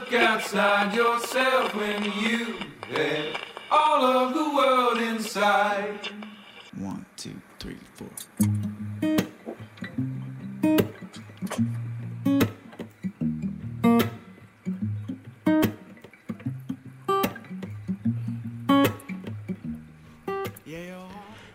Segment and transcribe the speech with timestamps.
[0.00, 2.56] Look outside yourself when you
[2.88, 3.36] had
[3.70, 6.08] all of the world inside?
[6.78, 8.08] One, two, three, four.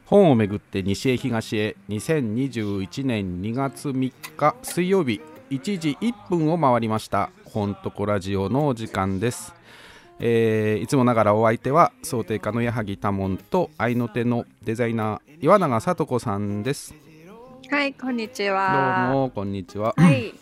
[0.05, 5.19] 本をめぐって西へ東へ2021年2月3日水曜日
[5.49, 9.53] 1時1分を回りました本とこラジオのお時間です、
[10.19, 16.93] えーいつもながらお相手は想定家の矢作多門と愛の手のデザイナー岩永聡子さんです。
[17.71, 19.09] はい、こんにちどうは。
[19.13, 19.93] もこんにちは。
[19.95, 20.27] はい。
[20.27, 20.33] い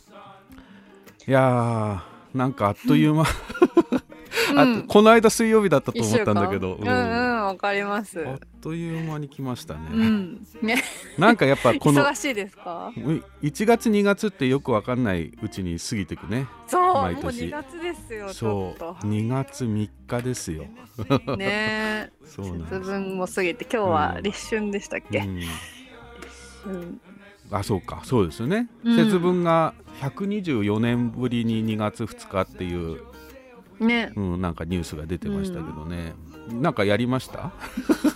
[1.28, 3.26] やーなんかあっという間、
[4.58, 6.94] あこの間水曜日だったと思ったんだけど、一週間。
[6.94, 7.23] うんうん、
[7.54, 8.26] わかります。
[8.28, 10.48] あっという間に来ましたね、うん。
[10.62, 10.82] ね、
[11.18, 18.30] なんかやっぱこの 忙しいですか？1月2月ってよくわかんないうちに過ぎてくねそう、もう毎年2月ですよ。
[18.30, 18.84] ちそう。
[19.06, 20.66] 2月3日ですよ
[21.38, 25.20] ね そうなん節です、分も過ぎて、今日は立春でしたっけ？
[25.20, 25.44] うん、
[26.74, 27.02] うん。
[27.52, 33.00] あそうかそうですよね、うん節分が124年ぶりに2月2日っていう、
[33.80, 34.12] ね。
[34.16, 36.14] うん、なんかニュースが出てましたけどね、
[36.50, 37.52] なんかやりました？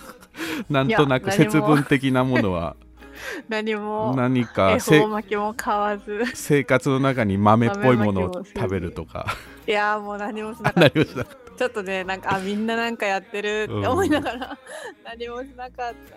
[0.68, 2.76] なんとなく節分的なものは
[3.48, 4.14] 何も。
[4.16, 6.24] 何恵かせ方巻きも買わず。
[6.34, 9.26] 生活の中に豆っぽいものを食べるとか
[9.66, 11.36] いやー、もう何もしなかっなりましたた。
[11.58, 14.58] ちょっとね、なんか、あ、みんななんかやってるって思いながら。
[15.04, 16.16] 何もしなかった。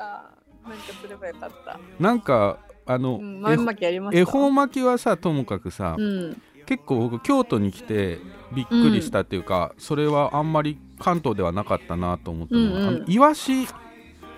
[0.69, 1.79] なんかすればよかった。
[1.99, 4.21] なんかあの、うん、豆巻きやりました。
[4.21, 6.41] 恵方巻きはさともかくさ、うん。
[6.65, 8.19] 結構僕京都に来て
[8.53, 13.11] びっくりしたっていうか、それはあんまり関東ではなかったなと思ったのは、うんうん。
[13.11, 13.67] イワシ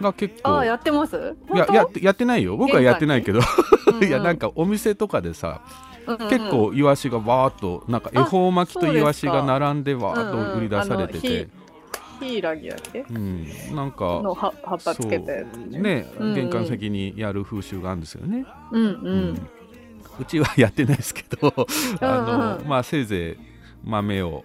[0.01, 1.35] が結構ああ、やってます？
[1.53, 2.57] いややってやってないよ。
[2.57, 3.39] 僕はやってないけど、
[3.87, 4.03] うんうん。
[4.07, 11.47] いやなんかお店とかでさ、うんうん結構イワシがわーっとなんか恵方巻きとイワシが並んでわーっと売り出されてて、
[12.19, 16.35] ヒイラギだっけうん、なんかの葉葉っぱつけたやつそうね、うんうん。
[16.35, 19.33] 玄関先にやる風習があるんですよね、うんううん。
[19.33, 19.47] ん
[20.19, 21.53] うちはやってないですけど
[22.01, 22.67] あの、うん。
[22.67, 24.43] まあせいぜい豆を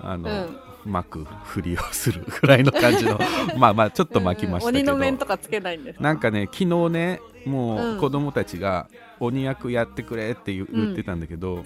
[0.00, 3.18] あの、うん巻くふりをするぐらいの感じの
[3.56, 6.02] まあまあちょっと巻きましたけど、うんうん鬼の面とかつけないんですか？
[6.04, 8.88] なんかね昨日ねもううん子供たちが
[9.20, 11.64] 鬼役やってくれって言ってたんだけど、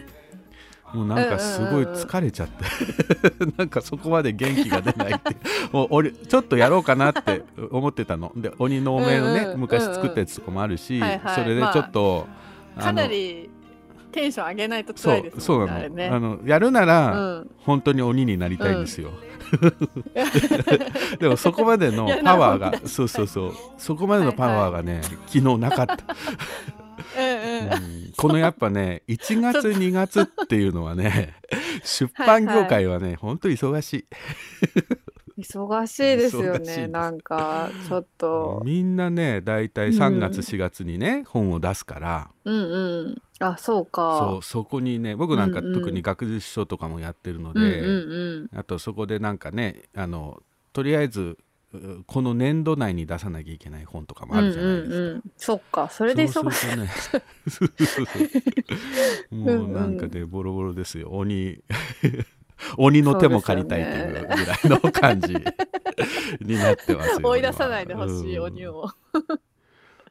[0.95, 2.65] もうなんかすごい疲れちゃって、
[3.59, 5.37] なんかそこまで元気が出ないって。
[5.73, 8.33] もう俺ちょっとやろうかなって思ってたの。
[8.37, 11.35] で鬼のお面をね、うんうん昔作ったやつとかもあるし、はいはい。
[11.35, 12.27] それでちょっと、
[12.77, 13.51] あのかなり
[14.17, 15.89] テンション上げないとそう辛いですそうなの。
[15.91, 16.09] ね。
[16.09, 17.51] あのやるなら、うん。
[17.59, 19.11] 本当に鬼になりたいんですよ、
[21.21, 23.53] でもそこまでの パワーがそうそうそう。
[23.77, 25.97] そこまでのパワーがね、昨日なかった、
[27.19, 27.73] うんうん。
[27.73, 28.13] うん。
[28.17, 31.35] このやっぱね1月2月っていうのはね
[31.85, 34.07] 出版業界はね、本当忙し
[35.39, 36.81] 忙しいですよ忙しいです。
[36.81, 42.31] ねなんか ちょっいとみんなねだいたい3月4月にね、本を出すから。
[42.45, 43.23] うんうん。
[43.39, 45.75] あそうそかうそこにね僕なんかうんうん。
[45.75, 50.43] 特に学術書とかもやってるので、うんうんあとそこでなんかねあの
[50.73, 51.37] とりあえず
[51.75, 54.95] うこの年度内に出さなきゃいけない本とかもうんあるじゃないですか。
[54.95, 55.23] うんうんうん。
[55.37, 56.41] そっかそれで忙しい。
[56.41, 56.89] そうするとね。
[57.49, 58.21] そうそうそ
[59.33, 59.35] う。
[59.35, 61.11] もうなんかねボロボロですよ。
[61.11, 61.63] 鬼
[62.79, 65.35] 鬼の手も借りたいというぐらいの感じ
[66.41, 68.45] になってますよ追い出さないでほしいうん。
[68.45, 68.89] 鬼を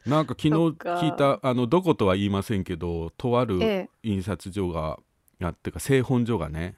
[0.06, 3.90] なんか昨日聞いたあのどことは言いませんけどとあるええ。
[4.04, 5.00] 印刷所が
[5.42, 6.76] あってか製本所がね、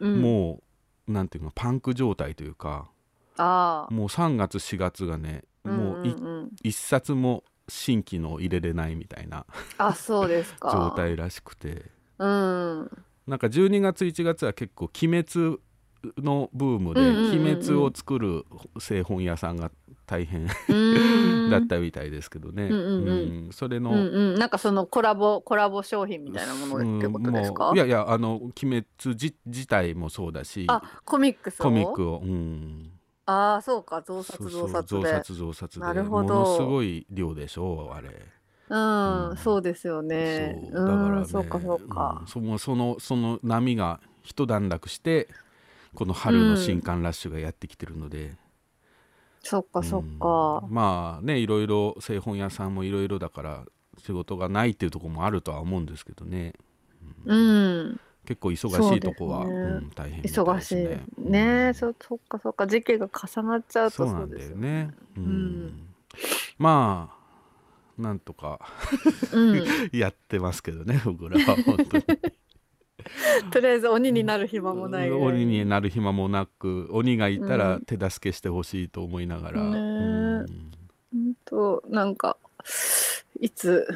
[0.00, 0.22] うん。
[0.22, 0.62] も
[1.08, 2.88] うなんていうのパンク状態というか
[3.36, 3.94] ああ。
[3.94, 6.16] もう3月4月がねもういん。
[6.16, 9.46] んん一冊も新規の入れれないみたいな
[9.78, 10.70] あそうですか。
[10.72, 11.90] 状態らしくて。
[12.18, 12.90] うん
[13.26, 15.58] なんか12月1月は結構「鬼滅」
[16.18, 18.44] のブームで「うんうんうんうん鬼滅」を作る
[18.78, 19.70] 製本屋さんが
[20.06, 23.46] 大変だったみたいですけどね、うんうんうん。
[23.46, 23.52] うん。
[23.52, 32.90] それの、うんうん、なんかそのコラボコラボ商品みたいなものってことですか、いやいやあの「鬼滅自」自体もそうだしあコミックコミックを、うん、
[33.26, 35.84] ああそうか増刷そう増増刷で刷増刷で。
[35.84, 36.34] なるほど。
[36.34, 38.26] ものすごい量でしょあれ。
[38.72, 39.36] うん、うん。
[39.36, 40.58] そうですよね。
[40.72, 40.86] そう。
[40.86, 42.18] だからね、んそうかそうか。
[42.22, 45.28] うん、そのそのその波が一段落して
[45.94, 48.32] この春の新刊ラッシュがやってきてるので、
[49.42, 50.62] そっかそっか。
[50.64, 53.64] うんまあねいろいろ製本屋さんもいろいろだから
[53.98, 56.54] 仕事がないっていうところもあるとは思うんですけどね。
[57.26, 58.00] うん。
[58.24, 59.70] 結構忙しいとこは、そうですね。
[59.72, 62.66] うん、大変みたい忙しいですねねそそっかそっか。
[62.66, 65.24] 時期が重なっちゃうとそうなんだよよね、うん。
[65.24, 65.88] うん。
[66.56, 67.21] まあ
[67.98, 68.60] なんとか
[69.32, 69.64] うん。
[69.92, 72.04] やってますけどね僕らは本当に。
[73.50, 77.84] とりあえず鬼になる暇もない鬼になる暇もなく鬼がいたらうん。
[77.84, 80.46] 手助けしてほしいと思いながら、うん。
[81.44, 82.36] となんか
[83.40, 83.86] いつ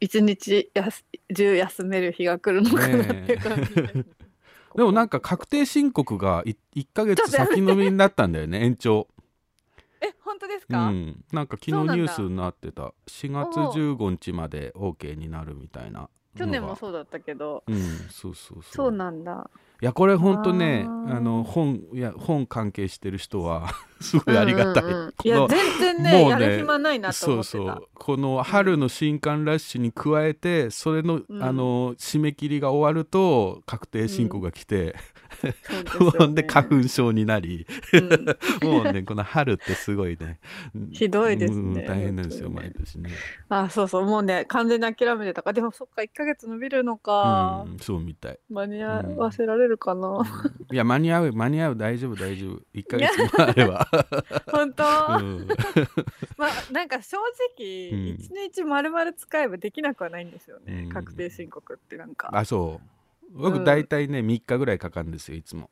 [0.00, 1.04] 一日やす
[1.34, 3.94] 中休める日が来るのかなっていう感じです。
[3.94, 4.04] ね
[4.76, 9.08] でもなんか確定申告がい1ヶ月先延びになったんだよね延長
[10.00, 11.24] え本当ですうか、ん。
[11.32, 12.94] なんか昨日ニュースになってた。
[13.06, 17.64] 4月15日まで OK になるみたいな去年もうそうだったけど。
[17.66, 17.76] うん
[18.10, 18.62] そうそうそう。
[18.62, 19.50] そうなんだ。
[19.82, 25.12] いやこれほんとねあの本いや本関係してる人は すごいありがたい、うんうんうん。
[25.12, 27.88] このいや全然ねもうねやる暇ないなとそうそう。
[27.94, 31.42] この春の新刊ラッシュに加えてそれの,、うん。
[31.42, 34.94] あの締め切りが終わると確定申告が来て、
[35.98, 36.26] ほね。
[36.28, 37.66] んで花粉症になり。
[37.92, 38.68] うん。
[38.68, 40.38] もうねこの春ってすごいね。
[40.92, 43.10] ひどいですねうん大変なんですよ毎年ね、
[43.48, 44.04] あそうそう。
[44.04, 45.42] もうね完全に諦めてた。
[45.42, 48.38] からでもそっか1ヶ月伸びるのか、うん、そうみたい。
[48.48, 50.22] 間に合わせられるかな、
[50.70, 52.60] いや間に合う間に合う大丈夫大丈夫。
[52.74, 53.88] 1ヶ月もあれば、
[54.50, 54.84] 本当、
[55.20, 55.48] うん。
[56.36, 57.16] まあなんか正
[57.56, 58.08] 直うん。
[58.08, 60.88] 一日丸々使えばできなくはないんですよね、うん。
[60.90, 62.30] 確定申告ってなんか。
[62.32, 62.70] あそう。
[62.72, 62.99] うん
[63.30, 65.70] 僕大体ね3日ぐらいかかるんですよいつも、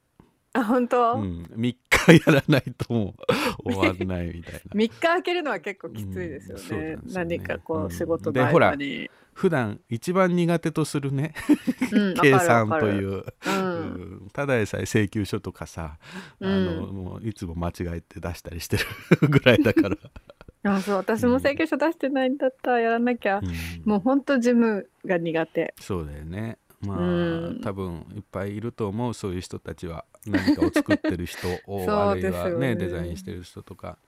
[0.52, 1.78] あ本当、うん、3日
[2.26, 3.14] やらないとも
[3.64, 4.60] う 終わんないみたいな。
[4.74, 7.36] 3日空けるのは結構きついですよね,、なんね。
[7.36, 7.86] 何かこうん。
[7.86, 8.74] う仕事でほら
[9.34, 11.34] 普段一番苦手とするね。
[11.92, 13.22] うん、 計算とう、いう、うん。
[13.22, 13.56] う
[14.26, 14.28] ん。
[14.32, 15.98] ただでさえ請求書とかさ、
[16.40, 18.78] あのうんもういつも間違えて出したりして
[19.20, 19.96] るぐらいだから、
[20.64, 23.52] あそう私も請求書出してないんだったやらなきゃ、うん。
[23.84, 25.74] もうほんと事務が苦手。
[25.78, 27.02] そうだよねまあ、う
[27.52, 27.60] ん。
[27.62, 30.04] 多分いっぱいいると思うそういう人たちは。
[30.26, 33.98] 何かを作ってる人をそう あるいはねデザインしてる人とか。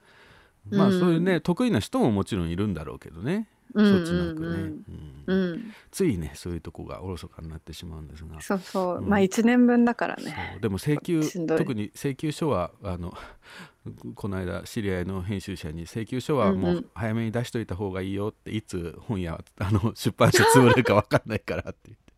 [0.69, 1.01] まあうん。
[1.01, 4.85] そういうね得意な人ももちろんいるんだろうけどね、うんそっちなくね、うん。
[5.27, 5.51] うん。
[5.53, 8.41] うんついねそういうとこがおろそかになってしまうんですが。
[8.41, 9.09] そうそう、うん。
[9.09, 10.61] まあ1年分だからそねう。
[10.61, 13.17] でも請求特に請求書はあの
[14.15, 16.75] この間知り合いの編集者に請求書はもうん。
[16.75, 22.10] ううん早めに出しといた方がいいよっていつ本屋あの出版社潰れるか分かんないからって言って、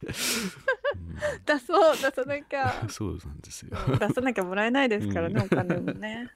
[1.47, 2.81] 出そう出さなきゃ。
[2.83, 3.77] う んそうなんですよ。
[3.99, 5.43] 出さなきゃもらえないですからね、うん。
[5.43, 6.31] お金もね。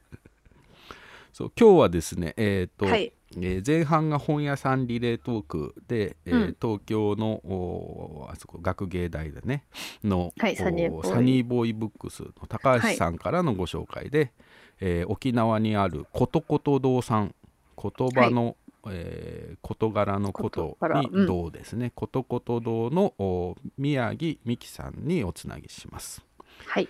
[1.32, 3.12] そう今日はですねえっ、と、はい。
[3.36, 6.56] えー前半が本屋さんリレートークで、えーうん。
[6.60, 9.64] 東京のおあそこ学芸大だね。
[10.02, 14.32] の、おはいサニーボーイブックスの高橋さんからのご紹介で、
[14.80, 17.34] えー沖縄にあることこと堂さん
[17.76, 18.56] 言葉の、
[18.90, 21.02] えー事柄のこと事柄
[21.46, 26.24] うですね、ことこと堂のお宮城美希さんにおつなぎします、
[26.66, 26.88] はい。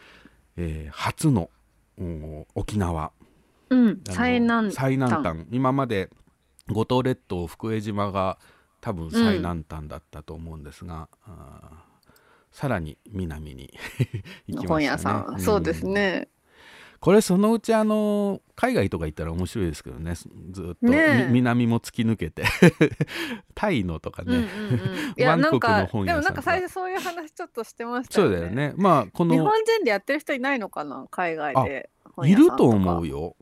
[0.57, 1.51] えー初の
[1.99, 3.13] お沖縄。
[3.71, 4.01] うん。
[4.05, 5.47] 最南最南端。
[5.51, 6.11] 今まで
[6.69, 8.39] 五島列島福江島が
[8.81, 11.87] 多分最南端だったと思うんですが、あー
[12.53, 13.73] さらに南に
[14.49, 14.67] 行きましたね。
[14.69, 16.29] 本屋さん、そうですんね
[17.01, 20.15] これそのうちあの海外とか行ったら面白いですけどね。
[20.15, 22.45] ずずっと、ね南も突き抜けて。
[23.55, 24.79] タイのとかね、うんうんうん、
[25.17, 28.37] いやバンコクのなんか本屋さんでもなんか最初そういう話ちょっとしてましたよね。
[28.37, 28.75] そうだよね。
[28.77, 31.07] まあこ日本の人でやってる人いないのかな？
[31.11, 33.19] 海外で本い屋さんると思うよ。
[33.19, 33.37] よ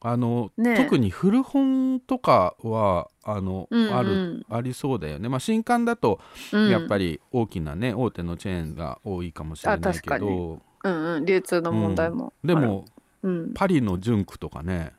[0.00, 0.76] あの、ねえ。
[0.76, 3.96] 特に古本とかはあの、うんうん。
[3.96, 5.28] あるありそうだよね。
[5.28, 6.20] まあ新刊だと
[6.52, 12.84] やっぱり大きなね大手のチェーンが多いかもしれないけあ確かどうんうん流通の問題もある、でも
[13.22, 13.52] うん。
[13.54, 14.92] パリの純区とかね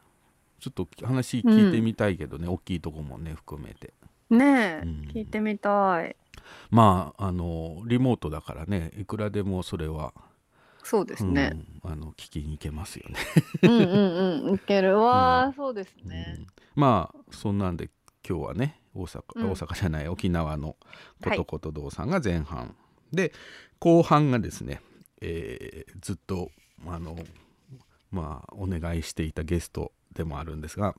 [0.60, 3.94] ちょっと話聞いてみたいけどね、大きいとこもね含めて。
[4.30, 5.10] ねえ、うん。
[5.14, 6.16] 聞いてみたい。
[6.70, 10.14] まああのリモートだからねいくらでもそれは、
[10.84, 11.52] そうですね、
[11.84, 13.16] うんあの聞きに行けますよね、
[13.64, 14.56] うん、うんうん。
[14.56, 16.36] いけるわー、そうですね。
[16.40, 16.48] うん。
[16.76, 17.90] まあそんなんで
[18.28, 19.52] 今日はね大阪,、うん。
[19.52, 20.76] 大阪じゃない沖縄の
[21.24, 22.76] ことこと堂さんが前半、
[23.14, 23.32] で
[23.80, 24.82] 後半がですね、
[25.22, 26.52] えーずっと
[26.88, 27.18] あの
[28.12, 30.96] まあお願いしていたゲストでもあるんですが、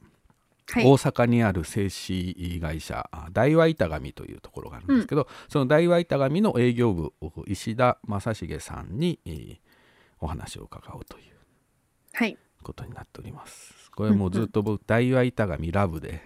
[0.72, 0.84] はい。
[0.86, 7.12] 大阪にある製紙会社あ大和板紙というところがあるんですけど、その大和板紙の営業部
[7.46, 9.56] 石田正成さんに、えー
[10.22, 11.24] お話を伺おうという
[12.12, 13.90] はい、ことになっております。
[13.96, 16.20] これもうずっと僕大和板紙ラブで。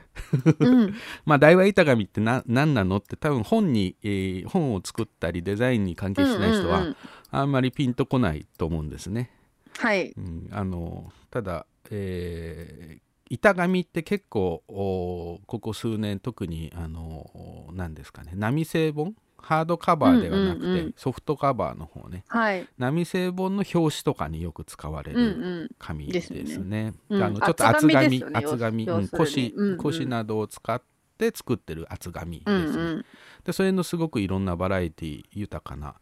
[0.58, 6.96] うん、 まあ大和板紙ってな何なのって多分本に、えー本を作ったりデザインに関係してない人はうんうんうん
[7.40, 9.30] あんまりピンとこないと思うんですね。
[9.78, 10.12] はい。
[10.16, 18.32] うん、あのただ、えー板紙って結構おここ数年特にあの何ですかね。
[18.34, 19.14] 波製本？
[19.38, 20.94] ハードカバーではなくて、うんうんうん。
[20.96, 22.24] ソフトカバーの方ね。
[22.28, 22.68] はい。
[22.78, 26.90] 波製本の表紙とかによく使われるん紙でですすね。
[26.90, 26.94] ね。
[27.08, 27.22] うん。
[27.22, 30.82] あのちょっと厚厚紙厚紙、う腰腰などを使っ
[31.16, 32.54] て作ってる厚紙ですね。
[32.54, 33.04] うんうん。
[33.42, 35.94] でそれのすごくいろんなバラエティ豊かな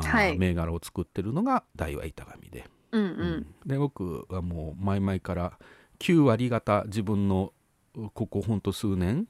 [0.00, 0.38] はい。
[0.38, 3.12] 銘柄を作ってるのが大和板紙で,、うんううん。
[3.40, 5.58] んで僕はもう前々から
[5.98, 7.52] 9割方自分の
[8.14, 9.26] ここほんと数年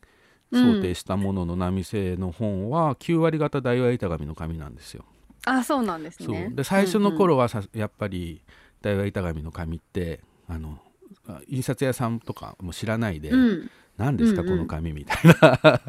[0.50, 0.75] うん。
[0.76, 5.04] 想定したものの波製の本は9割方大和板紙の紙なんですよ。
[5.45, 6.50] あそうなんですね。
[6.54, 8.42] で最初の頃はさ、やっぱり
[8.81, 10.78] 大和板紙の紙ってあの
[11.26, 14.57] あ印刷屋さんとかも知らないで、うんうん何ですか、うんうん。
[14.57, 15.33] この紙みたいな。
[15.33, 15.81] なんか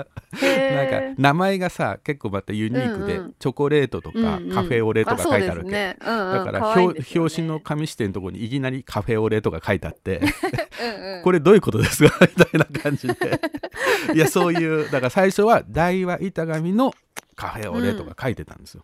[1.18, 3.36] 名前がさ結構またユニークで、うんうん。
[3.40, 4.54] チョコレートとか、うんうん。
[4.54, 6.34] カフェオレとか書いてあるわけ、ねうんうん。
[6.34, 7.20] だから可愛い表ですよね。
[7.22, 11.24] 表紙の紙視点のところにいきなりカフェオレとか書いてあってうんうん。
[11.24, 12.18] これどういうことですか？
[12.22, 13.16] みたいな感じで。
[14.14, 16.94] いやそういうだから最初は大和板紙の
[17.36, 18.84] カフェオレとか書いてたんですよ。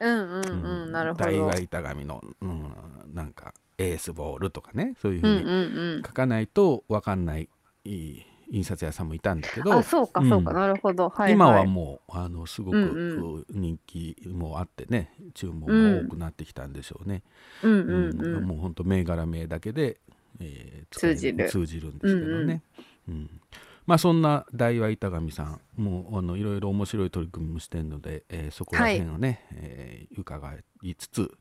[0.00, 0.46] うんうん
[0.84, 0.92] うん。
[0.92, 1.24] なるほど。
[1.24, 2.72] 大和板紙の、うん、
[3.14, 7.48] なんかエースボールとかねそういうふうに書かないと分かんない
[7.84, 11.08] いい印刷屋さんもいたんだけどそうかそうかうんなるほど。
[11.10, 17.22] はい今はもうあのすごくうん人気もあってね注文も多くなってきたんでしょうね。
[17.62, 17.72] うん。
[17.72, 20.00] うんうんもう本当銘柄名だけで、
[20.40, 21.48] えー通じる。
[21.48, 22.62] 通じるんですけどね。
[23.08, 23.40] うん
[23.86, 30.52] まあそんな大和板上さんもうあのいろいろ面白い取り組みもしてるので、えーそこら辺をね、えー伺
[30.82, 31.34] いつつ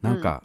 [0.00, 0.44] なんか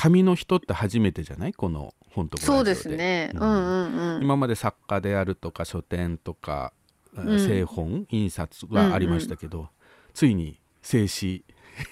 [0.00, 1.52] 紙の人って初めてじゃない？
[1.52, 3.30] この本とこそうですね。
[3.34, 3.40] うん。
[3.40, 6.72] うんうん今まで作家であるとか書店とか、
[7.20, 7.38] ん。
[7.38, 9.68] 製本印刷はありましたけど、
[10.14, 11.42] ついに静止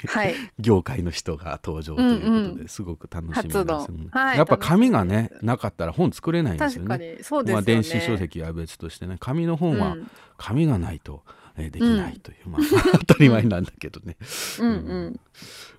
[0.06, 0.34] はい。
[0.58, 3.86] 業界の人が登場ということうんですごく楽しみ初です、の。
[3.90, 4.08] うん。
[4.10, 7.16] はいやっぱ紙がねなかったら本作れないんですよね。
[7.34, 7.52] よね。
[7.52, 10.10] まあ、電子書籍は別としてね紙の本はうん。
[10.38, 11.24] 紙がないと、
[11.58, 12.62] えーできないという、まあ
[13.06, 14.16] 当たり前なんだけどね、
[14.60, 14.68] うん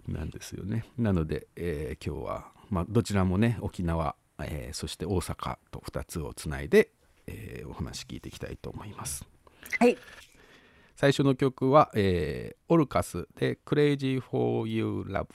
[0.08, 0.14] うん。
[0.14, 0.86] なんですよね。
[0.98, 6.92] なので、えー今日は、まあ、どちらもね沖縄、えーそして大阪と2つをつないで、
[7.28, 9.26] えーお話聞いていきたいと思います。
[9.80, 9.98] はい。
[10.96, 15.28] 最初の曲は、えーオルカスで「Crazy for You Love」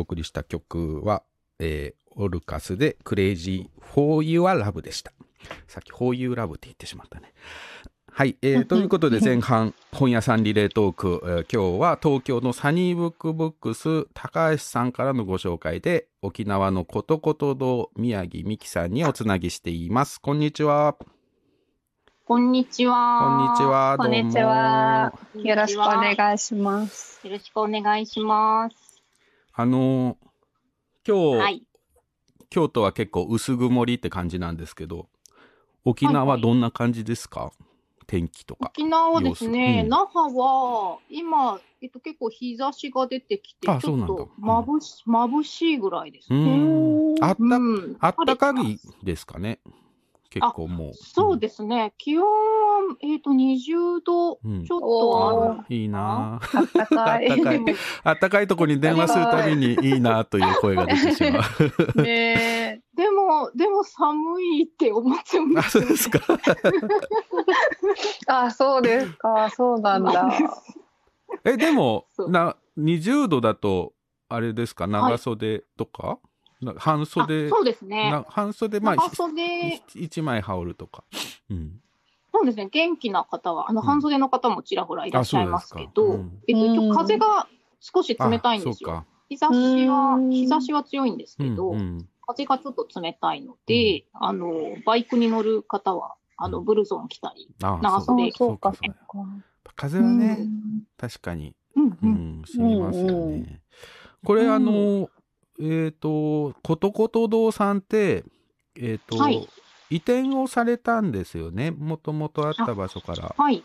[0.00, 1.22] お送りした曲は、
[1.58, 5.12] えーオルカスでクレイジー For Your Love でした。
[5.68, 7.32] さっき For You Love って言ってしまったね。
[8.10, 20.20] はい、えーということで 前半本屋さんリレートーク、えー今日は東京のサニーブックブックス高橋さんからのご紹介で沖縄のことこと堂宮城美希さんにおつなぎしています。
[20.20, 20.96] こんにちは。
[22.26, 23.22] こんにちは。
[23.22, 23.62] こんにち。
[23.64, 23.96] は。
[23.96, 24.14] どうも。
[24.14, 27.20] こんにちはよろしくお願いします。
[27.24, 28.79] よろしくお願いします。
[29.52, 30.16] あのー
[31.06, 31.62] 今日、はい。
[32.50, 35.08] 京都は結構薄曇りって感じなんですけど
[35.84, 37.52] 沖縄はどんな感じですか、
[38.06, 38.70] 天気とか。
[38.76, 39.88] 沖縄はですね、うん。
[39.88, 46.56] 那覇は今、えっと、結構日差しが出てきて、ちょっと眩し眩しいぐらいですうね。
[46.56, 47.24] ん。
[47.24, 47.96] あったうん。
[47.98, 49.60] あったかいですかね
[50.30, 50.94] 結構もう。
[50.94, 51.92] そうですね。
[51.98, 52.28] 気温は、
[53.02, 55.60] えっと、20度うんちょっとある。
[55.60, 57.28] あいいなああったかい。
[57.30, 57.64] あったかい
[58.04, 61.40] あったかいとこに電話するたびにいいなという声が出てしま
[61.96, 62.02] う。
[62.02, 66.20] ねでも、でも寒いって思ってまあ、す、そうですか。
[66.46, 66.62] え。
[68.30, 69.50] あ、そうですか。
[69.50, 70.28] そうなんだ。
[71.44, 73.94] え、でもな、20度だと、
[74.28, 76.29] あれですか、長袖とか、な
[76.76, 78.10] 半あ袖、そうですね。
[78.10, 81.04] な半袖、まあ、長袖、ひ一枚羽織るとか。
[81.50, 81.80] うん。
[82.32, 82.68] そうですね。
[82.70, 83.86] 元気な方は、あの、うん。
[83.86, 86.30] 半袖の方もちらほらいらっしゃいますけあど、そうですか。
[86.46, 86.90] えっと、一うん。
[86.90, 87.48] 応風が
[87.80, 89.04] 少し冷たいんですよ。
[89.28, 90.30] 日差しは、うん。
[90.30, 92.08] 日差しは強いんですけど、うんうん。
[92.26, 94.52] 風がちょっと冷たいので、あの、
[94.84, 96.64] バイクに乗る方は、あの、うん。
[96.64, 98.28] ブルゾン着たり、あ長袖。
[98.28, 99.06] あそうか、そそううか。
[99.06, 99.72] か。
[99.76, 100.82] 風はね、うん。
[100.96, 103.12] 確かに、うんううんん、知りますよね。
[103.12, 103.60] うんう
[104.24, 104.52] これ、うん。
[104.52, 105.08] あの、
[105.60, 108.24] えっ、と、ことこと堂さんって、
[108.76, 109.48] えっ、と、はい
[109.90, 111.72] 移転をされたんですよね。
[111.72, 113.34] もともとあった場所から。
[113.36, 113.64] はい。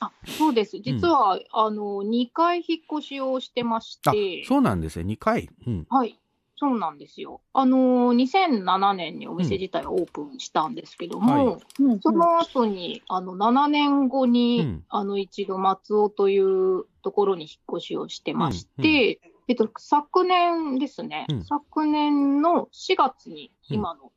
[0.00, 0.80] あ、そうです。
[0.80, 5.04] 実は、あの、2回引っ越しをしてましあて、、そうなんですね。
[5.04, 5.48] 2回。
[5.66, 5.86] うん。
[5.88, 6.18] はい。
[6.56, 7.40] そうなんですよ。
[7.52, 21.44] あの、2007年にお店自体はオープンしたんですけども、はいうんその後に、あの、7年後に、うんあの、一度松尾というところに引っ越しをしてまして、うんえっと、昨年ですね、うん。
[21.44, 24.12] 昨年の4月に今の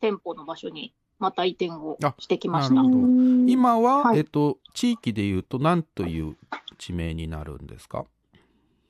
[0.00, 2.80] 店舗の場所にまた移転をしてきました。
[2.80, 2.88] あなる。
[2.88, 2.98] ほど。
[3.06, 3.50] うん。
[3.50, 4.18] 今は、はい。
[4.18, 6.36] えっ、と、地域で言うと、何という
[6.78, 8.04] 地名になるんですか？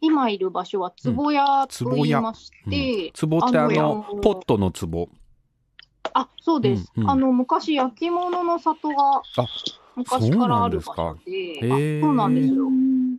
[0.00, 5.08] 今いる場所は坪屋と言いまして、壺ってああのの、ポットの壺。
[6.14, 6.92] あ、そうです。
[6.96, 7.10] うんうん。
[7.10, 9.22] あの、昔焼き物の里があ
[9.94, 11.70] 昔からある場所で、そうなんですか？
[11.70, 12.02] へー。
[12.02, 12.66] あそうなんですよ。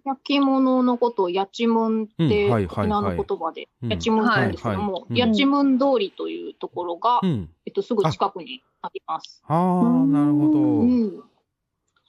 [0.05, 7.49] 焼き物のことをやちむんって、沖縄の言葉でうんやちむんって言うんですけどはいも、はいやちむん通りというところが、うん。
[7.65, 9.41] えっと、すぐ近くにあります。
[9.47, 10.59] ああ、なるほど。
[10.59, 11.23] うん。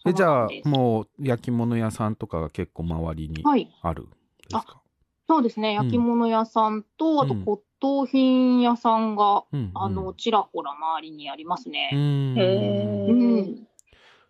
[0.06, 3.70] えじゃあもう焼き物屋さんとかが結構周りにはい。
[3.80, 4.14] あるんで
[4.50, 4.82] すか、
[5.28, 5.74] そうですね。
[5.74, 11.90] 焼き物屋さんと、あとうん骨董品屋さんが、うんうんあの、ちらほら周りにありますうね。
[11.92, 13.68] んへうーん。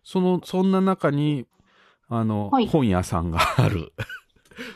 [0.03, 1.45] そのそんな中に
[2.07, 2.67] あの、はい。
[2.67, 3.93] 本屋さんがある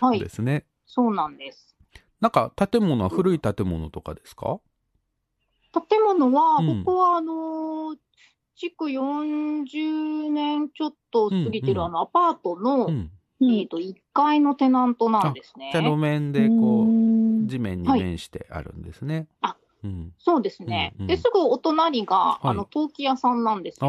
[0.01, 0.19] はい。
[0.19, 0.29] んで。
[0.29, 1.75] すね、そうなんです。
[2.19, 4.59] なんか建物は古い建物とかですか？
[5.71, 6.83] 建物は、うん。
[6.83, 7.97] ここは、あのー
[8.55, 11.85] 築40年ちょっと過ぎてる、うんうん。
[11.85, 13.09] あの、アパートの、うん。
[13.41, 15.69] えっ、と、1階のテナントなんですね。
[15.71, 15.83] じゃあ。
[15.85, 17.47] 路面でこううん。
[17.47, 18.01] 地面にはい。
[18.01, 20.13] 面してあるんですね、あうん。
[20.17, 20.91] そうですね。
[20.97, 22.47] うんうんで、すぐお隣が、い。
[22.47, 23.77] あの、陶器屋さんなんです。
[23.81, 23.85] あ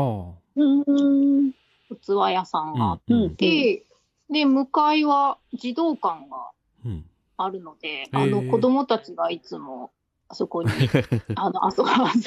[0.55, 1.50] うん
[1.96, 3.87] 器屋さんがあっうんうんて、
[4.31, 6.50] で、向かいは児童館が
[6.85, 7.05] うん
[7.37, 9.90] あるので、へあの、ー子供たちがいつも、
[10.29, 10.68] あそこに、
[11.37, 11.83] あの、遊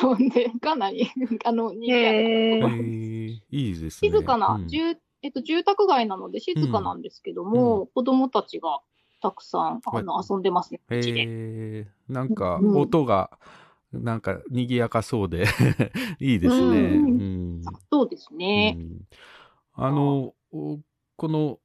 [0.10, 1.08] 遊んで、かなり、
[1.45, 2.67] あの、にぎやかなえへー。
[2.67, 4.12] ー、いいですね。
[4.12, 4.67] 静かな、うん。
[4.67, 8.82] 住えっと、住宅街なので静かなんですけども、子供たちが
[9.21, 11.21] たくさんあの遊んでますね、へうちで。
[11.26, 12.78] えなんかうん。
[12.78, 13.32] 音が
[13.93, 15.45] なんか賑やかそうで
[16.19, 16.78] いいですね。
[16.78, 17.06] うん。
[17.06, 17.08] う
[17.60, 17.62] ん。
[17.89, 18.78] そうですね。
[19.77, 20.79] うんあのお
[21.15, 21.59] この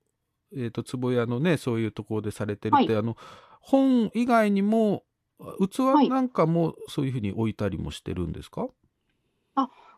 [0.57, 3.16] えっ、と壺屋のねそういうところでされてるって、はあの
[3.61, 5.05] 本以外にも
[5.61, 6.09] 器い。
[6.09, 8.68] なんかもそういうふうに置いたりもしてるんですか？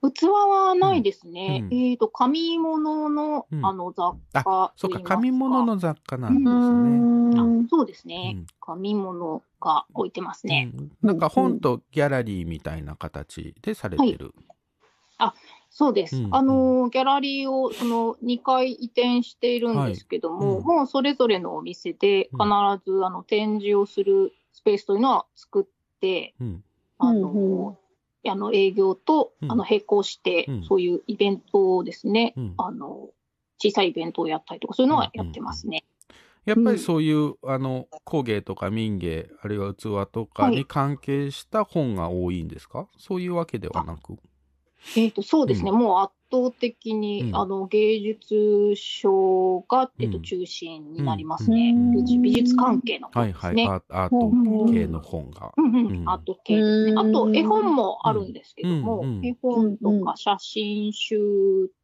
[0.08, 1.66] 器はないですね。
[1.70, 1.78] うん。
[1.78, 3.66] えっ、と、紙物の、うん。
[3.66, 7.60] あの雑貨そうか紙物の雑貨なんですね。
[7.62, 8.46] うそうですね、うん。
[8.60, 10.72] 紙物が置いてますね。
[10.74, 10.92] うん。
[11.02, 14.34] なんか本とギャラリーみたいな形でされてる。
[15.70, 16.16] そうです。
[16.16, 20.64] うんあの、ギャラリーをその2回移転しているんですけども、はいうん。
[20.64, 22.80] もうそれぞれのお店で必うん。
[22.84, 26.64] ず、あの展示をするスペースというのは作って、うん。
[26.98, 27.78] あの、
[28.26, 29.52] あの営業と、うん。
[29.52, 30.64] あの並行して、うん。
[30.64, 32.54] そういうイベントをですね、うん。
[32.58, 33.10] あの、
[33.58, 35.84] 小さいイベントをやったりとか、そういうのはやってますね。
[36.46, 40.64] やっぱりそういう、あの工芸とか民芸あるいは器とかにはい。
[40.64, 44.18] 関係した本が多いんですか、そういうわけではなく。
[44.96, 47.36] えっと、そうですね、うもう圧倒的に、うん。
[47.36, 50.22] あの芸術賞が、えっと、うん。
[50.22, 51.72] 中心になりますね。
[51.74, 51.92] うん。
[51.92, 53.66] 美術美術関係のはいはい、本ですね。
[53.90, 55.52] アアート系の本が。
[55.56, 55.86] うんうん。
[55.86, 56.08] うん。
[56.08, 56.92] アート系ですね。
[56.92, 56.98] うん。
[56.98, 59.18] あと、絵本もあるんですけども、うん。
[59.18, 59.26] うん。
[59.26, 61.18] 絵本とうんか写真集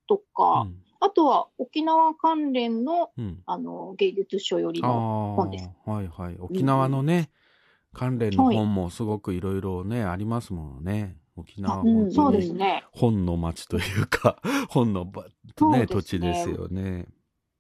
[0.09, 0.77] とか、うん。
[0.99, 5.71] あとは沖縄関連のうん、あの芸術書よりあの本です。
[5.87, 6.37] あはいはい。
[6.41, 7.31] 沖縄のね、
[7.97, 12.85] 関連の本もすごくいろいろねありますもんね沖縄本当そうですにね。
[12.93, 15.25] 本の町というか 本のば、
[15.73, 17.07] ね、ね土地ですよね。
[17.11, 17.17] うん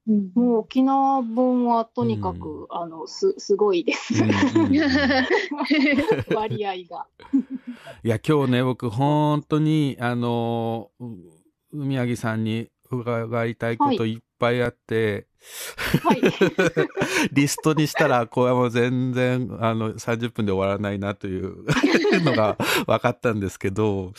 [0.06, 4.22] もう沖縄本はとにかく、うあのすすごいです。
[4.22, 4.80] うんうんうん
[6.32, 7.08] 割合が。
[8.04, 11.06] いや今日ね僕本当にあのう
[11.72, 15.26] 海上さんに伺いたいこといっぱいあって、
[16.02, 16.20] はい。
[17.32, 21.64] リストにしたらこれはもう全然あの30分で終わらないなという
[22.24, 22.56] のが
[22.86, 24.12] 分かったんですけど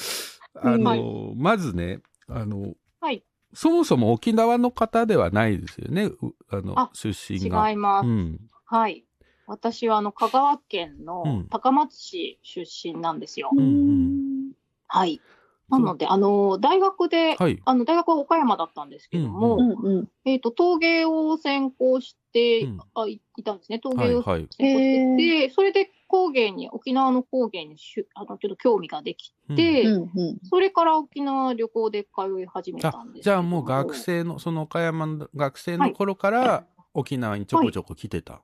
[0.55, 6.17] あの、はいまずねあの、はいそもそも沖縄の方ではないですよねう
[6.49, 7.69] あのあ出身が。
[7.69, 8.07] 違います。
[8.07, 9.05] うんはい。
[9.47, 13.49] 私はあの香川県うんの高松市出身なんですよ。
[13.53, 14.51] うんうん
[14.87, 15.21] はい。
[15.69, 17.61] なので、あの、大学で、はい。
[17.65, 23.79] あの、大学は岡山だったんですけども、うんうんうんえっ、と、陶芸を専攻して、うんあいいたんですね。
[23.79, 24.47] 陶はい芸をはい。
[24.57, 38.41] 専攻してて、それで工芸に、沖縄の工芸にしゅあのちょっと興味ができて、うんうんそれから沖縄旅行で通い始めたあんですじゃあもう学生のその岡山の学生の頃から沖縄にちょこちょこ来てた。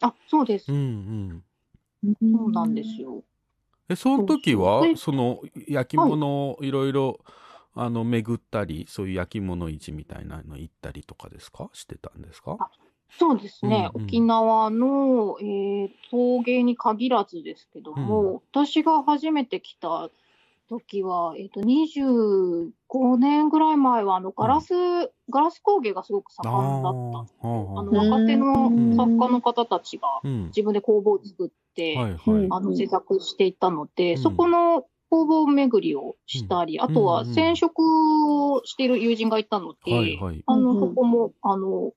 [0.00, 0.70] あ、そうです。
[0.70, 1.42] うん
[2.02, 2.32] うん。
[2.32, 3.22] そうなんですよ。
[3.88, 7.20] えその時はその焼き物をいろいろ
[7.74, 11.68] あの巡ったりそういう焼き物市みたいなの行ったりとかですか？
[11.72, 12.56] してたんですか？
[12.58, 12.70] あ
[13.18, 14.06] そうですね、うんうん。
[14.08, 20.10] 沖縄の、えー陶芸に限らずですけども、私が初めて来た
[20.68, 24.72] 時は、えー、と25年ぐらい前はあのガラス、
[25.30, 27.46] ガラス工芸がすごく盛んだった。
[27.46, 28.96] あの若手のうん。
[28.96, 30.46] 作家の方たちがうん。
[30.46, 31.54] 自分で工房を作って、
[31.96, 32.44] はいはい。
[32.44, 32.52] うん。
[32.52, 34.18] あの制作していたので、うん。
[34.18, 40.42] そこの工房巡りをしたり、あとはうんうん染色をしている友人がいたので、はいはい。
[40.46, 40.88] あの、うんうん。
[40.88, 41.92] そこも、あの、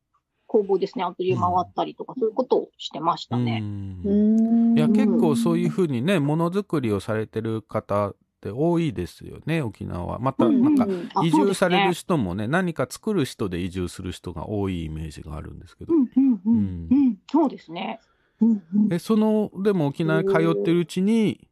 [0.47, 3.59] 工房ですね、アトリエ回ったりとか、そういうことをしてましたうね。
[3.59, 4.01] ん。
[4.03, 4.77] うん。
[4.77, 10.05] いや結構そういうふうにねものづくりをされてる方って多いですよね沖縄。
[10.05, 10.19] は。
[10.19, 11.09] またうんなんかうん。
[11.15, 11.93] あ移住されるそうですね。
[11.93, 15.93] 人もね何か作る人で移住する人が多いイメージがあるんですけど。
[15.93, 16.87] うんうんううんん。
[16.89, 17.99] うん、そうですね。
[18.41, 18.93] うんうん。
[18.93, 21.47] えそのでも沖縄に通ってるうちに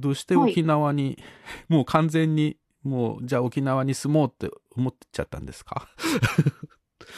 [0.00, 1.18] どうして沖縄に、
[1.68, 5.88] もう完全にもうじゃあ沖縄に住もうって思っちゃったんですか？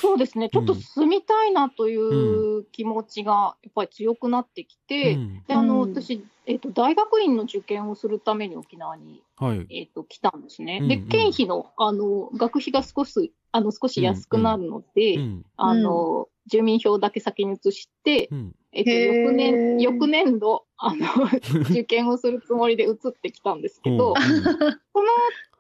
[0.00, 0.80] そうですね、ちょっとうん。
[0.80, 5.42] 住みたいなという気持ちがやっぱり強くなってきて、うん。
[5.46, 5.94] であのうん。
[5.94, 9.66] 私、えっと、大学院の受験をするために沖縄に、はい。
[9.70, 10.78] えっと、来たんですね。
[10.78, 10.88] うんうん。
[10.88, 18.54] で、経費のあの学費が少しあの少し安くなるので、うんあの住民票だけ先に移して、うん。
[18.72, 21.07] えっと、翌年、翌年度、あの、
[21.70, 24.42] 受験をするつもりで移ってきたんですけど、うん。
[24.42, 25.09] その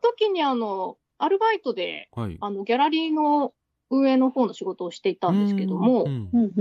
[0.02, 2.36] 時にあの、アルバイトで、はい。
[2.40, 3.54] あの、ギャラリーの
[3.94, 6.06] 運営の方の仕事をしていたんですけども、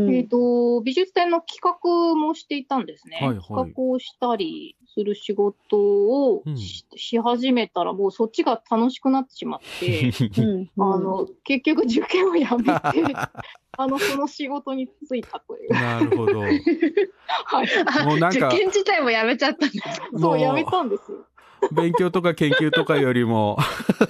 [0.09, 3.17] えっ、と、美術展の企画もしていたんですね。
[3.17, 6.85] はいはい企画をしたりする仕事をうんし,、
[7.19, 12.71] 始めたら、もうそっちが楽しくなってしまって、 うんあの、結局受験をやめて、
[13.75, 15.73] あの、その仕事に就いたという。
[15.73, 16.39] なるほど。
[16.41, 17.67] はい。
[18.01, 20.01] あもうなんか受験自体もやめちゃったんです。
[20.19, 21.25] そう、やめたんですよ。
[21.71, 23.57] 勉強とか研究とかよりも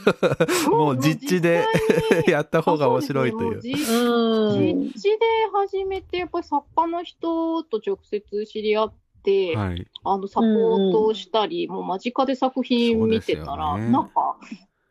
[0.72, 1.66] もう実地で
[2.28, 3.58] やった方が面白いという。
[3.58, 4.60] う実うん。
[4.60, 5.20] 実地で
[5.54, 9.88] 始めて、やっぱり作家の人と直接知り合って、はい。
[10.04, 13.90] あのサポートをしたり、もう間近で作品見てたら、ね。
[13.90, 14.38] なんか、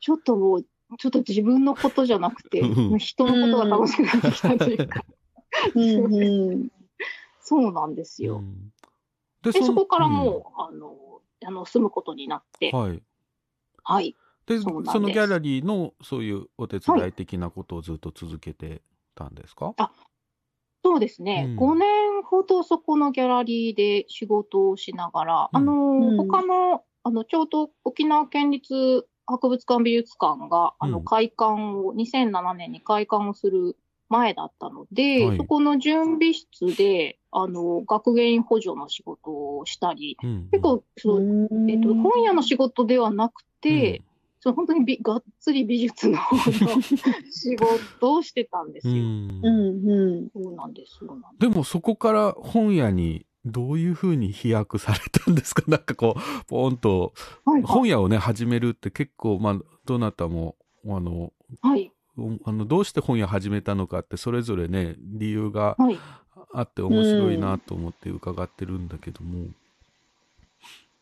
[0.01, 0.63] ちょっともう、
[0.99, 2.99] ちょっと自分のことじゃなくて、うん。
[2.99, 5.05] 人のことが楽しくなってきたというか、
[5.75, 6.69] うんうん。
[7.41, 8.37] そうなんですよ。
[8.37, 8.73] うん。
[9.43, 10.13] でで、そこからうん。
[10.13, 11.12] もう、あの、
[11.47, 13.03] あの住むことになって、はい。
[13.85, 14.17] はい。
[14.47, 14.93] でそうなんです。
[14.93, 18.83] そのギャラリーのそういうお手伝い的なことをずっと続けて
[19.15, 19.75] たんですか、
[20.85, 21.57] そうですね、うん。
[21.57, 26.17] 5年ほどそこのギャラリーで仕事をしながら、あのうん。
[26.17, 31.05] 他のあのちょうど沖縄県立博物館美術館があのうん。
[31.05, 33.77] 開館を、2007年に開館をする
[34.09, 35.37] 前だったので、はい。
[35.37, 44.03] そこの準備室であの学芸員補助の仕事をしたり、うん結構その、えっと、本屋の仕事ではなくて、
[44.41, 46.83] その本当にびがっつり美術の の
[47.31, 49.03] 仕事をしてたんですうよ。
[49.03, 50.29] んうんうん。
[50.43, 50.97] そうなんです。
[50.99, 55.63] そうなんですでもそこから本屋にどういうふうに飛躍されたんですか？
[55.69, 57.13] なんかこう、ポンと、
[57.45, 61.91] はい、本屋をね、始めるって結構、まあ、どなたも、あの、はい。
[62.45, 65.99] あのどうして本屋始めたのかってそれぞれね理由がはい。
[66.53, 69.47] あって面白いなと思って伺ってるんだけども、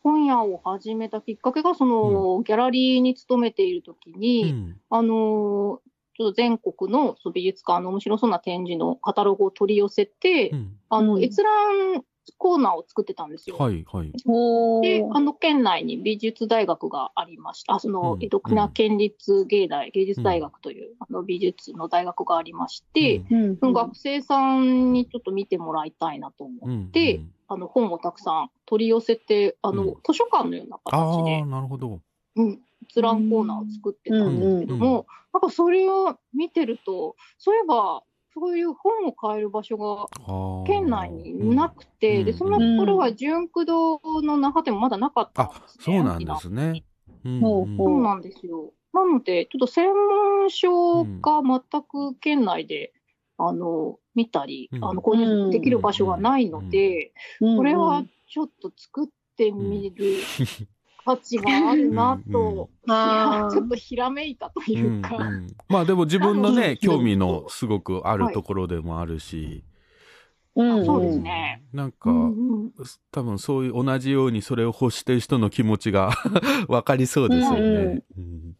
[0.03, 4.79] 本屋を始めたきっかけが、その、ギャラリーに勤めているときうに、ん。
[4.89, 10.77] あのーちょっと全国のそう美術館の面白そうな展示のカタログを取り寄せて、うん。
[10.89, 11.23] あの、うん。
[11.23, 12.03] 閲覧
[12.37, 13.57] コーナーを作ってたんですよ。
[13.57, 14.11] はいはい。
[14.25, 17.75] おで、ーあの、県内に美術大学がありました。
[17.75, 18.23] あ、そのう、ん。
[18.23, 23.57] 江戸沖縄県立芸大、芸術大学という、あの、美術の大学がありまして、うん。
[23.57, 29.93] その学生さんにちょっと見てもらいたいなと思うんっ、て、うんあの、本をたくさん取り寄せて、あの、うん。
[30.05, 31.99] 図書館のようなあ形であ、なるほど。
[32.37, 35.05] うん、閲覧コーナーを作ってたんですけども、うんうん。
[35.33, 40.07] なんかそれを見てると、そういえば、そういう本を買える場所が
[40.65, 42.25] 県内になくて、うん。
[42.25, 45.83] で、その頃は純駆動の那覇店もまだなかったんあですね。
[45.85, 46.83] そうなんですね、
[47.25, 48.01] うんほうほそう。
[48.01, 48.71] なんですよ。
[48.93, 52.93] なので、ちょっと専門書が全く県内で、
[53.37, 54.85] あの、見たり、うん。
[54.85, 57.57] あの、購入できる場所がないので、うん。
[57.57, 60.05] これはちょっと作ってみる
[61.03, 65.47] 価値があるなと、ちょっとひらめいたというか、うんうん。
[65.69, 69.63] まあでも自分のね興味のすごくあるところでもあるし、
[70.55, 70.85] うん。
[70.85, 71.63] そうですね。
[71.73, 72.71] なんか、うんうん
[73.11, 76.11] 多分そういう同じようにそれを欲してる人の気持ちが
[76.67, 78.01] 分かりそうですよね。
[78.17, 78.55] うん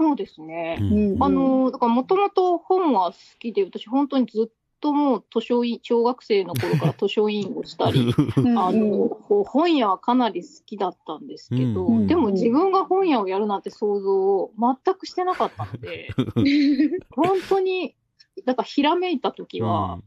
[0.00, 0.78] そうですね。
[0.80, 1.22] うん。
[1.22, 16.08] あの、だからもともと本は好きで、私本当にずっともう図書委員、小学生の頃から図書委員をしたり、 うんあの、こう本屋はかなり好きだったんですけど、うんでも自分が本屋をやるなんて想像を全くしてなかったので、
[17.10, 17.94] 本当に、
[18.44, 20.00] だからひらめいた時は、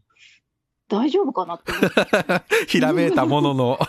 [0.88, 3.80] 大丈夫かなって思って、 ひらめいたものの。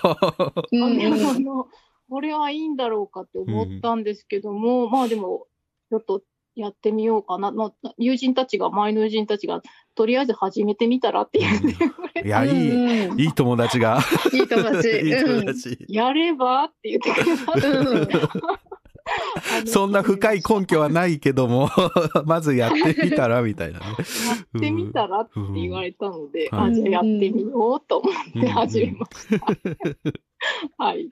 [2.09, 5.47] これはいいんだろうかって思ったんですけども、まあでも、
[5.89, 6.23] ちょっと
[6.55, 7.51] やってみようかな。
[7.51, 9.63] まあ、友人たちが、周りの友人たちが、
[9.95, 11.81] とりあえず始めてみたらって言ってく
[12.15, 14.01] れいや、いい、うんいい友達が。
[14.33, 14.89] いい友達。
[15.01, 15.79] いい友達。
[15.89, 16.65] やれば？
[16.65, 18.07] って言ってくれたんであの
[19.67, 21.69] そんな深い根拠はないけども、
[22.25, 23.87] まずやってみたらみたいなね。
[24.55, 29.47] やってみたらって言われたので、うんあ、じゃあやってみようと思って始めました。
[30.77, 31.09] はい。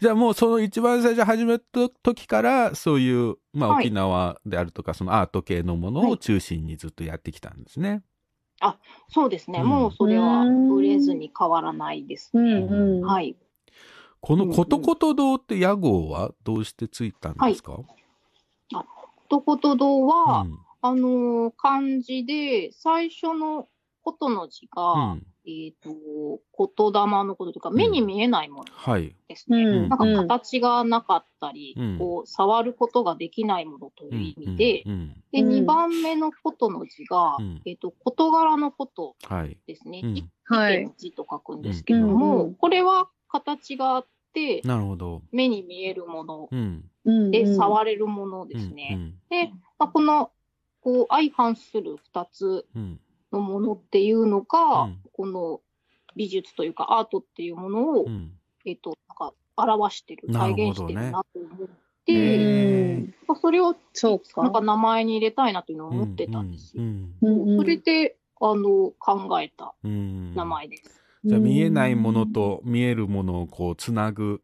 [0.00, 8.02] じゃあもうその一番最初始めた時から、そういう、まあはい沖縄であるとか、そのアート系のものを中心にずっとやってきたんですね。
[9.08, 9.60] そうですね。
[9.60, 12.60] うんもうそれはブレずに変わらないですうね。
[12.60, 13.02] んうん。
[13.02, 13.36] はい。
[14.24, 17.78] このことこと堂って屋号はどうしてついたんですか、
[19.28, 20.58] とこと堂は、うん。
[20.80, 23.68] あのー漢字で、最初の
[24.02, 25.26] ことの字が、うん。
[25.46, 29.14] えっ、と、言霊のことというか、目に見えないものはい。
[29.28, 29.62] ですね。
[29.62, 29.88] うん。
[29.90, 31.98] なんか形がなかったり、うん。
[31.98, 35.48] こう、触ることができないものという意味で、うんで、うん。
[35.50, 37.62] 2番目のことの字が、うん。
[37.66, 39.58] えっ、と、事柄のことはい。
[39.66, 40.00] ですね。
[40.44, 40.76] はい。
[40.76, 40.94] 点の。
[40.96, 44.13] 字と書くんですけども、これは形があって、
[44.64, 45.22] なるほど。
[45.32, 46.84] 目に見えるものうん。
[47.04, 48.90] うんで、触れるものですね。
[48.94, 50.30] うんで、まあ、この、
[50.80, 53.00] こう、相反する2つうん
[53.32, 55.60] のものっていうのが、うんこの
[56.16, 58.32] 美術というかアートっていうものを、うん
[58.64, 61.70] えっ、と、なんか表してる、なるほどね体現してるなと思っう
[62.06, 63.14] て、ん。
[63.26, 64.42] まあそれをそうか。
[64.42, 66.82] なんか名前に入れたいなというのを思ってたんですよ。
[66.82, 71.03] うんうんうんそれで、あの、考えたうん名前です。
[71.24, 74.42] じゃあ見えないものと見えるものをこうつなぐ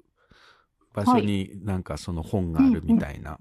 [0.95, 3.39] 場所になんかその本があるみたいな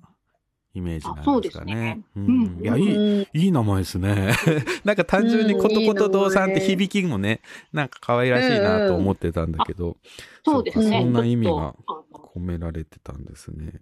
[0.73, 2.03] イメージなんですかね。
[2.15, 4.31] うねうんうんいやいい、うんいい名前ですね。
[4.85, 7.41] なんか単純にことこと堂さんって響きもね、
[7.73, 9.97] なんか可愛らしいなと思ってたんだけど、
[10.45, 10.99] そうですね。
[10.99, 11.75] そんな意味が
[12.13, 13.81] 込められてたんですね。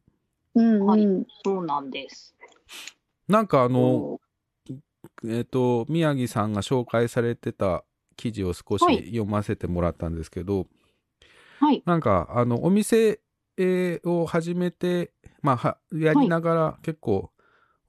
[0.55, 1.27] うんはいうん。
[1.43, 2.35] そうなんです。
[3.27, 4.19] なんかあの、
[5.25, 7.83] えっ、と、宮城さんが紹介されてた
[8.17, 10.67] 記事を少しはい読ませてもらったんですけど、
[11.59, 11.81] はい。
[11.85, 13.21] なんか、あの、お店、
[13.57, 17.31] えーを始めて、まあ、はやりながら結構、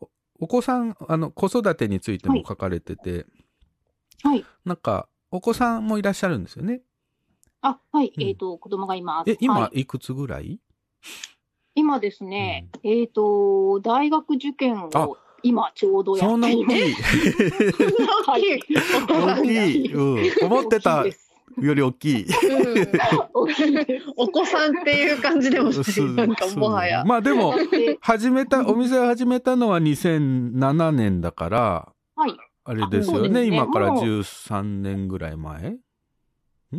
[0.01, 0.09] お
[0.41, 3.27] お子さん、あの、子育てについても書かれてて、
[4.23, 4.45] はい。
[4.65, 6.81] なんか、お子さんもいらっしゃるんですよね？
[7.61, 8.13] あ、はい。
[8.17, 9.31] うんえっ、と、子供がいます。
[9.31, 10.61] え、今、はいいくつぐらい？
[11.75, 16.79] 今ですね、えっ、と、大学受験あを今ちょうどやそんなっています。
[18.27, 19.39] 大きいはい。
[19.39, 19.93] 大きい。
[19.93, 20.47] うん。
[20.47, 21.29] 思ってた大きいです
[21.61, 22.27] より大きい。
[24.17, 32.37] お子さんっていう感じでもなんかもはやまあでも、で始めた、お店を始めたのは2007年だから、はい。
[32.65, 33.29] あれですよね。
[33.29, 35.71] ね今からもう13年ぐらい前？
[35.71, 35.79] ん？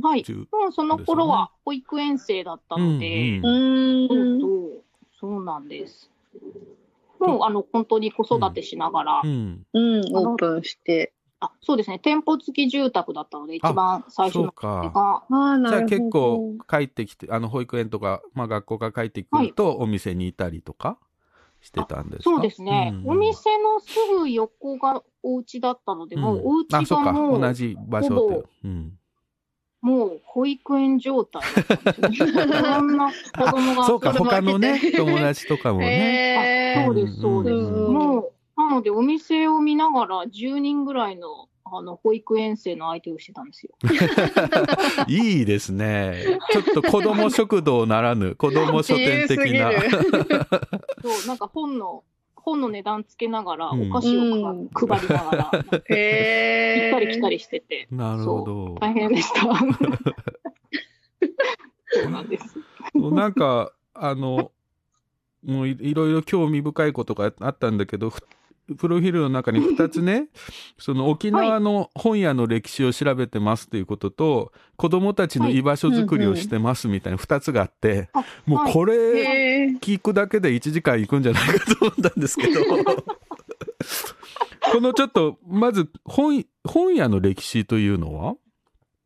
[0.02, 4.84] はい10もうその頃は保育園生だったので、うんうんそう、
[5.20, 6.12] そうなんです。
[7.20, 9.66] もうあの本当に子育てしながら、うん。
[9.74, 10.02] うん。
[10.14, 11.14] オープンして。
[11.42, 14.54] あそうですね、店舗付き住宅だったので、一番最初の。
[14.54, 20.98] が、ああなじゃあ結構帰ってきて、あの保育園とか、まあ学校から帰ってくるとお店にいたりとか
[21.62, 22.24] してたんですか？
[22.24, 27.06] そうですね、うんお店のすぐ横がお家だったので、もうおあ、家そうか。
[27.06, 28.50] がもう、同じ場所って。
[28.66, 28.99] うん。
[29.82, 32.44] もう保育園状態だったんですよね。
[32.60, 36.76] いろんな子供がそうか、他のね友達とかもね。
[36.76, 37.54] へーあそうです、そうです。
[37.56, 43.76] うんもう、なのでお店を見ながら10人ぐらいのあの保育園生の相手をしてたんですよ。
[45.08, 46.40] いいですね。
[46.52, 49.72] ちょっと子供食堂ならぬ、子供書店的な。
[51.04, 52.04] そう、なんか本の、
[52.40, 54.22] 本の値段つけながら、うんお菓子を
[54.74, 58.76] 配りながら、 行っへたり来たりしてて、なるほど。
[58.80, 59.42] 大変でした。
[61.92, 62.56] そうなんです。
[62.94, 64.52] なんか、あの、
[65.44, 68.22] もういいろいろ興味深いことがあったんだけど、ふ
[68.76, 70.28] プロフィールの中に2つね、
[70.78, 82.62] その沖縄の本屋の歴史を調べてますということと、子供たちの居場所づくりをしてますみたいな2つがあって、あもうこれ聞くだけで1時間行くんじゃないかと思ったんですけど、
[84.72, 88.36] このちょっと、まず本、本屋の歴史というのは、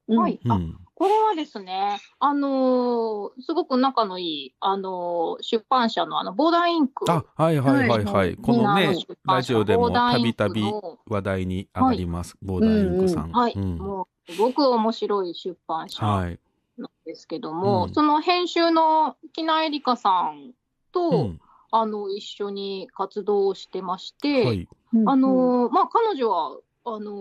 [0.08, 0.40] はい。
[0.48, 7.12] あうん、これはですね、あのーすごく仲のいい、あのー出版社のあの、ボーダーインク。
[7.12, 8.38] あ、はいはいはいはい。
[8.38, 12.38] このねラジオでもたびたびの話題に上がります。
[12.42, 13.34] ボーダーインクさん。
[13.34, 16.40] はい、うんもう、すごく面白い出版社はい。
[16.78, 20.54] なんですけども、うんその編集の木名絵里香さん
[20.94, 24.70] と、うんあの、一緒に活動をしてまして、はい。
[25.06, 27.14] あのーまあ、彼女は、あのー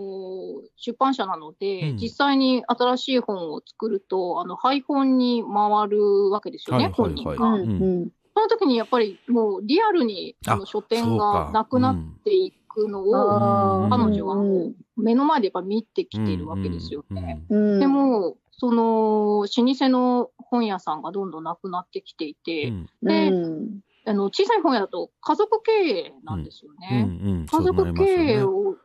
[0.75, 1.97] 出版社なので、うん。
[1.97, 7.37] 実際に新しい本を作ると、あの、配本に回るわけですよね、はいはいはい。
[7.37, 7.47] 本人が。
[7.53, 8.11] うんうん。
[8.35, 13.89] その時にやっぱりもうリアルにあのあ書店がなくなっていくのを、あー。
[13.89, 17.43] 彼女はもう目の前でやっぱ見てきてるわけですよね。
[17.49, 22.89] うんでも、その老舗の本屋さんがどんどんなくなってきていて、うん。
[23.01, 23.79] でうん。
[24.05, 27.19] あの小さい本屋だと家族経営なんですようんね。
[27.23, 27.45] うん。
[27.45, 28.75] 家族経営を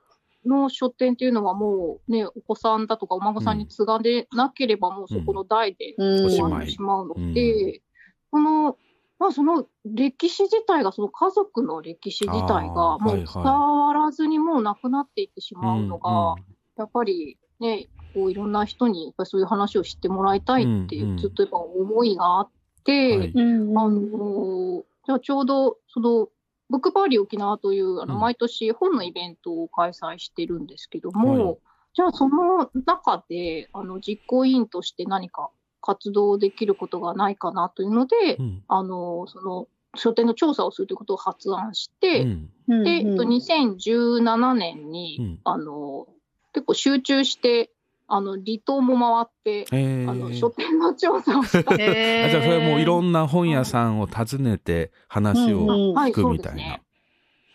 [0.49, 7.83] の書店っていうのはもうね、お子さんだとかお孫さんに継がでなければもうそこの代で終わってしまうので、
[8.31, 8.77] この、
[9.19, 16.37] まあその歴史自体が、その家族の歴史自体あがもう伝わらずにもうなくなっていってしまうのが、
[16.77, 22.51] やっぱりね、こういろんな人にやっぱりそういう話を知ってもらいたいっていう、ずっとやっぱ思いがあっ
[22.85, 26.29] て、あのじゃあちょうどその
[26.71, 28.21] ブックパーリー沖縄というあのうん。
[28.21, 31.59] 毎年本のイベントを開催してるんですけども、はい。
[31.95, 35.51] じゃあその中であの実行委員として何か
[35.81, 38.63] 活動できることがないかなというので、うん。
[38.69, 42.51] あのその書店の調査をするということを発案して、うん。
[42.69, 45.41] うんで、えっと、2017年に、うん。
[45.45, 46.07] あの
[46.53, 47.71] 結構集中して
[48.11, 51.75] あの離島も回って、えあのー書店の調査をした。
[51.75, 52.27] へー。
[52.27, 56.83] あじゃあそれもういろんな本屋さんを訪ねて話を聞くそうみたいなですね。。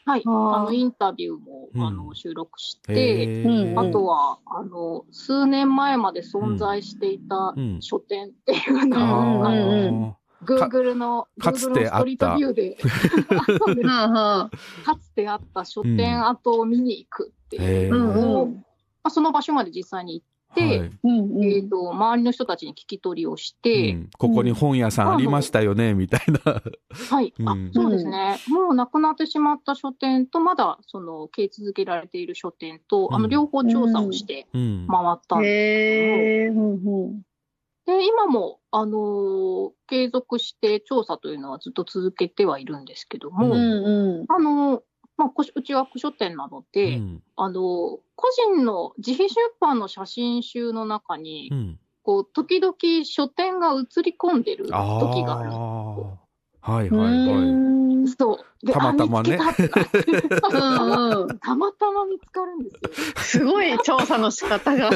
[0.05, 1.82] はい、あのインタビューも、うん。
[1.82, 3.43] あの収録して、
[3.75, 7.82] あとはあの数年前まで存在していたうん。
[7.82, 10.13] 書店っていうのあを、うんあのうんー
[10.45, 12.78] Google のかつて Google のストリートビューで
[13.30, 14.49] あそうですはあはあ
[14.86, 18.55] かつてあった書店跡を見に行くっていうのを、うん。
[18.55, 18.63] ま
[19.03, 20.78] あ、その場所まで実際に行って、はい。
[20.78, 21.43] うんうん。
[21.43, 24.10] えー、と周りの人たちに聞き取りをして、うん。
[24.18, 26.62] ここに本屋さんありましたよねみたいな。
[27.10, 27.72] はい、あうん。
[27.74, 33.22] そうですね、もうなくなってしまった書店と、まだその経営続けられている書店と、あうん。
[33.24, 34.88] の両方調査をしてうん。
[34.89, 36.47] 回ったんですへえ。
[36.47, 36.80] うんうん。
[36.80, 37.24] けども、
[37.86, 44.26] で今も、あのー継続して調査というのはずっと続けてはいるんですけども、うんうん。
[44.30, 44.82] あのー
[45.24, 54.71] まあ、こしうちは古書店なので、うんあのー個人の自費出版の写真集の中に、うんこう時々書店が映り込んでる時
[55.24, 55.51] がある。
[56.59, 56.99] はいうん。
[56.99, 57.82] はいはい。
[58.04, 58.66] うんそう。
[58.66, 59.56] でたまたまね た
[61.56, 62.70] またま見つかるんで
[63.24, 63.43] すよ。
[63.43, 64.89] すごい調査の仕方が。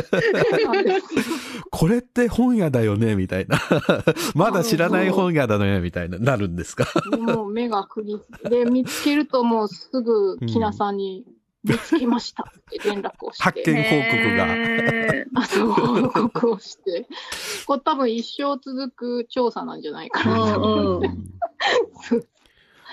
[1.72, 3.60] これって本屋だよねみたいな。
[4.36, 6.86] まだ知らない本屋だねみたいな、なるんですか？
[7.18, 11.26] もう目がくりで見つけるともうすぐきなさんに
[11.64, 13.44] 見つけましたって連絡をして。
[13.44, 14.46] 発見報告が。
[14.48, 17.08] へーあそう報告をして。
[17.66, 21.10] これ多分一生続く調査なんじゃないかなと思って。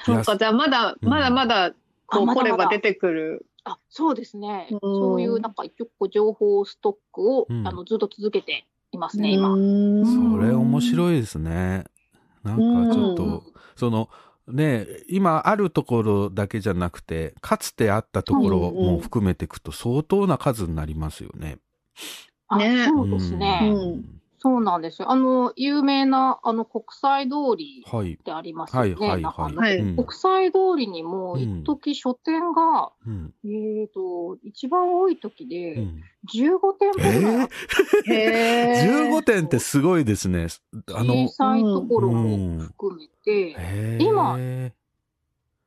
[0.05, 1.09] そうか、じゃあまだ、うん。
[1.09, 1.73] まだまだ、
[2.07, 2.53] こう、あまだまだ。
[2.53, 3.47] 掘れば出てくる。
[3.65, 4.79] あそうですね、うん。
[4.81, 7.67] そういうなんか一応情報ストックを、うん。
[7.67, 9.49] あのずっと続けていますね、今。
[9.51, 10.83] それ面い。
[10.83, 11.85] 白いですね。
[12.43, 13.43] なんかちょっと、うん。
[13.75, 14.11] その
[14.47, 21.57] ね今あるところだけじゃなくてかつてあったところも含めていくと相当な数になりますよね。
[22.49, 22.87] あね。
[22.87, 25.11] そうですね、うんそうなんですよ。
[25.11, 28.95] あの、有名なあの国際通りはいってありますよね。
[28.95, 29.79] はいはいはい。
[29.97, 37.49] 国際通りにも、うん一時書店が、うんえっ、と、一番多い時うで、ん15店舗ぐらいあっ
[38.05, 40.49] へー15点ってすごいですね。
[40.93, 44.39] あ小の、さいところうもん含めて、へー今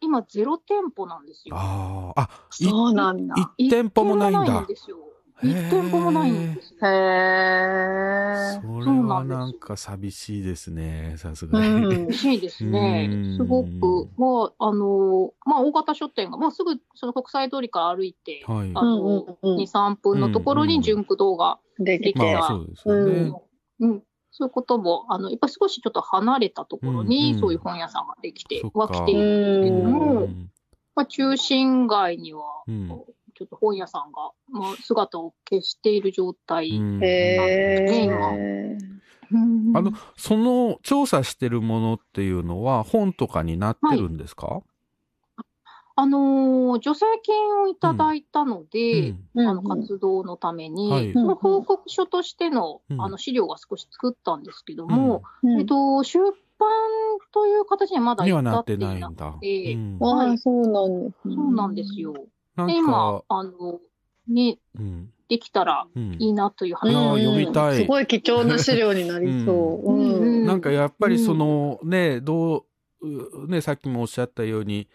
[0.02, 1.56] 今ゼロ店舗なんですよ。
[1.58, 3.34] あーあ、いそうなんだ。
[3.58, 4.68] 一店舗もないん一だん。
[4.68, 4.98] ですよ。
[5.44, 6.80] 一店舗もないんですよ。
[6.82, 11.68] へーそれはなんか寂しいですね、さすうがに。
[11.68, 13.38] ん嬉しいですねうん。
[13.38, 18.72] すごく、まあ、あの、まあ、大型書店が、まあ、すぐ、その国際通りから歩いて、はい。
[18.74, 22.20] あまの、うんうんうん2、3分のところに純駆動が、できて。
[22.20, 23.34] まあそうですよね。
[23.80, 30.50] うん、そういうことも、あの、やっぱり少しちょっと離れたところに、うんうんそういう本屋さんができてはきているんですけどうも、ん
[30.96, 33.04] まあ、中心街には、うん
[33.38, 36.72] ちょっと本屋さんが、まあ、姿を消している状態。
[36.72, 37.00] うん。
[37.04, 37.38] へ
[39.30, 44.62] うんあの、その調査してるものっていうのは本とかになってるんですか、
[45.96, 49.48] あのー助成金をいただいたので、うん。
[49.48, 51.14] あの活動のために、はい。
[51.14, 53.02] その報告書としての,、うん。
[53.02, 55.60] あの資料が少し作ったんですけども、うん。
[55.60, 56.20] えっと、出
[56.60, 56.70] 版
[57.32, 59.32] という形にはまだには至っなってていなくないんだ。
[59.42, 61.36] て、はいそうなんですね。
[61.36, 62.14] そうなんですよ。
[62.58, 63.80] なんで、今か、、あの、
[64.28, 65.10] ね、うん。
[65.30, 66.16] できたらうん。
[66.20, 67.78] いいなという話ーを読みたい。
[67.78, 69.92] すごい貴重な資料になりそう。
[69.92, 70.00] うん。
[70.00, 70.42] うん。
[70.42, 70.46] うん。
[70.46, 72.66] なんかやっぱりそのね、ど
[73.02, 74.88] う、うね、さっきもおっしゃったように、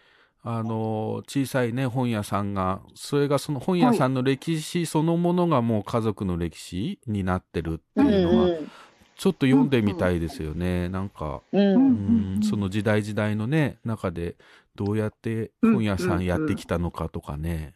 [0.45, 8.49] あの、小さいね、本屋さんが、それがその本屋さんの歴史そのものがもう家族の歴史になってるっていうのは、
[9.17, 10.89] ちょっと読んでみたいですよね。
[10.89, 11.61] なんか、うん。
[11.61, 12.39] うんううん。
[12.39, 14.35] ん、その時代時代のね、中で
[14.75, 17.73] どうやって本屋さんやってきたのかとかね。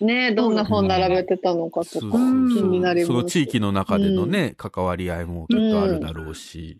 [0.00, 2.70] ねえどんな本並べてたのかとかそうそう気そう。
[2.70, 3.06] になります。
[3.08, 6.78] その地域の中でのね、関わり合いもきっとあるだろうし。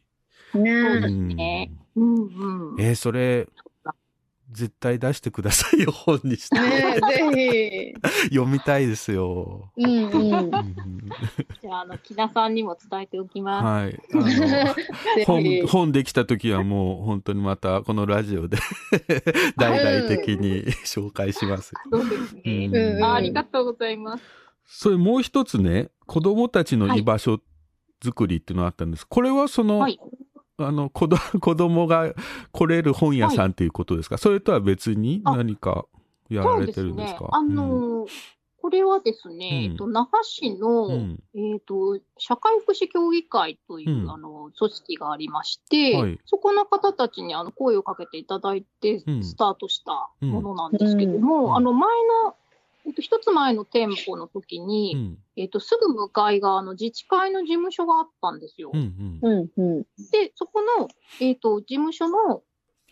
[0.54, 1.70] ねそうですうんね。
[1.96, 2.80] うんうん。
[2.80, 3.46] えーそれ、
[4.52, 6.60] 絶対出してくださいよ、本にして。
[6.60, 7.94] ねえぜ
[8.24, 9.70] 読みたいですよ。
[9.76, 9.84] ひ。
[9.84, 10.34] うんうん。
[10.34, 10.52] うん
[11.60, 13.64] じゃあ、あの、木田さんにも伝えておきます。
[13.64, 14.00] はい。
[14.12, 14.22] あの
[15.16, 15.62] ぜ本ひ。
[15.62, 18.58] 本できた時はもう本当にまたこのラジオで
[19.56, 21.72] 大々的に紹介します。
[21.90, 22.42] そうですね。
[22.44, 24.24] うんうんあありがとうございます。
[24.66, 27.40] それもう一つね、子供たちの居場所
[28.02, 29.06] 作りっていうのがあったんです。
[29.06, 29.98] これはその、はい。
[30.66, 32.12] あの子ど 子供が
[32.52, 35.86] 来れる本屋さんっていうことですか、それとは別にあ何か
[36.28, 37.28] やられてるんですか？
[37.32, 38.08] あのー
[38.62, 39.72] これはですね、うん。
[39.72, 41.18] えっと、那覇市の、うん。
[41.34, 44.08] えっと、社会福祉協議会という、うん。
[44.10, 46.20] あの、組織がありまして、はい。
[46.26, 49.24] そこの方たちにあの声をかけていただいて、うん。
[49.24, 51.22] スタートしたものなんですけどうん。
[51.22, 51.90] も、あの、前
[52.24, 52.36] の、
[52.84, 55.18] えっと、一つ前の店舗の時に、うん。
[55.36, 58.70] えっと、すぐ向かい側の自治会の事務所があったんですよ。
[58.74, 59.32] うんうん。
[59.32, 59.82] うんうん。
[60.10, 60.88] で、そこの、
[61.20, 62.42] えっ、と、事務所の、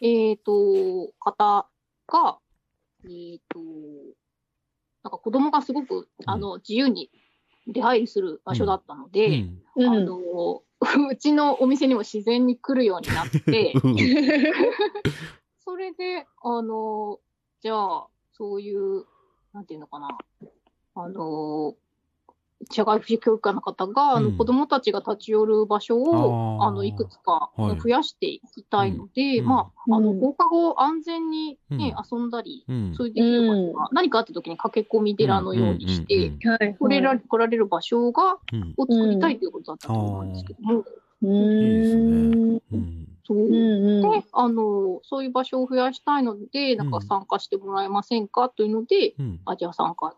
[0.00, 1.68] えっ、と、方
[2.06, 2.38] が、
[3.04, 3.58] えっ、と、
[5.02, 7.10] なんか子供がすごく、あの、自由に
[7.66, 9.62] 出入りする場所だったのうで、ん。
[9.76, 9.88] うん。
[9.88, 10.62] あの、
[11.10, 13.96] うちのお店にも自然に来るようになって、うん。
[15.62, 17.18] それで、あの、
[17.60, 19.04] じゃあ、そういう、
[19.52, 20.16] なんていうのかな、
[20.94, 21.74] あの、
[22.70, 24.24] 社会福祉教育課の方が、あうん。
[24.26, 27.80] の子供たちが立ち寄る場所を、あの、いくつかはい。
[27.80, 29.46] 増やしていきたいので、うん。
[29.46, 30.20] まあ、あの、うん。
[30.20, 32.94] 放課後安全にね、う遊んだり、うん。
[32.94, 36.32] そういうできる場所が、何かあった時に駆け込み寺のようにして。
[36.78, 38.74] 来れら来られる場所が、うん。
[38.76, 40.84] を作りたいということだったと思うんですけども、
[41.22, 42.54] ういいですん。
[42.54, 42.60] ね。
[42.72, 43.38] うんそう。
[43.38, 44.20] うんうん。
[44.20, 49.40] で、あの、そういう場所を増やしたいので、なんか参加してもらえませんかというので、うん。
[49.44, 50.14] あ、じゃあ参加、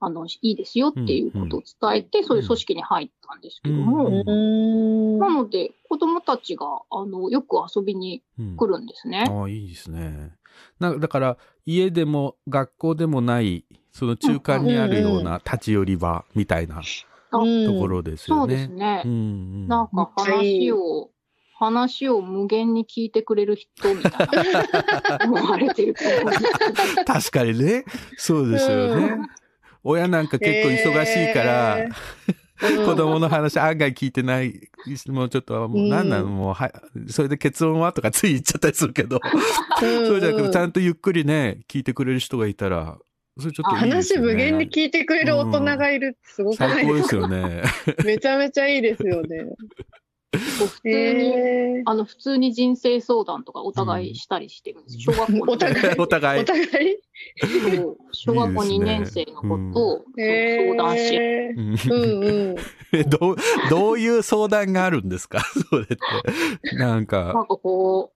[0.00, 1.62] あの、いいですよっていうことを
[1.92, 8.56] 伝えて、そういう組織に入ったんですけども、うんうんなので、子供たちが、あの、よく遊びにうん。
[8.56, 9.24] 来るんですね。
[9.28, 10.32] ああ、いいですね。
[10.80, 11.36] なだから、
[11.66, 16.82] 家でも学校でもない、その中間にあるような立ち寄り場みたいな
[17.30, 18.66] ところですそうでよね。
[18.66, 19.02] すね。
[19.04, 19.08] う。
[19.08, 19.14] んう
[19.66, 19.68] ん。
[19.68, 21.10] なんか話を
[21.56, 24.12] 話を無限に聞いてくれる人みたい
[24.52, 27.04] な 思われてると思うんですけど。
[27.04, 27.84] 確かにね。
[28.16, 29.18] そうですよね。
[29.82, 31.94] 親なんか結構忙しいから、えー
[32.86, 34.70] 子供の話案外聞いてない、
[35.08, 36.72] もうちょっと、もう何なの、もう、は、
[37.08, 39.18] それで結論はとかつい言っちゃったりするけど、
[39.80, 42.96] そうじゃなくて、ちゃんとゆっくりね、聞いてくれる人がいたら、
[43.38, 44.26] それちょっといいです話よね。
[44.32, 46.80] 無限に聞いてくれる大人がいるってすごくないでか？
[46.80, 47.62] 最高ですすよね。
[48.06, 49.44] めちゃめちゃいいですよね。
[50.38, 51.82] 普通に、えー。
[51.86, 54.98] あの、普通に人生相談とかお互いしたりしてるんです。
[55.00, 55.94] 小学校お互い。
[55.98, 56.42] お互い。
[56.42, 56.44] お。
[56.44, 56.96] 互い。
[58.12, 61.60] 小学校2年生のこと相談し、えう。
[61.60, 61.92] んー。
[61.92, 62.56] うんうん。
[62.92, 63.36] え どう、
[63.70, 65.40] どういう相談があるんですか？
[65.70, 65.96] それって。
[66.76, 68.14] なんなんか、かこう、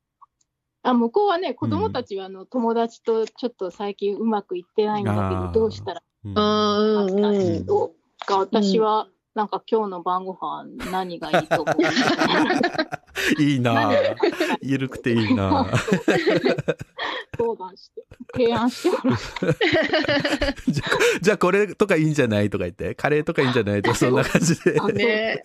[0.83, 7.91] あ向こうはね、子供たちはあの友達とちょっと最近うまくいってないんだけど、どうしたらうんあーうんだうん。
[8.39, 9.09] 私は、
[9.39, 13.41] なんか今日の晩ご飯何がいいと思う？
[13.41, 14.17] い ないいなぁ
[14.63, 16.77] ゆるくていいなぁ
[17.39, 18.03] 相談して、
[18.35, 19.17] 提案してもらう。
[20.69, 20.85] じゃ
[21.23, 25.41] じゃあこれとかいいんじゃないとか言って、カレーとかいいんじゃないとか、そんな感じで。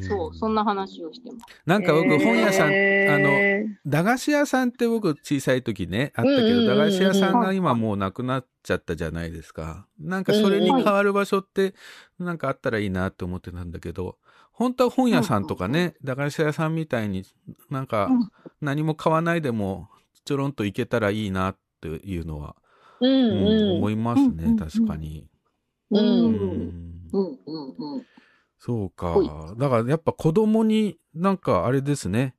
[0.00, 1.46] そう、そんな話をしてます。
[1.66, 2.68] なんか僕、本屋さん、
[3.08, 9.86] あの、え駄菓子屋さんって僕小さい時ね、あったけど、駄菓子屋さんが今もうなくなっちゃったじゃないですか。
[10.00, 11.74] なんかそれに変わる場所って、
[12.18, 14.16] なんかあったらいいなって思ってたんだけど、
[14.52, 17.24] 本当は本屋さんとかね、駄菓子屋さんみたいに
[17.70, 18.30] なんかうん。
[18.60, 19.90] 何も買わないでも
[20.24, 23.66] ちょろんと行けたらいいなっていうのは、ーううん。
[23.66, 25.26] ん思いますね、確かに。
[25.90, 26.00] うん。
[26.02, 28.06] うんうんうん。
[28.64, 29.14] そうか。
[29.58, 32.34] だからやっぱ子供になんかあれですね。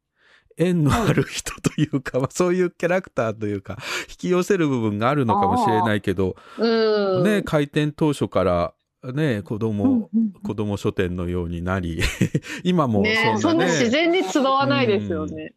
[0.57, 3.77] 縁のある人というか、まあそういうキャラクターというか、
[4.09, 7.23] 引き寄せる部分があるのかもしれないけど、うん。
[7.23, 8.73] ね、開店当初から、
[9.13, 12.01] ね、子供、うん子供書店のようになり、
[12.63, 15.53] 今もねそんなね、そんな自然に集わないですよね。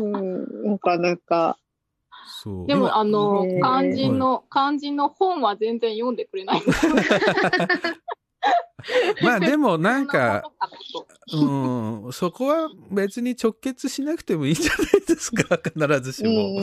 [0.00, 0.70] うん。
[0.72, 1.58] なかなか。
[2.42, 6.94] そうでも、あの肝心の、肝心の本は全然読んでくれないんですよ。
[9.22, 10.42] まあでもなんか、
[11.32, 16.60] うん、そこは別に直結しなくてもいいんじゃないですか、 必ずしも。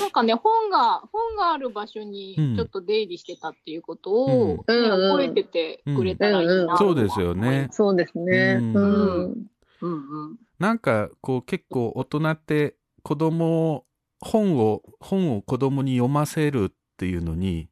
[0.00, 7.68] なんかね、本が、本がある場所にうんちょっと出入りしてたっていうことを、うん覚えててくれたらいいなそうですよね。
[7.70, 8.58] そうですね。
[8.60, 9.46] うんうん。
[9.82, 9.94] うんう
[10.32, 10.38] ん。
[10.58, 13.84] なんかこう結構大人って子供を
[14.20, 17.68] 本を本を子供に読ませるっていうのに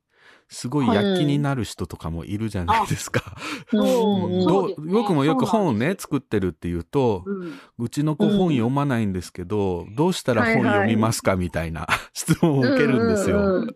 [0.55, 3.37] すごい躍起になる人とかもいるじゃないですか。
[3.71, 4.27] そう。
[4.27, 4.47] うん。
[4.47, 7.59] どそう僕もよく本をね作ってるっていうと、うん。
[7.79, 13.39] うちの子本読まないんですけど、どうしたら本読みますかみたいな質問を受けるんですよ。
[13.39, 13.67] うんうんう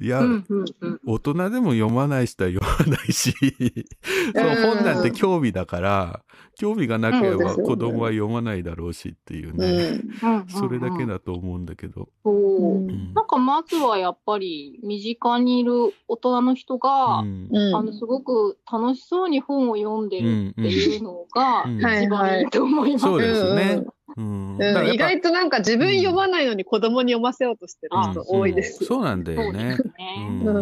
[0.00, 0.04] ん。
[0.04, 1.00] いや、うんうんうん。
[1.06, 3.34] 大人でも読まない人は読まないし、
[4.34, 6.22] そううん本なんて興味だから、
[6.58, 9.90] 興味がなければ子供は読まないだろうしっていううね。
[9.90, 9.92] ん。
[10.22, 12.08] うんそれだけうんだと思うんだけど。
[12.24, 17.20] そううんなんかまずはやっぱり身近にいる大人の人が。
[17.20, 23.04] あのすごく楽しそうに本を読んでるっていうのがうん一番いいと思います。
[23.04, 23.84] そうですね
[24.16, 24.58] うん
[24.92, 28.84] 意外となんか自分読まないのに子供に読ませようとしてる人多いです。
[28.84, 29.98] そうなんだよねそうです。
[29.98, 30.16] ね。
[30.18, 30.60] ううんう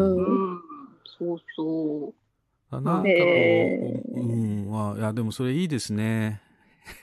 [0.51, 0.61] んん、
[1.18, 2.19] そうそう。
[2.78, 6.40] なんかこう、へーうん、まあ、いや、でもそれいいですね。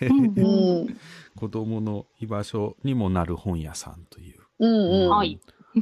[0.01, 0.97] うんううんん。
[1.35, 4.39] 子供の居場所にもなる本屋さんという。
[4.59, 5.39] うん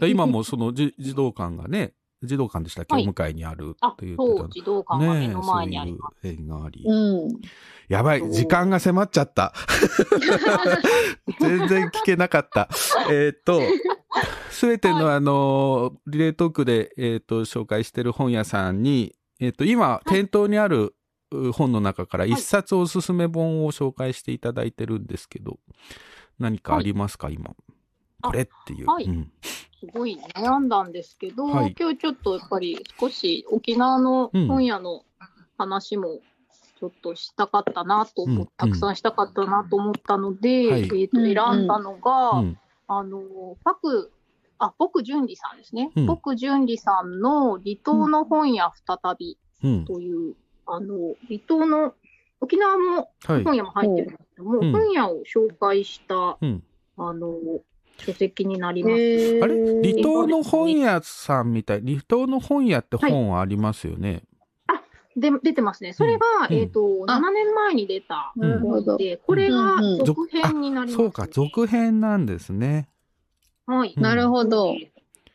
[0.10, 6.18] 今もそのじ児童館がね、児童館でしたっけ、はいお向かいにあるあっていう、そう、児童館が目の前にありねます。
[6.22, 6.84] そういう縁があり。
[6.86, 7.42] うん。
[7.88, 9.54] やばい、時間が迫っちゃった。
[11.40, 12.68] 全然聞けなかった。
[13.10, 13.62] えーっと、
[14.50, 20.96] すべてのあの、リレートークで、えーっと、紹介してる本屋さんに、えーっと、今、店頭にある
[21.32, 25.60] う本の中から一冊おすすめ本を紹介していただいてるんですけど、
[26.40, 27.56] 何かありますか、今。
[28.22, 28.88] これっていう。
[28.88, 29.06] はい。
[29.06, 29.32] うん。
[29.80, 31.76] すごい悩んだんですけど、はい。
[31.78, 35.04] 今日ちょっとやっぱり少し沖縄の本屋の
[35.58, 36.20] 話も
[36.80, 40.82] ちょっとしたかったなとうんたくさんしたかったなと思ったので、はい。
[40.82, 42.60] えーとうん選んだのが、うん。
[42.88, 44.12] あの、パク、
[44.60, 45.92] あ、僕淳二さんですね。
[45.96, 49.86] うん僕淳二さんの離島の本屋再びうん。
[49.86, 50.36] という、
[50.66, 51.94] あの、離島の、
[52.42, 53.44] 沖縄もはい。
[53.44, 56.64] 本屋も入ってるんですけども、うん本屋を紹介した、うん。
[56.98, 57.38] あの、
[57.98, 58.94] 書籍になります。
[59.44, 59.94] あれ？
[59.94, 61.82] 離島の本屋さんみたい。
[61.82, 64.24] 離島の本屋って本はありますよね。
[65.18, 65.94] で出てますね。
[65.94, 68.98] それが、うんえっ、と、あ7年前に出たなるほど。
[68.98, 72.90] で、これがうんうん続編になります、そうか、続編なんですね。
[73.68, 73.94] はい。
[73.96, 74.76] うんなるほど。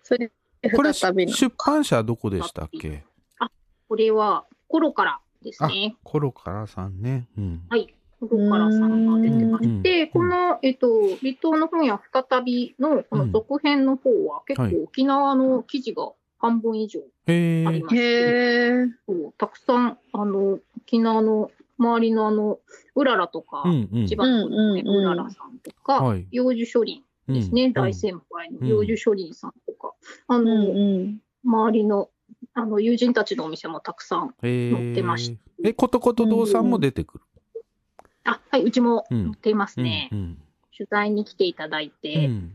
[0.03, 0.31] それ
[0.63, 1.33] でこれ、再びの。
[1.33, 3.05] 出版社はどこでしたっけ
[3.89, 5.97] これは、心からですね。
[6.05, 7.27] コロカラさんね。
[7.37, 7.63] うん。
[7.69, 7.93] はい。
[8.21, 10.89] ここからさんが出てまうんして、この、えっと、
[11.23, 17.83] 離島の本屋再びのこの続編の方は結はい構沖縄の記事が半分以上へえあり。
[17.83, 18.07] まして、へ
[18.83, 18.87] え。
[19.07, 22.59] そうたくさん、あの、沖縄の周りのあの、
[22.95, 24.07] うららとか、うんうん。
[24.07, 27.03] 千葉のうららさんとか、はい幼樹書林
[27.33, 29.93] ですね、うん大先輩うんの幼樹書林さんとか、
[30.29, 30.75] あうんの、う
[31.05, 31.19] ん。
[31.45, 32.11] 周りの、
[32.55, 34.35] あの、友人たちのお店もたくさん。
[34.43, 37.25] へ載ってましえ、ことこと堂さんも出てくる？
[38.25, 40.09] あ、はい、うちもうん載っていますうんね。
[40.13, 40.39] うん。
[40.77, 42.53] 取材に来ていただいうて、ん。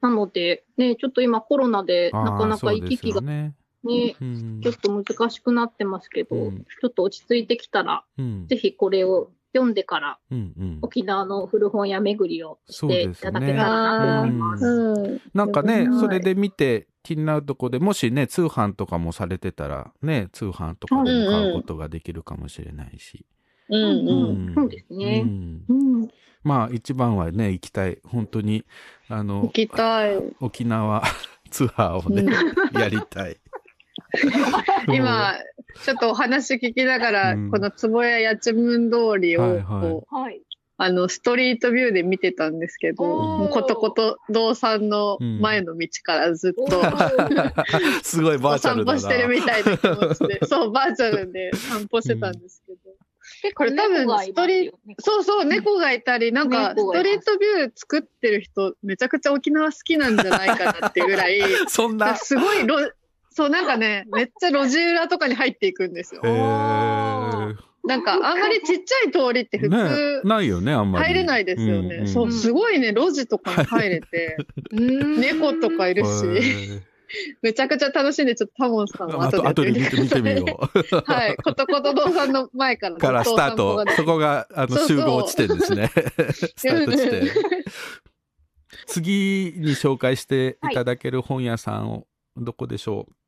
[0.00, 3.54] なので、ね、ちょっと今コロナでなかなか行き来がね。
[3.84, 10.78] ね、うんちょっと難しくなってますけど、うんちょっと落ち着いてきたら、うんぜひこれを読んでからうんうん。
[10.82, 14.64] 沖縄の古本屋巡りをしていただけたらなと思います。
[14.64, 15.20] うん。
[15.34, 23.26] なんかねは、いそれで見て気になるとこでもしね、通販とかもされてたら、ね、通販とかでも買うことができるかもしれないし。
[23.68, 24.46] うんううん。
[24.50, 25.22] んそうですうね。
[25.22, 26.08] んうん。
[26.42, 27.98] まあ、一番はね、行きたい。
[28.04, 28.64] 本当に、
[29.08, 30.16] あ行の、きたい。
[30.40, 31.02] 沖縄
[31.50, 32.24] ツアーをね、
[32.78, 33.36] やりたい。
[34.92, 35.34] 今、
[35.84, 40.40] ちょっとお話聞きながら、うんこの坪谷八幡通りを、はいはいこうはい。
[40.78, 48.98] あの、ストリートビューで見てたんですけど、ことこと堂さんの前の道からずっおと、ー すごいバおーチャルだな。
[48.98, 52.78] 散歩してるみたいな気持ちで、 そう、バーチャルで散歩してたんですけど。
[53.42, 62.16] 結これ多分ストリーそうそう、猫がいたり、なんか、ストリートビュー作ってる人、めちゃくちゃ沖縄好きなんじゃないかなっていうぐらい、 そんな。
[62.16, 62.92] すごい路、
[63.34, 66.28] そう、なんかね、めっちゃ路地裏とかに入っていくんですよえ。
[66.28, 71.06] ー、なんか、あんまりちっちゃい通りって普ね通、ないよね、あんまり。
[71.06, 72.00] 入れないですよね。
[72.00, 74.36] んんそう、すごいね、路地とかに入れて、
[74.72, 76.08] 猫とかいるし、
[76.78, 76.92] へ
[77.42, 80.96] めちゃくちゃ楽しんで、ちょっとタモンさんーをあと、後で後で見て見てみよう。
[81.04, 83.84] はい、ことこと堂さんの前からからスタート。
[83.96, 85.90] そこが、あの、集合地点ですね。
[86.56, 87.30] スタート地点。
[88.86, 92.06] 次に紹介していただける本屋さんを、
[92.36, 93.06] どこでしょはい。
[93.06, 93.21] あ、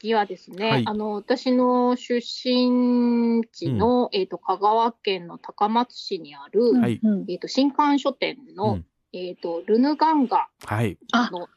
[0.00, 7.00] 次はですね、はいあの、私の出身地の、えっ、と、香川県の高松市にある、うはい。
[7.02, 10.98] うんえっ、と、新刊書店の、うんえっ、と、ルヌガンガはい。
[11.32, 11.48] の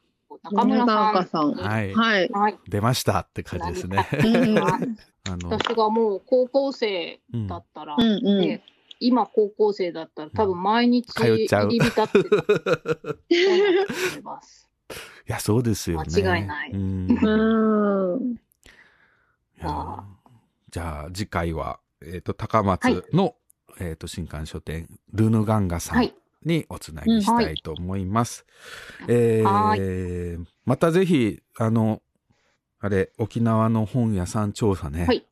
[0.44, 1.54] 中村さん。
[1.54, 1.94] はい。
[1.94, 2.30] はい。
[2.30, 2.58] はい。
[2.68, 4.08] 出ましたって感じですね。
[4.24, 4.58] うん
[5.30, 8.64] あの、私がもう高校生だったら、うんうんで
[9.04, 11.64] 今高校生だったら多分毎日入り浸
[12.04, 12.20] って
[14.24, 14.70] ます。
[14.92, 16.08] いや、そうですよね。
[16.22, 16.72] 間違いない。
[16.72, 17.08] うん。
[20.70, 23.36] じゃあ次回は、えっと高松の、
[23.80, 26.14] えっと新刊書店ルヌガンガさんはい。
[26.44, 28.46] におつなぎしたいと思います。
[29.08, 32.02] えはーまたぜひあの
[32.80, 35.26] あれ沖縄の本屋さん調査ね、はい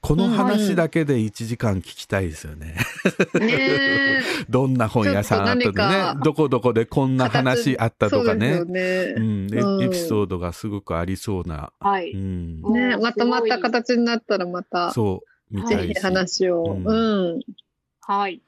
[0.00, 2.76] この話だけで1時間聞きたいですよね。
[3.34, 4.20] ねえ。
[4.48, 9.60] どんな本屋さんあったとねどこどこでこんな話あったとかねそうですよね。
[9.60, 12.12] うん、エピソードがすごくありそうな、はい。
[12.12, 16.64] うん、うんねまとまった形になったらまた、そう見たぜひいし、話を。
[16.64, 17.40] うんうん。
[18.00, 18.40] はい。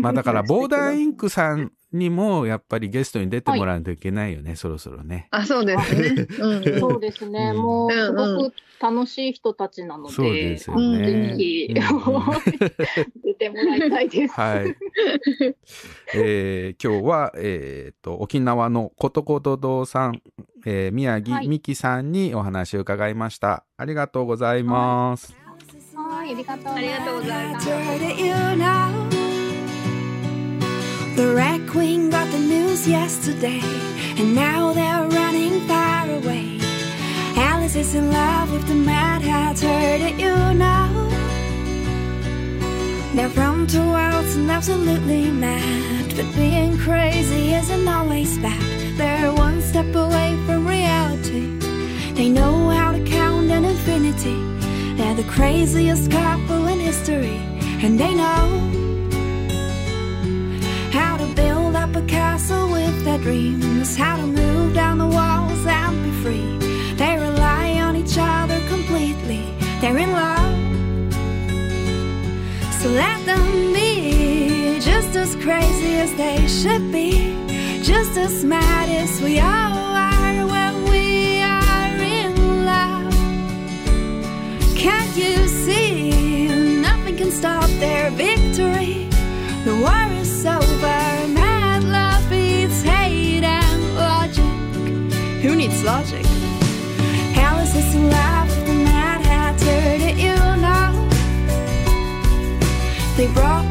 [0.00, 5.28] まあだから ボーダーインクさんにもやっぱりゲストに出てもらわないといけないよね、そろそろね。
[5.30, 6.26] あ、そうですね。
[6.38, 6.64] うん。
[6.80, 7.52] そうですね。
[7.54, 11.74] うんもう、すごく楽しい人たちなので、そうですよねぜひ、うん
[13.24, 14.34] 出てもらいたいです。
[14.34, 14.76] はい。
[16.14, 20.20] えー今日は、えー、と沖縄のことこと堂さん、
[20.66, 23.64] えー宮城はい美希さんにお話を伺いました。
[23.76, 25.34] ありがとうございます。
[25.94, 27.52] はい、ありがとうありがとうござい
[28.56, 29.15] ます
[31.16, 33.62] the Red Queen got the news yesterday,
[34.18, 36.58] and now they're running far away.
[37.36, 39.98] Alice is in love with the Mad Hatter.
[39.98, 41.08] Did you know?
[43.14, 48.98] They're from two worlds and absolutely mad, but being crazy isn't always bad.
[48.98, 51.46] They're one step away from reality.
[52.12, 54.38] They know how to count an infinity.
[54.96, 57.40] They're the craziest couple in history,
[57.82, 58.66] and they know
[60.92, 65.64] how to build up a castle with their dreams, how to move down the walls
[65.66, 66.58] and be free.
[66.96, 69.44] They rely on each other completely.
[69.80, 70.56] They're in love.
[72.80, 77.12] So let them be just as crazy as they should be,
[77.82, 83.12] just as mad as we all are when we are in love.
[84.76, 86.80] Can't you see?
[86.80, 89.08] Nothing can stop their victory.
[89.64, 91.32] The war is it's over.
[91.32, 94.44] Mad love beats hate and logic.
[95.42, 96.26] Who needs logic?
[97.34, 98.50] How is this alive?
[98.66, 100.92] The Mad Hatter, do you know?
[103.16, 103.64] They brought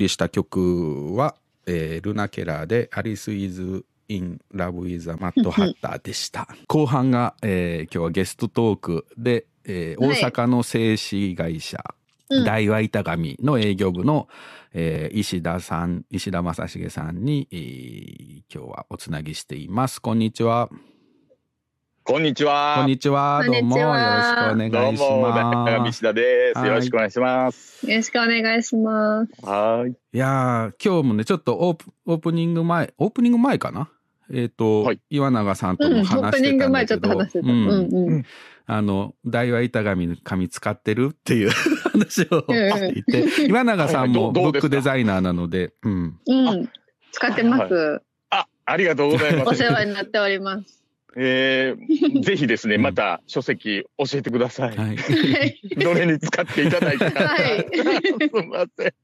[0.00, 1.36] りした曲は、
[1.66, 6.48] えールナ・ケラーで「アリス・イズ・イン・ラブ・イズ・マット・ハッター」でした。
[6.66, 10.20] 後半が、えー今日はゲストトークで、えーはい。
[10.22, 11.78] 大阪の製紙会社、
[12.30, 12.44] うん。
[12.44, 14.28] 大和板紙の営業部の、
[14.72, 20.00] えー石田さん石田正成さんに、えー今日はおつなぎしています。
[20.00, 20.70] こんにちは
[22.10, 22.74] こんにちは。
[22.78, 26.58] こんにちはどうもよろしくお願いしどうも、ます中道田です。
[26.58, 27.88] はいよろしくお願いします。
[27.88, 29.46] よろしくお願いします。
[29.46, 29.90] はい。
[29.92, 33.88] いやー今日もねちょっとオープオープニング前オープニング前かな？
[34.32, 37.46] えっ、と、はい岩永さんとうん、オも話ープニングしてたんだ前ちょっとけど、話してた。
[37.46, 38.24] ううんんうん。
[38.66, 41.50] あの大和板紙の紙使ってるっていう
[41.92, 46.68] 話をうんうんしていて岩永さんもブックデザイナーなので、うん、うん。
[47.12, 48.02] 使ってます。
[48.30, 49.48] あ、ありがとうございます。
[49.50, 50.79] お世話になっております。
[51.16, 52.82] えー、ぜひですね、うん。
[52.82, 54.76] また書籍教えてください。
[54.76, 54.96] はい、
[55.76, 57.28] どれに使っていただいたか。
[57.28, 57.66] はい。
[57.72, 58.94] すみません。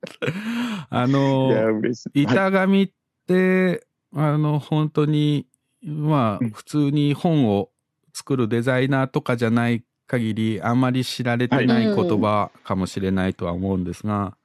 [0.88, 1.80] あの
[2.14, 2.90] 板紙っ
[3.26, 3.84] て
[4.14, 5.46] あの本当に
[5.82, 6.46] まうん。
[6.48, 7.70] あ普通に本を
[8.12, 14.36] 作るデザイナーとかじゃない限りあんまり知られてない言葉かもしれないとは思うんですが、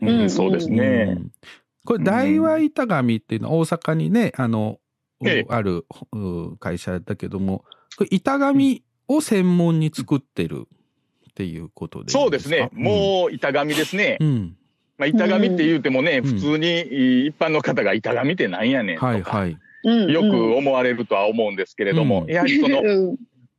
[0.00, 1.14] ううんん、そうですうね。
[1.14, 1.30] ん。
[1.84, 4.85] これ大和板紙っていうのは大阪にねあの、ええ
[5.48, 7.64] あるう会社だけども
[8.10, 10.66] 板紙を専門に作ってる
[11.30, 12.70] っていうことでいいんそうですね。
[12.72, 14.16] もう板紙ですね。
[14.20, 14.56] うん、うん
[14.98, 16.22] まあ、板紙って言うてもね、ん。
[16.22, 19.58] 普通に一般の方が板紙ってなんやねんとか、はいはい。
[19.84, 20.10] うん。
[20.10, 22.32] よく思われるとは思うんですけれども、うん。
[22.32, 23.16] やはりそのうん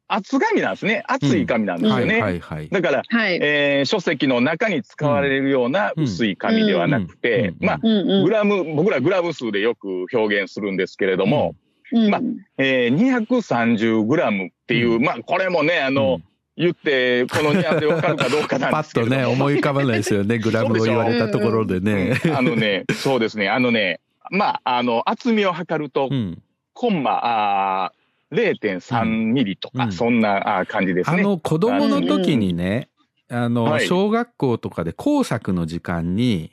[0.08, 1.04] 厚紙なんですね。
[1.08, 2.22] 厚い紙なんですはいよね。
[2.22, 3.40] はいはいだから、はい。
[3.42, 7.66] えー書籍の中に使われるような薄い紙ではなくて、うん。
[7.66, 8.24] まあ、うんうん。
[8.26, 11.56] グラム、僕らグラム数でよく表現するんですけれども、
[11.92, 12.10] うん。
[12.10, 12.22] まあ
[12.58, 15.04] えー、230グラムっていう、うん。
[15.04, 16.22] まあ、これもね、あの、
[16.56, 19.22] 言って、このニュアンスでわかるかどうかなんパッとですけれども。
[19.22, 20.40] ね思い浮かばないですよね。
[20.40, 22.20] グラムを言われたところでね。
[22.36, 24.00] あのね、そうですね、あのね、
[24.32, 26.42] まあ、あの、厚みを測るとう、ん、
[26.74, 27.97] コンマ、あー
[28.32, 29.92] 0.3ミリとか、うん。
[29.92, 31.20] そんな感じですね。
[31.20, 32.90] あの子供の時にね、
[33.30, 33.88] あの、はい。
[33.88, 36.52] 小学校とかで工作の時間に、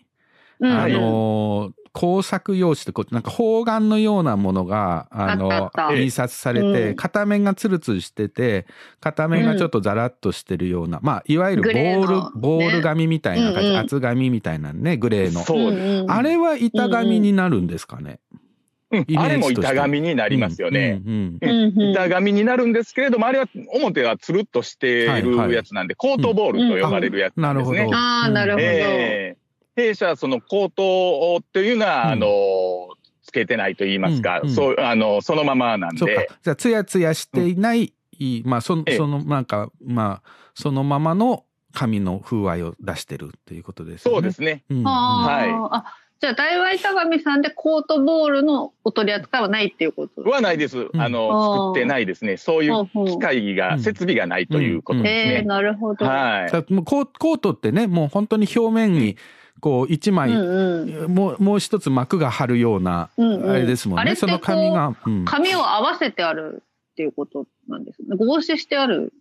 [0.60, 0.70] うん。
[0.70, 6.96] あの工作用紙ってこうなんか方眼のようなものがああの印刷されて、うん。
[6.96, 8.66] 片面がツルツルしてて
[9.00, 13.78] 片面がちょっとザラッとしてるような、まあいわゆるボーール、のボール紙みたいな感じ、うんうん。
[13.78, 18.43] 厚紙みたいなねグレーの、そうあれは板紙になるんですかね、うんイメージとして
[19.16, 21.02] あれも板紙になりますよね。
[21.04, 21.78] うんうんうん。
[21.78, 27.80] うん板紙になるんですけれども、あれは表はつるっとしてるやつなんで、コートボールと呼ばれるやつなんですね。
[27.82, 28.64] うんあなるほど。
[28.64, 28.98] ああ、なるほど。
[28.98, 29.44] えー
[29.76, 32.10] 弊社はそのコートっていうのは、うん。
[32.12, 32.28] あの、
[33.24, 34.54] つけてないと言いますか、うんうん。
[34.54, 36.20] そう、あの、そのままなんそうか。
[36.20, 37.92] で、じゃあツヤツヤしていない、
[38.44, 39.44] まあそのええそのなん。
[39.44, 44.14] かまあそのままの紙の風合いを出してるっていうことですよね。
[44.14, 44.62] そうですね。
[44.84, 50.22] はいじゃあ大和板紙さんでコートボールのお取り扱いはないっていうこと？
[50.22, 50.78] はないです。
[50.78, 52.38] んああの、ー作ってないですね。
[52.38, 55.42] そういう機械が、うん設備がないということですえー、ね。
[55.42, 56.06] なるほど。
[56.06, 56.48] はい。
[56.48, 59.18] さもうコーコートってねもう本当に表面に
[59.60, 66.62] こう一枚、うんうんもうもう一つ幕が張るような、うんうんあれですもんね、あれってその紙が、うん紙を合わせてある
[66.92, 68.16] っていうことなんですね。
[68.16, 69.12] 合成してある。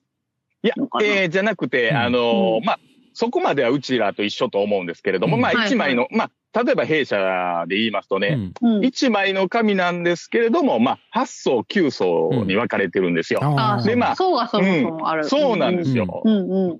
[0.63, 1.05] いやのか、な？
[1.05, 2.79] えーじゃなくて、うんあのーうんまあ、
[3.13, 13.39] そこまではうちらと一緒と思うんですけれども、うんまあ、はい一枚の、まあ、例えば弊社で言いますとね、うんうん一枚の紙なんですけれども、まあ、八層、九層に分かれてるんですよ。
[13.41, 15.23] あーでまあそうがそもそもある。
[15.23, 16.21] そうなんですよ。
[16.23, 16.79] うんうん。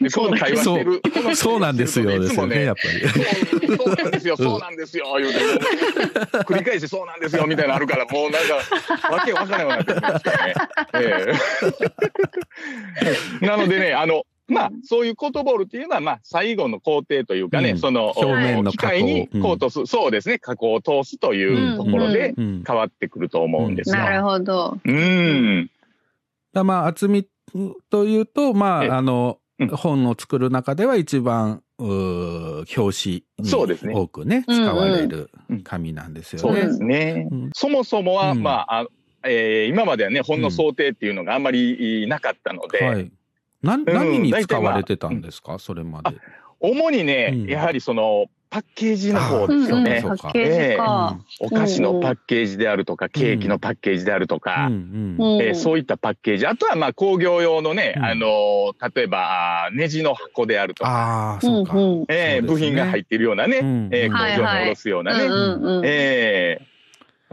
[0.00, 1.02] でこの会話してる。
[1.34, 3.08] そうなんですよいですよねやっぱり。
[3.08, 5.38] そうそうなんですよ、そうなんですよ、言うて、
[6.44, 10.54] 繰り返しそうなんですよ、みたいなのあるから、もうなんか、わけわからないようになってるんですからね。
[10.94, 11.26] え
[13.42, 17.78] え なのでね、あの、まあ、そういうコートボールっていうのは、まあ、最後の工程というかね、うん。
[17.78, 18.92] その、表面の機加工。
[18.92, 22.64] 械にコートす、そうですね、加工を通すというところでうん。
[22.66, 23.96] 変わってくると思うんですよ。
[23.96, 24.78] なるほど。
[24.84, 25.70] うん。
[26.52, 27.26] だまあ厚み
[27.90, 29.68] というとまえああの、うん。
[29.68, 33.94] 本を作る中では一番表紙そうですね。
[33.94, 34.64] に多くねうんうん。
[34.64, 35.30] 使われる
[35.64, 36.48] 紙なんですよね。
[36.48, 37.28] そうですね。
[37.30, 37.50] うん。
[37.54, 38.42] そもそもは、うん。
[38.42, 38.86] まあ、あ
[39.26, 43.10] えー今まではね、本の想定っていうのがあんまりなかったので、はい。
[43.64, 46.16] 何に使われてたんですか、それまで。
[46.60, 47.46] 主にね、うん。
[47.46, 49.48] やはりその、パッケージの方。
[49.48, 50.02] ですよね。
[51.40, 56.46] お菓子のパッケージであるとか、ケーキのパッケージであるとか、えーそういったパッケージ。
[56.46, 58.04] あとはまあ工業用のね、うん。
[58.04, 61.74] あのー例えばネジの箱であるとか、ああそうか。
[61.74, 62.04] うんうん。
[62.08, 64.62] えー部品が入っているようなね、うんえー工場にはいはい。
[64.62, 65.24] 下ろすようなね。
[65.84, 66.73] えー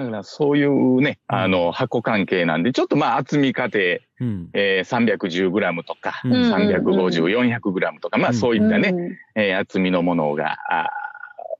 [0.05, 3.79] だからそういうね、あの、箱関係なんで、ちょっとまあ厚み過程、
[4.19, 4.49] うん。
[4.53, 6.31] えー、310g とか、うん。
[6.53, 9.17] 350、400g とか、まあそういったね、うん。
[9.35, 10.57] えー厚みのものが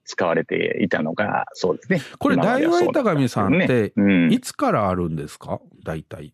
[0.05, 2.01] 使われていたのが、そうですね。
[2.19, 4.31] これ大和板神さんだってうん。
[4.33, 5.59] いつからあるんですか？
[5.83, 6.33] 大体。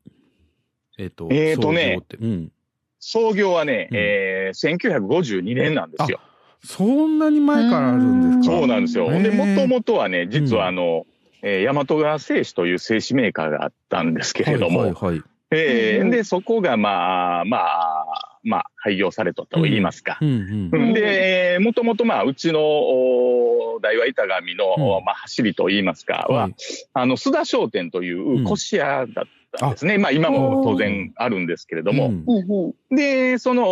[0.98, 2.18] えっ、と、えーとね創業って。
[2.18, 2.52] うん。
[3.00, 3.98] 創業はね、うん。
[3.98, 6.20] えー、1952年なんですよ。
[6.64, 8.58] そんなに前からあるんですか？
[8.58, 9.10] そうなんですよ。
[9.12, 11.06] で、もともとはね、実うんはあの、
[11.42, 15.16] えー大和川製紙という製紙メーカーがあったんですけれども、はいはいはい。
[15.18, 20.18] うんえーで、そこがまあ、まあ、まあ、廃業されとったと言いますか。
[20.22, 25.06] うんうんうんで、えーもともとまあ、うちの、お大和板神の、うん。
[25.06, 26.56] まあ、走りと言いますか、は、はい。
[26.94, 29.98] あの、須田商店というこし屋だったんですね。
[29.98, 32.96] まあ、今も当然あるんですけれども、うん。
[32.96, 33.64] で、その、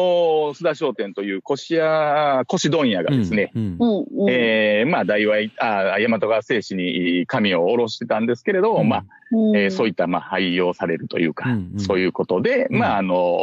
[0.53, 4.23] 須田商店というこし屋、こし問屋がですね、うんうん。
[4.23, 8.89] うんえーまあ、大和、あ大和川製紙に紙を下ろしてたんですけれど、うん。
[8.89, 9.57] まあ、うん。
[9.57, 11.79] えーそういった、まあ、廃業されるというか、うんうん。
[11.79, 12.79] そういうことで、うん。
[12.79, 13.37] まあ、あの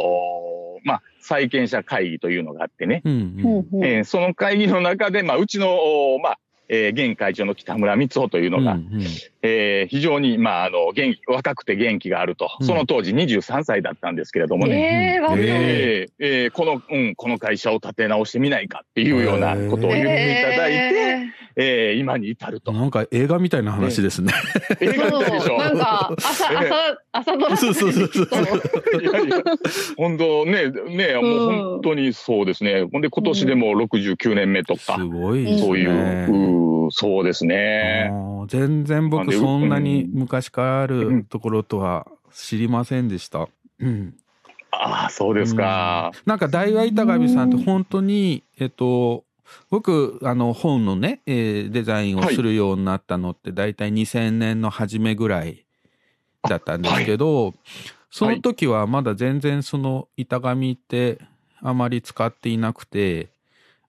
[0.83, 5.75] まあ、債権者会議というのがあってね、うんううんえーその会議の中で、まあ、うちの、
[6.15, 9.05] おまあ、えー現会長の北村光夫というのが、うんうん
[9.45, 12.65] えー非常に、まあ、あの、元気、若くて元気があると、うん。
[12.65, 15.37] その当時23歳だったんですけれどもね、えー。
[15.37, 16.51] えーえー。
[16.51, 22.71] この、うん、この会社を立て直してみないかっていうようなことを言っていただいて、えー今に至ると。
[22.71, 24.33] なんか映画みたいな話ですね。
[24.79, 25.57] 映画みたいでしょ。
[25.57, 26.71] なんか朝ええ
[27.11, 27.57] 朝朝ドラ。
[27.57, 28.27] そうそうそうそう。
[29.01, 29.43] いやいや、
[29.97, 32.87] 本当ね、ね、もう本当にそうですね。
[32.91, 35.57] ほんで今年でもう69年目とか、すごいね。
[35.59, 38.11] そういう、うーそうですね。
[38.47, 43.47] 全然僕でそんなにうん昔からあるところとは知りませんでした。
[43.79, 44.15] うん。
[44.71, 46.11] ああ、そうですか。
[46.25, 49.23] なんか大和板神さんって本当にえっと
[49.69, 55.65] 僕あの本のね、えーデザインをするようになったのって大体2000年の初めぐらい
[56.47, 57.53] だったんですけど、
[58.09, 61.19] その時はまだ全然その板紙って
[61.61, 63.29] あまり使っていなくて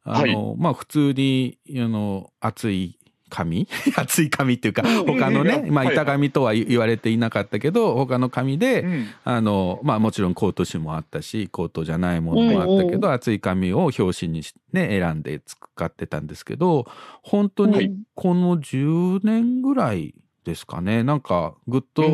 [0.05, 2.99] あの、まあ普通にあの厚い
[3.35, 3.66] 紙？
[3.97, 9.07] 厚い紙っていうか他のね、まあ、板紙とは言われていなかったけど他の紙で、うん。
[9.24, 16.87] あのまあもちろんコート紙もあったしコートじゃないものもあったけど、厚い紙を表紙にしね選んで使ってたんですけど
[17.22, 17.89] 本当はい。
[17.89, 20.14] にこの10年ぐらい
[20.45, 22.05] ですかねなんかぐっと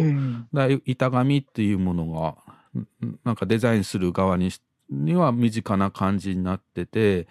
[0.86, 2.36] 板紙っていうものが
[2.78, 4.60] んなんかデザインする側にし
[4.90, 7.28] には身近な感じになってて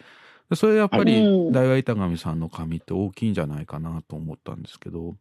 [0.55, 1.51] それやっぱりうん。
[1.51, 5.15] 大和板神さんの紙って大きいんじゃないかなと思ったんですけど。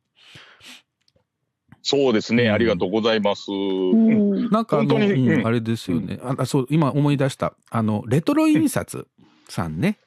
[1.83, 2.45] そうですね。
[2.45, 2.53] うん。
[2.53, 3.51] ありがとうございます。
[3.51, 4.51] うん。
[4.51, 5.47] なんかあの、本当にうんうん。
[5.47, 7.55] あれですよね、ああそう今思い出した。
[7.70, 9.07] あのレトロ印刷
[9.49, 9.99] さんね、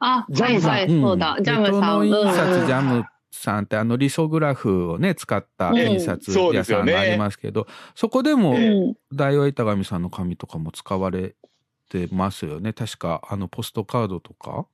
[0.00, 0.88] あ、ジャムさん。
[0.88, 1.44] そうだ、ん。
[1.44, 1.74] ジャムさん。
[1.74, 2.60] レトロ印刷うん。
[2.60, 8.56] うんジャムさんってあのリソグラフをね使った印刷屋さんがありますけど、そこでも
[9.12, 11.34] 大和板神さんの紙とかも使われ
[11.88, 14.66] てますよね確かあのポストカードとか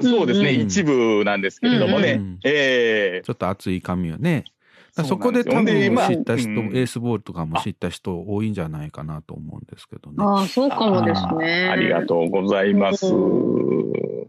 [0.00, 0.50] そうですね。
[0.50, 2.12] うん一部なんですけれどもね。
[2.12, 4.44] うんええちょっと厚い紙をね
[4.92, 10.16] そこで多分でまあ知った人、うんエースボールとかも知った人多いんじゃないかなと思うんですけどね。
[10.18, 11.66] ああ、そうかもですね。
[11.68, 13.06] あーありがとうございます。
[13.06, 14.28] う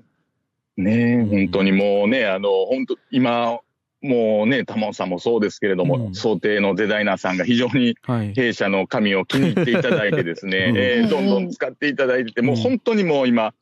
[0.78, 3.60] ね本当にもうね、あの、本当今、
[4.02, 8.34] もうね、タモンさんもそうですけれども、うん想定のデザイナーさんが非常にはい。
[8.34, 13.54] 弊社の紙を気に入っていただいてですね、うんえーどんどん使っていただいてて、もう本当にもう今、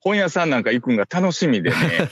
[0.00, 1.76] 本屋さんなんか行くんが楽しみでね。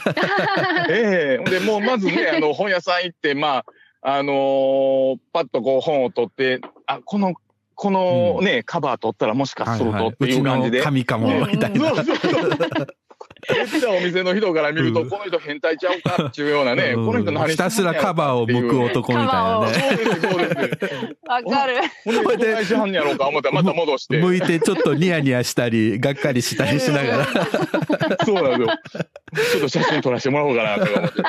[0.89, 3.65] ええで、もうまずね、あの、本屋さん行って、まあ、
[4.01, 7.35] あのーパッとこう本を取って、あ、この、
[7.75, 10.79] このね、カバー取ったらもしかするとっていう感じで。
[10.79, 11.89] うちの神かもみたいな。
[11.89, 12.87] そうそうそう。
[13.49, 19.73] めっちゃお店の人から見ると、うんこの人変態ちゃうかっていうようなね、うんこの人何ひたすらカバーを剥く男みたいなね。
[19.77, 21.17] そうです、そうです。
[21.27, 21.75] わかる。
[22.03, 24.17] ほんで、しはんねやろうか思ったらまた戻して。
[24.19, 27.27] 向いてちょっとニヤニヤしたり、がっかりしたりしながら。
[28.25, 29.07] そうなんですよ。
[29.51, 31.21] ちょっと写真撮らせてもらおうかなとか思って。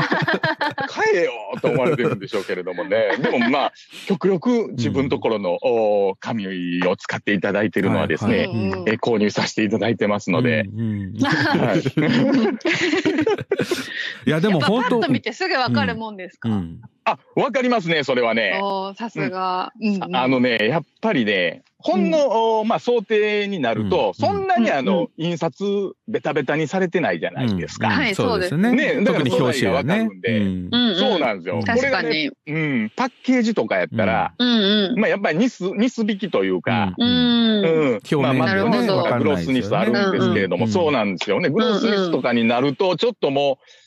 [0.89, 3.17] 買えよと思われてるんでしょうけれどもね。
[3.21, 3.73] でもまあ、
[4.07, 6.47] 極力自分ところの、お紙
[6.87, 10.63] を使っていただいているのはですね、は購入させていただいてますので。
[10.63, 12.06] うんうんはい
[14.27, 16.49] いやでも本当パッと見てすぐわかるもんですか？
[16.49, 18.61] うんあ、わかりますね、それはね。
[18.99, 19.73] さすが。
[19.81, 25.65] うんうんあのね、やっぱりね、ほんの、おまあ、想定になると、うんそんなにあの、うん印刷
[26.09, 27.89] ベタベタにされてないじゃないですか。
[27.89, 28.73] うんはいそうですね。
[28.73, 30.21] ねだから特に表紙はわかるん。
[30.21, 31.61] でうんうんうんそうなんですよ。
[31.65, 32.57] 確これがね、確かに。
[32.57, 34.99] うん、パッケージとかやったら、うんうん。
[34.99, 37.05] まあ、やっぱりニス、ニス引きというか、う。
[37.05, 37.91] うんん。
[37.99, 41.51] 表面まあ、なるほどマットニスとかグロスニスあるんですけれども、うんそうなんですよね。
[41.51, 43.86] グロスニスとかになると、ちょっともう、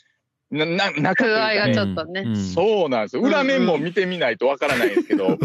[0.52, 2.22] な、な、中という具合がちょっとね。
[2.22, 2.36] うん。
[2.36, 3.22] そうなんですよ。
[3.22, 5.38] 裏面も見てみないとわからないんですけど、ね、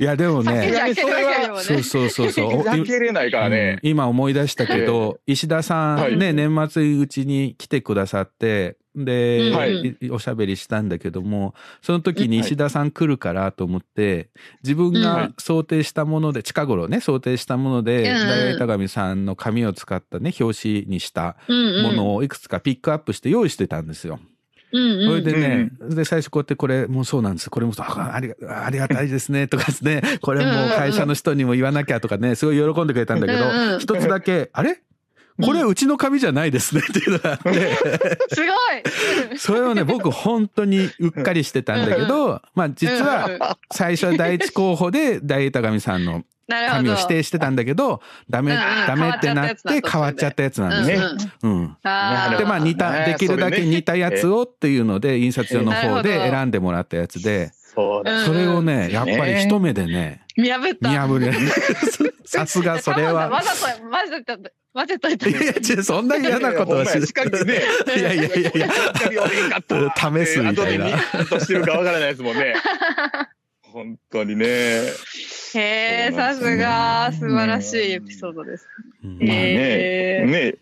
[0.00, 2.64] いや でもね、それはそうそうそうそう。
[2.64, 3.78] 開けれないからね。
[3.82, 3.90] うん。
[3.90, 6.34] 今思い出したけど、石田さんね、はい。
[6.34, 14.30] 年末うちに来てくださって、で、はいいおしゃべりしたんだけども、その時にはい石田さん来るからと思って、
[14.62, 24.18] 自分が想定したもので、近頃ね、想定したもので、うん大板上さんの紙を使ったね、表紙にしたうんものをいくつかピックアップして用意してたんですよ。
[24.72, 27.50] うんうんそれでね、で、最初こうやってこれもうそうなんです。
[27.50, 29.46] これもそうあありがありがたいですね。
[29.48, 30.02] とかですね。
[30.20, 34.80] これもう会社の人にも言わなきゃとかね、すごい喜んでくれたんだけどうんう、ん一つだけ、あれ？
[35.42, 37.76] これうちの紙じゃないですねっていうのがあって、
[38.34, 39.36] すごい。
[39.38, 46.22] それをね、僕本当にうっかりしてたんだけど、まあ実は最初は第一候補で大板上さんの。
[46.48, 51.06] 紙を指定してたんだけど、ダメ、ダメってなって変わっちゃったやつなんですね。
[51.42, 51.66] うん。
[51.66, 53.06] でまあ似たね。
[53.06, 57.50] できるだけ似たやつをっていうので印刷所の方で選んでもらったやつで。
[57.52, 58.04] そ。
[58.24, 60.88] それをねうんやっぱり一目でね見破った。
[60.88, 61.32] 見破れ
[62.24, 63.28] さすがそれは。
[63.28, 64.38] わざと混ぜた
[64.76, 65.32] 混ぜといたい。
[65.32, 67.62] や違うそんな嫌なことはしほんまやしかりね。
[67.96, 68.50] いやいやいや。
[68.50, 68.68] いや
[69.96, 70.86] 試すみたいな。
[70.86, 72.54] 後でミッとしてるかわからないですもんね。
[73.72, 74.46] 本当にね。
[74.46, 74.88] へ
[75.54, 77.10] え、さすが。
[77.12, 78.68] 素晴らしいエピソードです。
[79.02, 80.26] へー。
[80.26, 80.54] ね、ね、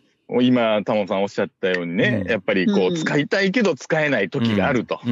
[0.43, 2.31] 今、タモさんおっしゃったようにね、うん。
[2.31, 5.01] やっぱりこう使いたいけど使えない時があると。
[5.03, 5.11] そう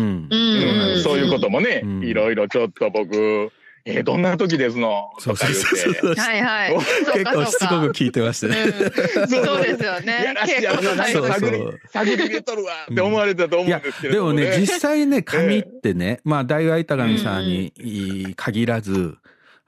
[1.18, 2.04] いうこともね、うん。
[2.04, 3.50] いろいろちょっと僕、
[3.84, 5.10] えーどんな時ですの？
[5.18, 6.00] そうとかそう言って。
[6.00, 6.14] そう。
[6.14, 6.76] はいはい。
[7.14, 8.62] 結構しつこく聞いてましたね。
[8.62, 9.28] うん。
[9.28, 9.62] そう。
[9.62, 10.24] ですよね。
[10.24, 10.62] やらしい。
[10.62, 14.50] やろな、結構そう探りそう、探り入れとるわって思われたと思うんですけれでもね。
[14.50, 19.16] ね実際ね紙ってねまあ大外板上さんに限らず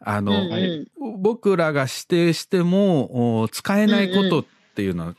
[0.01, 1.23] あの、うんうん。
[1.23, 4.45] 僕らが指定してもお使えないことっ
[4.77, 5.15] ていうのは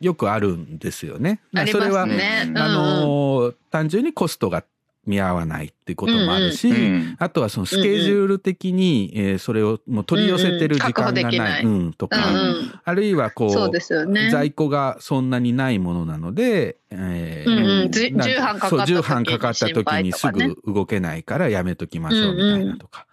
[0.00, 1.40] よくあるんですよね。
[1.54, 2.46] ありますそれは、ね。
[2.48, 4.64] うんあの単純にコストが
[5.10, 11.62] 見合わないっていうこともあるし、うんあとはそのスケジュール的に、えーそれをもう取り寄せてる時間がな、ない。
[11.62, 12.80] いうんとうか、んうん。
[12.84, 14.30] あるいはこうね。
[14.30, 17.90] 在庫がそんなにないものなので、えーうんうん。
[17.90, 23.06] 重版かかった時にすぐ動けないからやめときましょうみたいなとか。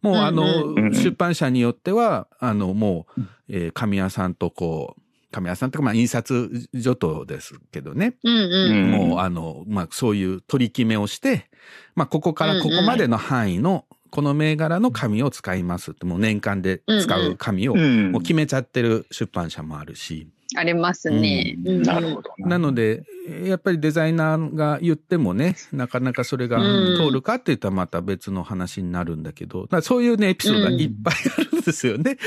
[0.00, 0.94] もうあの、うんうん。
[0.94, 5.01] 出版社によってはあのもう、えー紙屋さんとこう
[5.32, 8.90] 紙屋さんとかまあ印刷所とですけどね、うんうん。
[8.90, 11.50] もうあの、まあ、そういう取り決めをして、
[11.96, 18.12] まあ、ここからここまでの範囲のこの銘柄の紙を使いますってもう年間で使う紙をうん。
[18.12, 20.28] もう決めちゃってる出版社もあるし。
[20.56, 21.56] ありますね。
[21.64, 21.82] ううん。
[21.82, 22.58] なるほどな。
[22.58, 23.04] ので
[23.44, 26.96] やっぱりデザイナーが言ってもねなかなかそれがうん。
[26.96, 32.18] 通るかって言ったらまた別の話になるんだけど、だそういうねエピソードがいっぱいあるんですよね。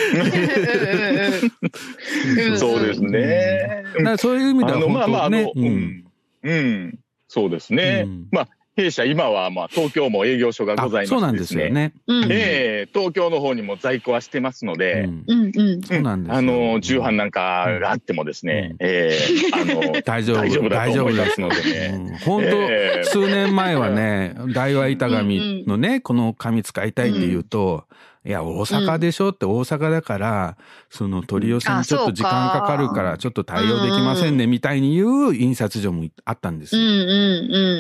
[2.58, 3.84] そうですね。
[4.18, 6.06] そういう意味ではあの、まあまあ、あ本当ねの、うん。
[6.44, 7.00] うん。
[7.28, 8.04] そうですね。
[8.06, 8.28] うん。
[8.32, 11.70] まあ、弊社今は、まあ、東京も営業所がございましてあそうなんですよ。
[11.70, 11.94] ね。
[12.08, 15.82] うんええ東京の方にも在庫はしてますので、うんうんうん。
[15.82, 19.18] そうなんですよあの、重版なんかがあってもですね、うんええ
[19.54, 21.94] あの、 大丈夫大丈夫だすと思いますのでね。
[21.96, 27.86] うん本当、ええ数年前はね大和板紙のねこの紙使いたいって言うと、
[28.26, 30.58] いや大阪でしょって大阪だから、
[30.90, 36.82] その取り寄せにちょっと時間かかるからちょっと対応できませんねみたいに言う印刷所もあったんですよ。
[36.82, 36.92] うんう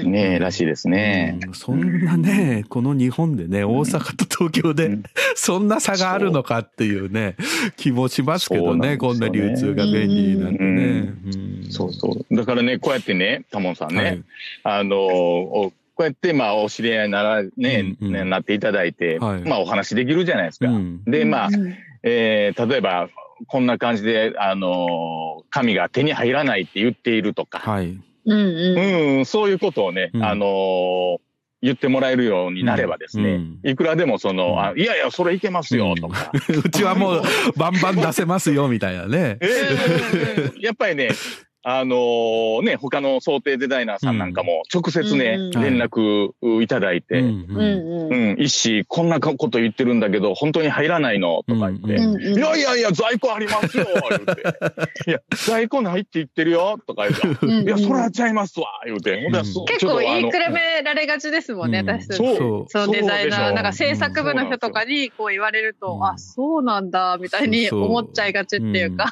[0.03, 0.11] んうん。
[0.11, 1.39] ねえ、らしいですね。
[1.47, 5.03] うんそんなね、この日本でね、大阪と東京でうん
[5.35, 7.37] そんな差があるのかっていうね、
[7.75, 10.63] 気もしますけどね、こんな流通が便利になってね。
[10.63, 12.35] うんそうそう。
[12.35, 14.23] だからね、こうやってね、タモンさんね、はい
[14.63, 17.49] あのおこうやって、まあ、お知り合いならね、
[17.99, 20.67] うんうんねなっていただいて、はいまあ、お話できるじゃないですか。
[20.67, 23.09] うんで、まあ、うんえー例えば、
[23.47, 27.97] こんな感じで、あの紙が手に入らないって言っているとか、はい。
[28.25, 28.75] うんう
[29.15, 29.17] ん。
[29.17, 31.17] うん、そういうことをね、うんあのー
[31.61, 36.31] 言ってもらえるようになればですね、うんいくらでもその、うんあいやいや、それいけますよ、とか。
[36.63, 37.23] うちはもう
[37.55, 39.37] バンバン出せますよみたいなね。
[39.41, 41.09] えーやっぱりね、
[41.67, 47.45] あのーね、他の想定デザイナーさんなんかも直接ね、うん連絡いただいて、ううん。
[47.49, 48.33] うんん。
[48.33, 48.37] うん。
[48.37, 51.41] 一子、こんなこと言ってるんだけど、本当に入らないの？
[51.47, 54.43] とか言って、うんいやいやいや、在庫ありますよ、言うて。
[55.09, 57.45] いや、在庫ないって言ってるよ、とか言うて。
[57.47, 59.13] うんいや、それはちゃいますわ、言うて。
[59.13, 61.89] うん結構言いくるめられがちですもんね、うん。
[61.89, 62.07] 私。
[62.07, 62.17] たち。
[62.17, 62.65] そう。
[62.67, 66.03] そのデザイナー、なんか制作部の人とかにこう言われると、うん。
[66.05, 69.09] あ、そうなんだ、みたいに思っちゃいがちっていうか、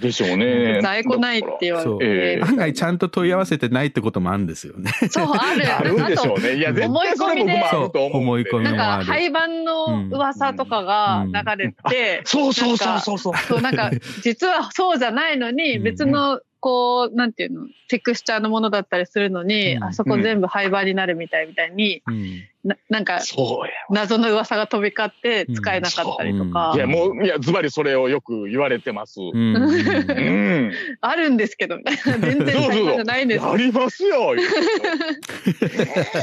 [0.00, 0.80] でしょうね。
[0.86, 2.42] 在庫ないって言わそうれて。
[2.42, 4.90] 案外ちゃんと問い合わせてないってこともあるんですよね。
[5.10, 5.74] そう、ある。
[5.74, 6.56] あるんでしょうね。
[6.56, 8.18] いや、絶対それ僕もあると思うんで。
[8.18, 13.36] 思い込みなんか廃盤の噂とかが流れて、そうそうそうそうそう。
[13.36, 13.90] そうなんか
[14.22, 17.66] 実はそうじゃないのにうん別のこうなんていうの？
[17.88, 19.84] テクスチャーのものだったりするのに、うん。
[19.84, 22.42] あそこ全部廃盤になるみたいみたいに、うん。
[22.64, 23.72] ななんかそうや。
[23.90, 26.74] 謎の噂が飛び交って使えなかったりとか、う。
[26.74, 29.20] んいや、もう、いや、ズバリそれをよく言われてます。
[29.20, 29.30] う。
[29.32, 29.54] うん。
[29.54, 30.72] ん。
[31.00, 32.18] あるんですけどみたいな。
[32.26, 33.46] 全然廃盤じゃないんです。
[33.46, 34.34] ありますよ。
[34.36, 34.38] え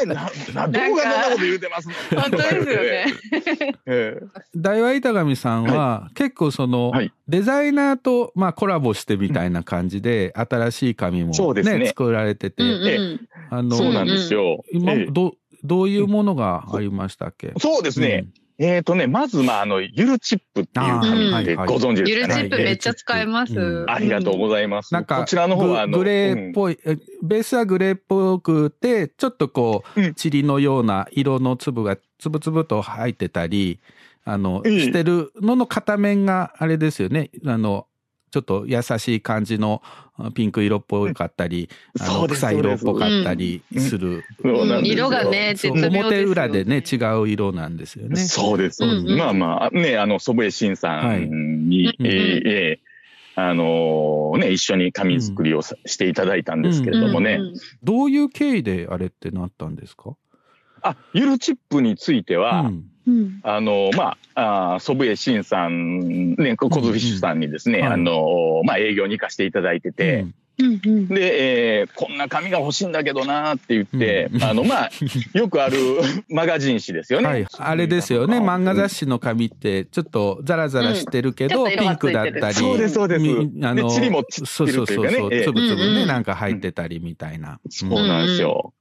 [0.03, 1.87] ーな、な、どこがそんなこと言うてます？
[1.87, 3.05] の本当ですよね。
[3.85, 4.23] ええ。
[4.55, 11.79] 大和板上さんは結構そのはいデザイナーとまあコラボしてみたいな感じで新しい紙もそうですね。
[11.79, 13.29] ね作られててうんうん。
[13.49, 14.63] あのそうなんですよ。
[14.71, 15.05] 今ええ。
[15.07, 17.53] どどういうものがありましたっけ？
[17.57, 18.27] そうですね。
[18.59, 22.43] えっとね、まっまあ、あの、ゆるチップっていう紙ってご存知ゆるチですかね？
[22.43, 23.53] ップめっちゃ使えます。
[23.57, 23.89] うん。
[23.89, 24.93] ありがとうございます。
[24.93, 30.15] なんかこちらの方は、あの、ググレーっぽい、えベースはグレーっぽくてちょっとこう、うん。
[30.23, 33.79] 塵のような色の粒がつぶつぶと入ってたり
[34.25, 34.79] あの、ええ。
[34.79, 37.31] してるのの片面があれですよね。
[37.45, 37.87] あの
[38.31, 39.83] ちょっと優しい感じの
[40.17, 41.69] あピンク色っぽかったり、
[41.99, 43.95] あのそうです草色っぽかったりす。
[43.95, 44.23] る、
[44.83, 48.15] 色がね表裏でね違う色なんですよね。
[48.15, 48.83] そうです。
[48.83, 49.17] うんうん。
[49.19, 51.27] まあまあ、ね、あの、祖父江慎さはい。
[51.27, 52.07] んに、うん。
[52.07, 52.93] えーえー
[53.35, 57.33] あのーね、一緒に紙作りをさしていただいたんですけれどもね。
[57.33, 57.53] うんうん。
[57.83, 60.15] どういう経緯であれってなったんですか、
[60.81, 63.39] あ、ゆるチップについては、うんうん。
[63.43, 70.33] あの、まあ、祖父江慎さん、ね、コズフィッシュさんにですね、うんうんあの、まあ、営業に行かせていただいてて、うん。
[70.59, 71.07] うんうん。
[71.07, 74.43] で、えーこんな紙が欲しいんだけどなーって言って、うん。
[74.43, 74.91] あの、まあ、
[75.37, 75.77] よくある
[76.29, 77.27] マガジン誌ですよね。
[77.27, 78.37] はい、あれですよね。
[78.37, 81.71] 漫画雑誌の紙ってちょっとザラザラしてるけど、うん。
[81.71, 83.21] ピンクだったりそうです、そうです。
[83.21, 85.39] みあので、塵も散そうってるというかねそうそうそう、。
[85.39, 85.43] ええ。
[85.43, 86.07] つぶつぶね、うんうん。
[86.07, 88.73] なんか入ってたりみたいな、そうなんですよ。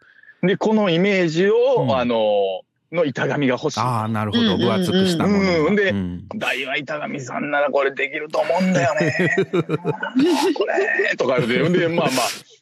[0.43, 1.97] で、このイメージを、うん。
[1.97, 2.63] あの、
[2.93, 3.81] の板紙が欲しい。
[3.81, 4.57] ああなるほど。
[4.57, 5.77] 分厚くしたものが、うん。
[5.77, 6.29] でうん。
[6.37, 9.31] 大は板紙さんならこれできると思うんだよね。
[10.55, 12.07] これとか言うて、で、まあ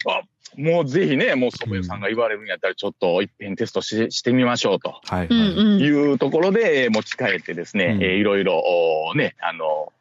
[0.04, 0.22] まあ、あ
[0.56, 5.00] もうぜひね、もう祖父江さんが言われるんやったら、ちょっと一遍テストししてみましょうと。
[5.04, 9.92] はいはい、うところで持ち帰ってですね、いろいろおね、あの、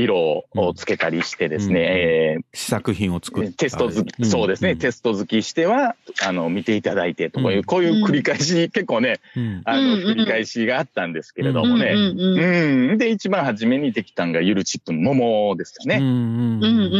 [0.00, 1.86] 色をつけたりしてですね、うん。
[1.86, 5.96] えー試作品を作ったテスト好き、そうですね、テススト好きしては、
[6.26, 7.64] あの、見ていただいてとこういう、うん。
[7.64, 9.62] こういう繰り返し、結構ね、ト、うん。
[9.64, 10.08] あの、うんうん。
[10.08, 12.98] 繰り返しがあったんですけれどもね、うんうんうんうん。
[12.98, 15.96] で、一番初めにできたのがゆるチップの桃ですかね。
[15.96, 16.66] うんうんうん。
[16.66, 16.98] う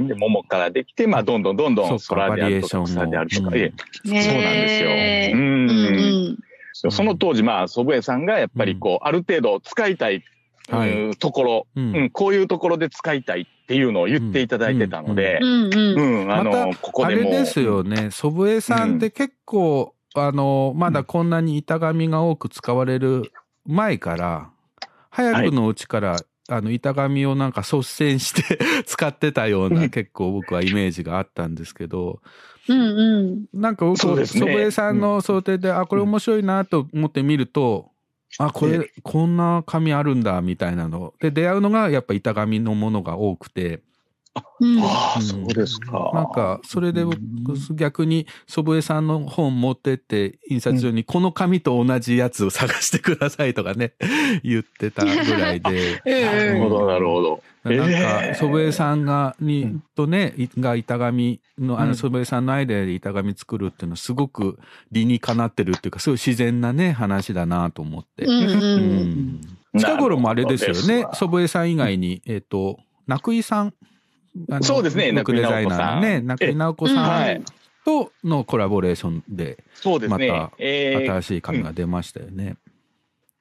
[0.00, 0.04] うん。
[0.04, 0.08] ん。
[0.08, 2.86] で、桃からできて、まあ、どんどんどんどん空であるとかバリエーションも。
[2.86, 3.58] 草であるとか、うん。
[3.58, 3.72] ええ。
[4.04, 4.88] そうなんですよ。
[4.90, 5.40] ねうん。
[5.40, 5.72] うんう
[6.30, 6.38] ん。
[6.90, 10.24] その当時、まあ、祖父江さんがやっぱりこう、ある程度使いたい、
[10.76, 10.92] はい。
[10.92, 11.96] うんところ、うん。
[11.96, 15.64] うん、こういうところで使いたいっていうのを言っていただいてたので、うん。
[15.64, 17.22] うんうん、あの、またここでも。
[17.22, 18.10] あれですよね。
[18.10, 23.32] 祖父江さんって結構、あのまだこんなに板紙が多く使われる
[23.64, 24.50] 前から
[25.08, 26.16] 早くのうちから、
[26.48, 29.90] あの板紙をなんか率先して 使ってたよううなん。
[29.90, 32.20] 結構僕はイメージがあったんですけど。
[32.68, 33.60] うんうん。
[33.60, 34.40] なんか僕祖そうですね。
[34.40, 37.90] 父江さんの想定で、あこれ面白いなと思って見ると、
[38.38, 43.82] あこれこんな紙あるんだみたいなので出会うのがやっぱ板紙のものが多くて。
[44.60, 44.80] うん。
[44.80, 45.22] ああ、うん。
[45.22, 46.10] そうですか。
[46.14, 47.18] なんかそれで僕
[47.74, 53.94] 逆に祖父江さんの本持ってって印刷所にこの紙と同じやつを探してくださいとかね
[54.42, 56.02] 言ってたぐらいで。
[56.06, 57.42] なるほど、なるほど。
[57.64, 61.88] なんえかえ祖父江さんがにとねいが板紙のあうん。
[61.90, 64.58] の祖父江さんのアイデアで板紙作るっていうのはすごく
[64.90, 68.24] 理にかなってるっていうかすごい自然なね話だなと思って。
[68.24, 69.40] うん。
[69.78, 70.74] 近頃もあれですよね。
[70.74, 71.14] なるほどですわ。
[71.14, 73.74] 祖父江さん以外に、えっ、と中井さん
[74.62, 77.42] そうですね服デザイナーのね中中井井直子うんさんはい。
[77.84, 80.28] とのコラボレーションでそうですね。
[80.30, 82.56] またえー新しい紙が出ましたよね。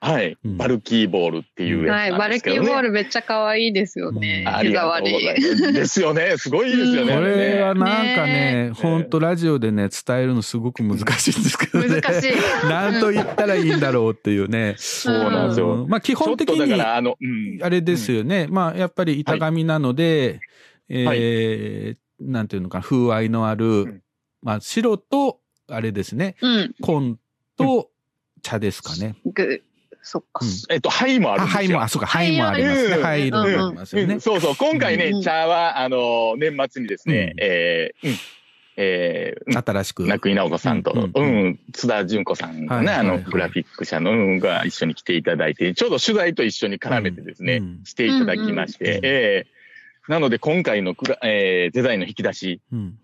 [0.04, 2.62] はい、うんバルキーボールっていうやはい、つなバルんですけどね。
[2.64, 4.46] キーボールめっちゃ可愛いですよね。
[4.48, 5.24] あり手がとうご触り。
[5.24, 5.74] ざいます。
[5.74, 6.38] ですよね。
[6.38, 7.14] すごいですよね。
[7.14, 12.02] これはなんかねね、本当ラジオでね、伝えるのすごく難しいんですけどね。
[12.02, 12.32] 難しい。
[12.68, 14.74] なんと言ったらいいんだろうっていうね。
[14.78, 15.84] そうなんですよ。
[15.84, 18.48] うんまあ基本的にちょっとだか、ら、あの、うんあれですよね。
[18.50, 20.40] まあやっぱり板紙なので、
[20.92, 24.02] えーなんていうのかな、風合いのあるん、
[24.44, 26.76] まあ白と、あれですね、うん。
[26.80, 27.18] 紺
[27.58, 27.90] と
[28.44, 29.16] 茶ですかね。
[29.26, 29.64] ぐ、
[30.04, 30.46] そっか。
[30.70, 31.58] えっと、灰もあるあ、んですよ。
[31.60, 32.96] 灰も、あ、そうか、灰もありますね。
[32.96, 34.14] うん灰色もありますよね。
[34.16, 34.22] うん。
[34.22, 34.56] そうそう。
[34.56, 37.44] 今回ね、うん茶は、あの、年末にですね、うん。
[37.44, 38.16] えーうん。
[38.78, 40.06] えー新しく。
[40.06, 47.80] 中井直子さんと、ううんん、津田純子さんがね、はいはいはいあの、グラフィック社の、うんが一緒に来ていただいて、ちょうど取材と一緒に絡めてですね、うん。
[47.86, 49.06] していただきまして、うん。
[49.06, 49.61] えー
[50.08, 52.98] なので今回のクラ、えーデザインの引き出し、うん。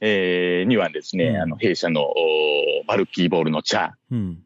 [0.00, 2.14] えーにはですね、うんあの、弊社の、お
[2.86, 4.42] バルキーボールの茶うん。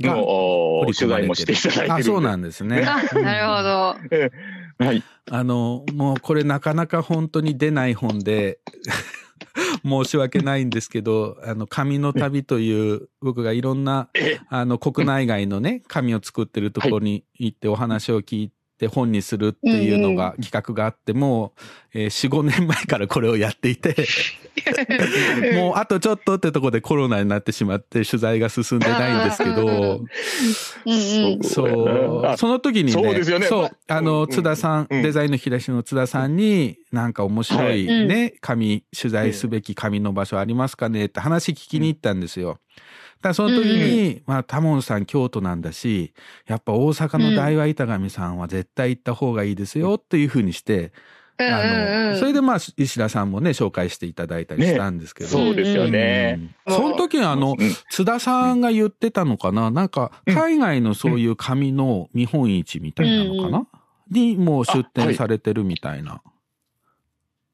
[0.00, 2.84] の、お取り込まれてる取材もしていただいてあ、そうなんですね。
[2.84, 4.34] あ、なるほど。
[4.84, 5.02] はい。
[5.30, 8.58] あの、もうこれなかなか本当に出ない本で、
[9.84, 18.52] 申し訳ないんですけど、あの、紙の旅という、僕がいろんな、えあの、国内外のね、紙を作ってるところに行ってお話を聞い
[18.84, 21.52] て、本にするっていうのが、企画があって、も
[21.94, 23.94] う、えー4、5年前からこれをやっていて、
[25.54, 30.04] もうあとちょっとってとこでコロナになってしまって取材が進んでないんですけど。
[31.42, 33.46] そう、あその時にね、そうですよね。
[33.46, 35.02] そうあの、うん津田さん、うん。
[35.02, 37.86] デザインの引き出しの津田さんに、なんか面白い。
[37.86, 42.58] ね、紙、取材すべき紙の場所ありますかねって話聞きに行ったんですよ。
[43.28, 46.12] だその時に、まあ、タモンさん京都なんだし、
[46.46, 50.90] やっぱ大阪の大和板上さんは絶対行った方がいいですよっていうふうにして、うんうん
[51.36, 52.12] あうん。
[52.12, 55.30] の、それでまあ、石田さんもね、紹介していただいたりしたんですけど。
[55.30, 56.38] そうですよね。
[56.64, 56.74] うん。
[56.76, 59.72] その時にあの、うん津田さんが言ってたのかな？
[59.72, 60.34] なんか、うん。
[60.34, 63.66] 海外のそういう紙の見本市みたいなのかな、
[64.12, 66.22] にもう出展されてるみたいな、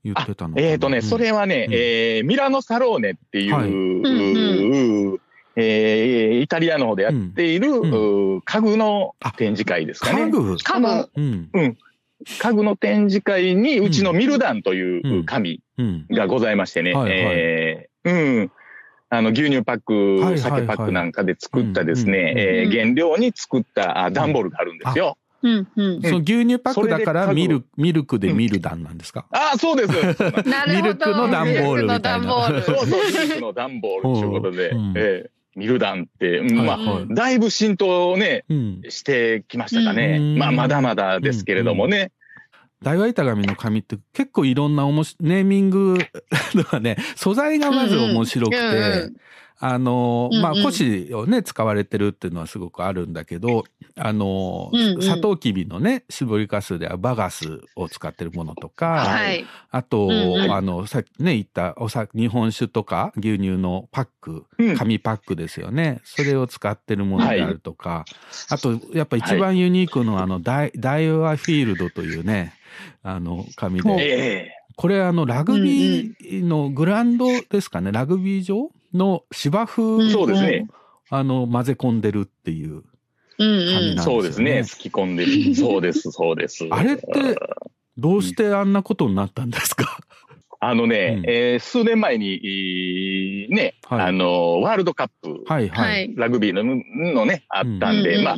[0.05, 1.03] 言ってたのかなえっ、とね、うん。
[1.03, 1.75] それはね、うん。
[1.75, 3.71] えーミラノサローネっていう、はい。
[3.71, 5.21] うん
[5.61, 7.81] えーイタリアの方でやっている、ん。
[7.81, 10.23] うー家具の展示会ですかね。
[10.23, 10.57] 家具。
[10.57, 11.11] 家具。
[11.15, 11.77] うん。
[12.39, 15.19] 家具の展示会に、うちのミルダンというん。
[15.21, 16.07] う紙うん。
[16.11, 17.37] がございましてね、はいはい。
[17.37, 18.53] えーうん。
[19.13, 20.39] あの、牛乳パック、はいはいはい。
[20.39, 22.71] 酒パックなんかで作ったですね、うんうんえーうん。
[22.71, 25.17] 原料に作ったあ段ボールがあるんですよ。
[25.43, 26.03] うんうん。
[26.03, 29.93] その牛乳パックだからミルミルクでミルダンなんですか、ああ、そうです。
[29.93, 30.49] そうです。
[30.49, 30.83] なるほど。
[30.83, 32.63] ミルクの段ボールみたいな。
[32.63, 34.95] そうそう、ミルクの段ボールということで、うん。
[34.97, 38.83] えーミルダンって、うんまあ、はいはいだいぶ浸透をね、うん。
[38.89, 40.19] してきましたかね。
[40.19, 42.13] うんまあ、まだまだですけれどもね。
[42.83, 45.99] 大和板紙の紙って結構いろんなおもしネーミング
[46.55, 49.11] のがね、素材がまず面白くて、
[49.63, 49.75] うんうん。
[49.75, 53.65] あの、まあ、うんうん古紙をね、使われてるっていうのはすごくあるんだけど、
[53.97, 55.03] あの、うんうん。
[55.03, 59.45] サトウキビのね、絞りかすではバガスを使ってるものとか、はい。
[59.71, 60.53] あと、うんうん。
[60.53, 64.77] あの、さっきね、言ったおさ、日本酒とか牛乳のパック、うん。
[64.77, 66.01] 紙パックですよね。
[66.05, 68.05] それを使ってるものであるとか、
[68.49, 72.55] あと、やっぱ一番ユニークのあの、ダイ、ダイワフィールドというね、
[73.03, 74.51] あの、紙で、え。
[74.77, 80.67] これあの、ラグビーのグラウンドですかね、ラグビー場の芝生えをそうですね。
[81.11, 82.83] あの、混ぜ込んでるっていう。
[83.39, 83.75] うんうん。
[83.75, 84.65] 紙なんですよねそうですね。
[84.65, 85.55] すき込んでる。
[85.55, 86.67] そうです、そうです。
[86.71, 87.03] あれって、
[87.97, 89.99] どうしてあんなことになったんですか？
[90.63, 95.83] あのね、うんえー数年前に、えーね、はいあの、ワールドカップ、はいは。
[95.83, 96.15] はいい。
[96.17, 96.63] ラグビーの
[97.15, 98.37] のね、あったんで、うんうんまあ、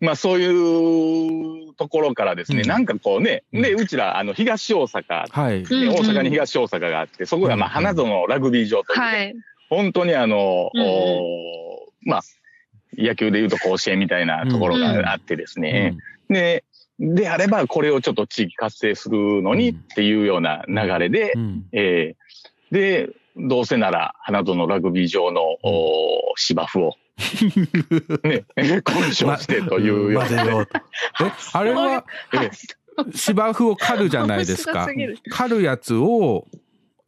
[0.00, 5.56] まあそういうところからですね、うんなんかこうね、うんで、うちら、あの、東大阪、はい。
[5.58, 9.34] うん大阪に東大阪があって、そこがまあうん花園ラグビー場というね、はい。
[9.74, 10.86] 本当にあの、うんうん。
[10.86, 12.22] おーまあ、
[12.96, 15.96] 野球でいうと甲子園みたいなところがあってですね、
[16.28, 16.64] で、
[16.98, 21.64] であればこれをちょっと地域活性するのにうんっていうような流れで、うん。
[21.72, 22.22] えー
[22.72, 26.94] で、どうせなら花園ラグビー場の、おー芝生を、
[28.24, 28.46] ね、
[28.82, 30.26] 混渉してというような。
[30.26, 30.78] 混ぜようと。
[30.78, 32.50] え、あれは、え
[33.14, 35.18] 芝生を刈るじゃないです面か 白すぎる。
[35.30, 36.46] 刈るやつを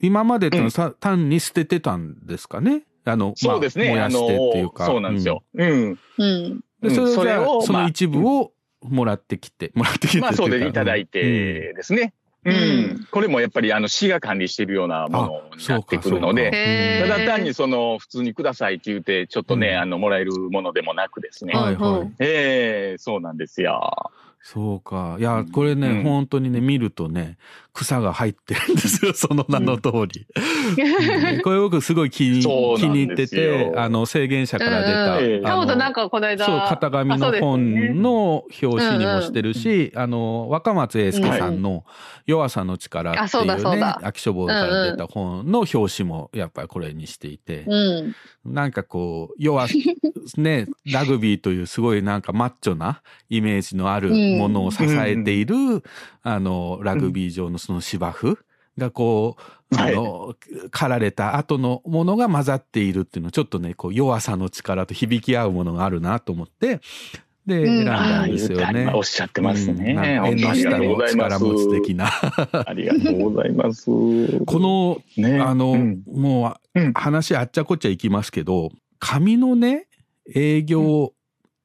[0.04, 2.82] 今までってのはさ単に捨ててたんですかね？
[3.04, 3.90] あの、そうですね。
[3.90, 4.86] あまあ燃やしてっていうの、か。
[4.86, 5.42] そうなんですよ。
[5.54, 5.70] うん。
[5.70, 5.98] うん。
[6.18, 6.60] うん。
[6.80, 8.52] でそれをそれをまあその一部を
[8.82, 12.14] もらってきて、 もらってきてまあそうでいただいうんてですね。
[12.44, 13.06] ううんん。
[13.10, 21.54] これもやっぱりあの市が管理しているようなものになってくるので、ただ単にその普通にくださいって言って、ちょっとね、うんあの、もらえるものでもなくですね。
[21.54, 22.14] はいはい。
[22.18, 24.10] ええそうなんですよ。
[24.46, 25.16] そうか。
[25.18, 26.02] いや、これね、うん。
[26.02, 27.38] 本当にね、見るとね、
[27.72, 30.26] 草が入ってるんですよ、その名の通り。
[31.32, 31.40] うん。
[31.42, 32.46] これ僕すごい気に気
[32.88, 36.44] に入ってて、あの、制限者から出た、うんうんなんかこの間。
[36.44, 41.84] そう、型紙の本の表紙にもしてるし、あの、若松英介さんの
[42.26, 48.14] 弱さの力っていうね、そうだ秋書房から出た本の表紙もやっぱりこれにしていて、うん。
[48.44, 49.66] なんかこう、弱、
[50.36, 53.00] ね、ラグビーというすごいなんかマッチョな
[53.30, 55.56] イメージのあるものを支えている、
[56.22, 58.38] あの、ラグビー場のその芝生
[58.78, 60.34] がこう、あの、
[60.70, 66.80] 刈られた後のものが混ざっているっていうのはちょっとね、こう弱さの力と響き合うものがあるなと思って、
[67.46, 68.90] で、うん選んだ、んですよね。
[68.94, 69.94] おっしゃってますね。
[69.98, 71.06] うん縁本当あの下の。
[71.06, 72.06] 力持ち的な。
[72.66, 73.84] ありがとうございます。
[73.86, 79.88] この、ね、あの、うんもう話あっちゃこっちゃいきますけど、紙のね、
[80.34, 81.12] 営業、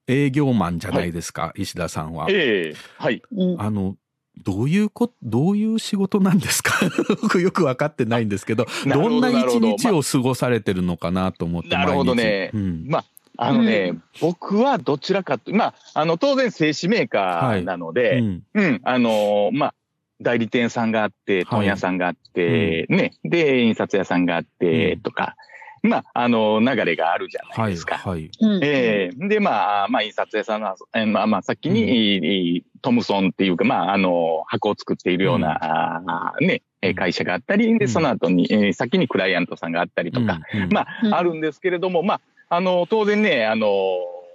[0.10, 2.27] 営業マンじゃないですか、石田さんは。
[2.30, 3.22] ええはい。
[3.31, 3.61] うん。
[3.61, 3.95] あの、
[4.44, 6.73] どういうこ、どういう仕事なんですか？
[7.22, 12.49] 僕よく分かってないんですけど、どどんな一日を過ごされてるのかなと思って、なるほどね。
[12.53, 12.86] うん。
[12.88, 13.06] まあ、
[13.38, 18.44] あのね、う僕はどちらかと、まあ、あの、当然製紙メーカーなので、うん。
[18.53, 19.73] うん、あのまあ、
[20.22, 25.02] 代理店さんがあって、問屋さんがあって、ね、で、印刷屋さんがあって、うん。
[25.02, 25.36] とか、
[25.88, 27.97] まあ、あの、流れがあるじゃないはい、ですか。
[27.97, 28.30] はい。
[28.39, 28.64] うん。
[28.64, 29.27] ええ。
[29.27, 37.91] で、まあ、まあ、印刷屋さんは、えーまあ、まあ、先に、トムソンっていうか、まあ、あの、箱を作っているような、あーね、えー会社があったり、で、うん。
[37.91, 40.64] その後に、えー先にクライアントさんがあったりとか、うん。
[40.64, 40.69] うん。
[40.73, 41.14] まうん。
[41.14, 42.22] あ、あるんですけれども、まあ、
[42.56, 43.68] あの、当然ね、あの、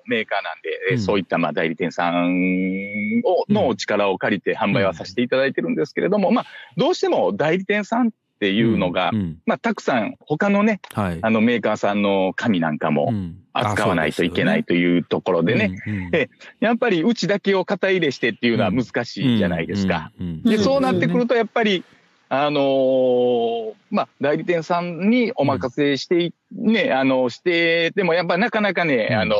[0.06, 0.98] メーカーなんで、えーうん。
[1.00, 3.54] そういった、まあ、代理店さんを、うん。
[3.54, 6.46] のお力を借りて販売はさせていただいてるんですけれども、まあ、
[6.76, 8.10] どうしても代理店さんっ
[8.44, 11.18] ていうのが、うんまあ、たくさん、他のね、はい。
[11.22, 15.76] あの、メーカーさんの紙なんかもうん扱わないといけないというところでね、。
[15.86, 16.28] うんうんえ
[16.60, 20.12] やっぱりうちだけを肩入れしてっていうのは難しいじゃないですか。。
[20.18, 21.84] で、うんそうなってくると、やっぱり、
[22.28, 29.38] あのーまあ、代理店さんにお任せしてい、ね、あの、して、でもやっぱなかなかね、うんあのー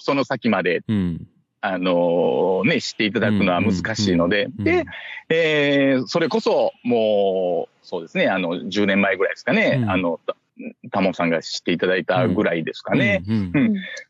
[0.00, 1.28] その先まで、うん。
[1.62, 4.64] あのーね、知っていただくのは難しいので、うん。
[4.64, 4.84] で、
[5.28, 9.90] えーそれこそ、もう、そうですね、あの、10年前ぐらいですかね、うん。
[9.90, 10.36] あの、た
[10.90, 13.22] タモさんが知っていただいたぐらいですかね。
[13.26, 13.52] うん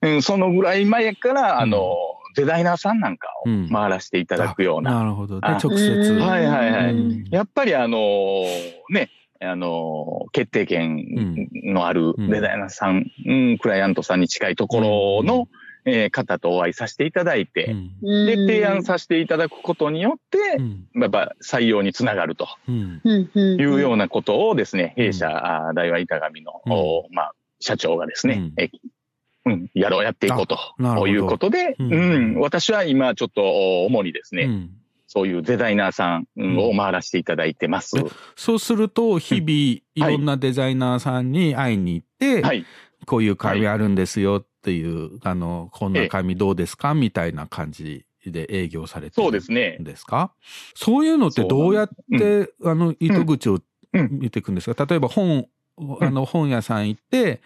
[0.02, 1.58] うんうん、そのぐらい前から、うん。
[1.60, 1.96] あの、
[2.36, 3.68] デザイナーさんなんかをうん。
[3.68, 4.94] 回らせていただくような。
[4.94, 5.38] なるほど。
[5.38, 6.12] 直接。
[6.12, 6.20] うん。
[6.20, 6.92] はいはいはい。
[6.92, 7.24] うん。
[7.30, 8.44] やっぱりあの
[8.90, 9.10] ね、
[9.42, 12.30] あの決定権のあるうん。
[12.30, 15.48] デザイナーさん、うんクライアントさんに近いところの、
[15.84, 18.26] えー方とお会いさせていただいて、うん。
[18.26, 20.88] で、提案させていただくことによって、うん。
[21.00, 23.00] やっぱ採用につながるとうん。
[23.04, 25.04] うんうんいうようなことをですね、うん。
[25.04, 25.28] 弊社、
[25.68, 26.72] あー大和板上の、うん。
[26.72, 28.52] おまあ、社長がですね、うん。
[28.56, 28.70] え
[29.46, 32.34] うん、やろう、やっていこうということで、ううん。
[32.34, 34.70] ん、私は今ちょっとお主にですね、うん。
[35.06, 37.98] そういうデザイナーさんうんを回らせていただいてます。
[37.98, 38.04] え
[38.36, 40.12] そうすると、日々、い。
[40.12, 42.64] ろんなデザイナーさんに会いに行って、はい。
[43.06, 46.94] こういう紙あるんですよっていう、あの、こんな紙どうですか？
[46.94, 49.78] みたいな感じで営業されてそうるですね。
[49.80, 49.84] ん。
[49.84, 50.32] ですか？
[50.74, 51.88] そういうのってどうやっ
[52.18, 53.60] て、あの、糸口を
[53.92, 54.08] うん。
[54.20, 54.86] 見ていくんですか？
[54.86, 55.48] 例えば本、
[56.00, 57.40] あの、本屋さん行って、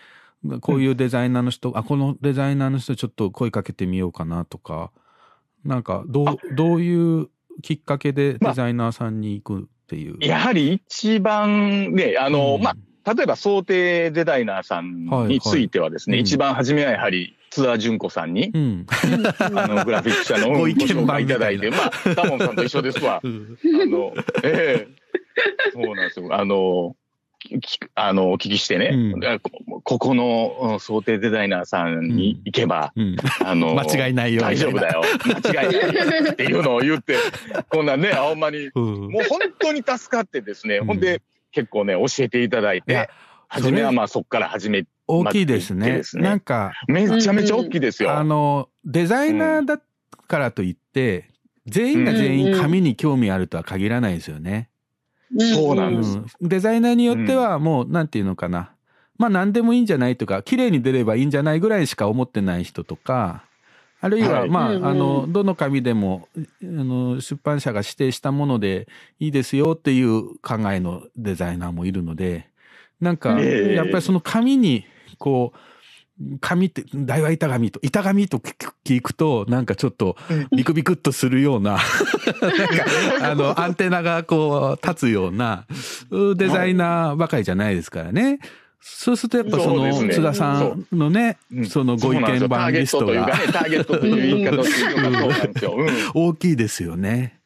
[0.60, 4.92] こういうデザイナーの人、あ、このデザイナーの人ちょっと声かけてみようかなとか、
[5.64, 6.32] なんか、どあ。
[6.32, 7.28] う、どういう
[7.62, 8.52] きっかけでまあ。
[8.52, 10.16] デザイナーさんに行くっていう？
[10.20, 12.62] やはり一番ね、あの、うん。
[12.62, 12.76] まあ、
[13.06, 18.86] 例えば想定デザイナーさんについてはですね、はいはい一番初めはやはり津田純子さんに、うん。
[19.54, 23.20] あの、グラフィック社の ご紹介いただいて、まあ、タモンさんと一緒ですわ。
[23.22, 24.12] う んあの、
[24.42, 25.04] ええ
[25.72, 26.28] そうなんですよ。
[26.34, 26.96] あの、
[27.94, 29.50] あの、お聞きしてね、うんあこ
[29.82, 33.16] ここのうん想定デザイナーさんに行けば、うん。
[33.44, 34.40] あの、間違いないよ。
[34.40, 35.02] 大丈夫だよ。
[35.24, 37.16] 間違いないっていうのを言って、
[37.68, 39.10] こんなんね、ほんまに、うん。
[39.10, 41.20] もう本当に助かってですね、うんほんで、
[41.54, 43.08] 結構ね、教えていただいて、
[43.48, 46.02] 初めはまあそこから始め、大きいですね。
[46.02, 48.16] すねなんか、めちゃめちゃ大きいですよ。
[48.16, 49.80] あの、デザイナーだ
[50.26, 51.30] からといって、
[51.66, 54.68] 全員が全員紙に興味あるとは限らないですよね。
[55.54, 58.72] そうなんですうんデザイナーによってはもう、なんていうのかな。
[59.16, 63.44] まあ何でもいいんじゃないとか、綺麗に出ればいいんじゃないぐらいしか思ってない人とか、
[64.04, 64.50] あるいは、はい。
[64.50, 64.84] まあ、うんうん。
[64.84, 68.86] あの、どの紙でも、あの、出版社が指定したもので
[69.18, 72.50] いいですよっていう考えのデザイナーもいるので、
[73.00, 73.74] なんか、ええ。
[73.74, 74.84] やっぱりその紙に、
[75.16, 78.42] こう、紙って、大和板紙と、板紙と
[78.84, 80.18] 聞くと、なんかちょっと、
[80.54, 81.78] ビクビクっとするような、
[82.42, 82.52] なん
[83.18, 85.64] か、あの、アンテナがこう、立つような、
[86.10, 88.38] うデザイナーばかりじゃないですからね。
[88.86, 91.66] そうするとやっぱその、津田さんのね、うん。
[91.66, 93.26] そのご意見番リストが。
[93.50, 97.40] ターゲットというかね、大きいですよね。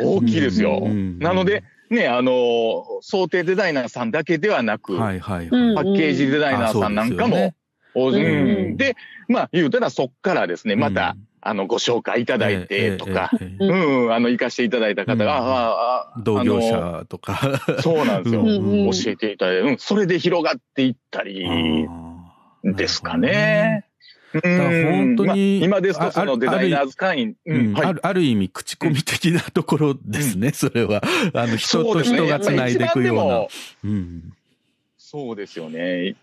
[0.00, 0.80] 大きいですよ。
[0.82, 5.60] うんなので、ね、あの、想定デザイナーさんだけではなく、はいはいはい。
[5.60, 7.52] うんパッケージデザイナーさんなんかも、
[7.94, 8.18] うんう
[8.70, 8.76] ん。
[8.78, 8.96] で、
[9.28, 17.40] まあ、言うたらそっからですね、また、うんあの、ご紹介いただいてとか、えええええうん、あの、行かせていただいた方が、うんあああ同業あ者とか。
[17.68, 18.42] のそうなんですよ。
[18.42, 21.88] うんうん教えていただいて、うん、それで広がっていったり
[22.64, 23.86] ですかね。
[24.32, 27.36] 本当にまあ今ですと、そのデザイナーズ会員、
[27.82, 31.02] あるある意味口コミ的なところですね、それは。
[31.32, 33.90] あの人と人がつないでいくような。
[33.90, 34.34] うん
[34.98, 36.16] そうですよね。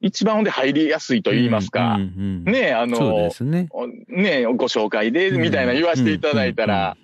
[0.00, 1.94] 一番で入りやすいと言いますか。
[1.94, 3.68] うんうんうんねあの、すね。
[4.08, 6.96] ねご紹介で、みたいな言わせていただいたら、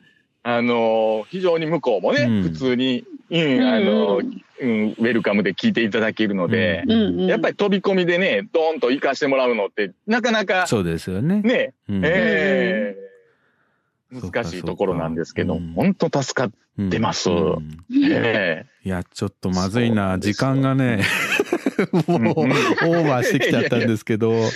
[0.42, 2.42] あの、非常に向こうもね、うん。
[2.42, 11.40] 普通に、うん、あの、うん、ウェルカムで聞いていただけるので、うんうんやっぱり飛び込みでね、ドーンと行かしてもらうのって、なかなか、そうですよね。
[11.40, 12.04] ね、うん。
[12.04, 13.04] ええ。
[14.20, 17.30] そうか難しいところなんですけど本当助かってます。
[17.30, 17.78] うん。
[17.90, 20.18] えいや、ちょっとまずいな。
[20.18, 21.02] 時間がね、
[21.92, 24.50] もう、うんオーバーしてきちゃったんですけど、 え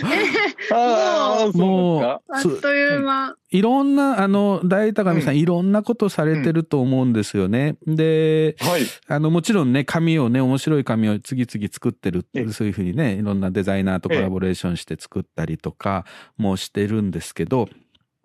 [0.73, 3.36] ああ、そうもなんですかう、あっという間。
[3.51, 7.77] いろんな、あの、大高見さん、うんいろんなことされてると思うんですよね。
[7.86, 8.82] で、はい。
[9.07, 16.05] あの、もちろんね、紙をね、面白い紙を次々作ってるええそういうふうにね、いろんなデザイナーとコラボレーションして作ったりとか
[16.36, 17.69] もしてるんですけど、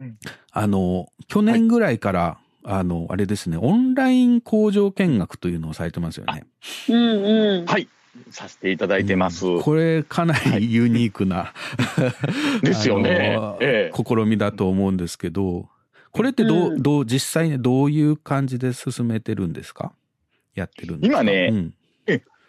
[0.01, 0.17] うん
[0.51, 6.45] あの、去年ぐらいから、あの、あれですね、オンライン工場見学というのをされてますよね。
[6.89, 7.65] うんうん。
[7.65, 7.87] はい。
[8.29, 9.45] させていただいてます。
[9.47, 9.61] うん。
[9.61, 11.53] これ、かなりユニークな、
[12.61, 13.37] ですよね。
[13.61, 14.03] ええ。
[14.05, 15.69] 試みだと思うんですけど、
[16.11, 16.81] これってどう、うん。
[16.81, 19.93] どう、実際ね、どういう感じで進めてるんですか？
[20.53, 21.21] やってるんですか？
[21.21, 21.73] 今ねうん。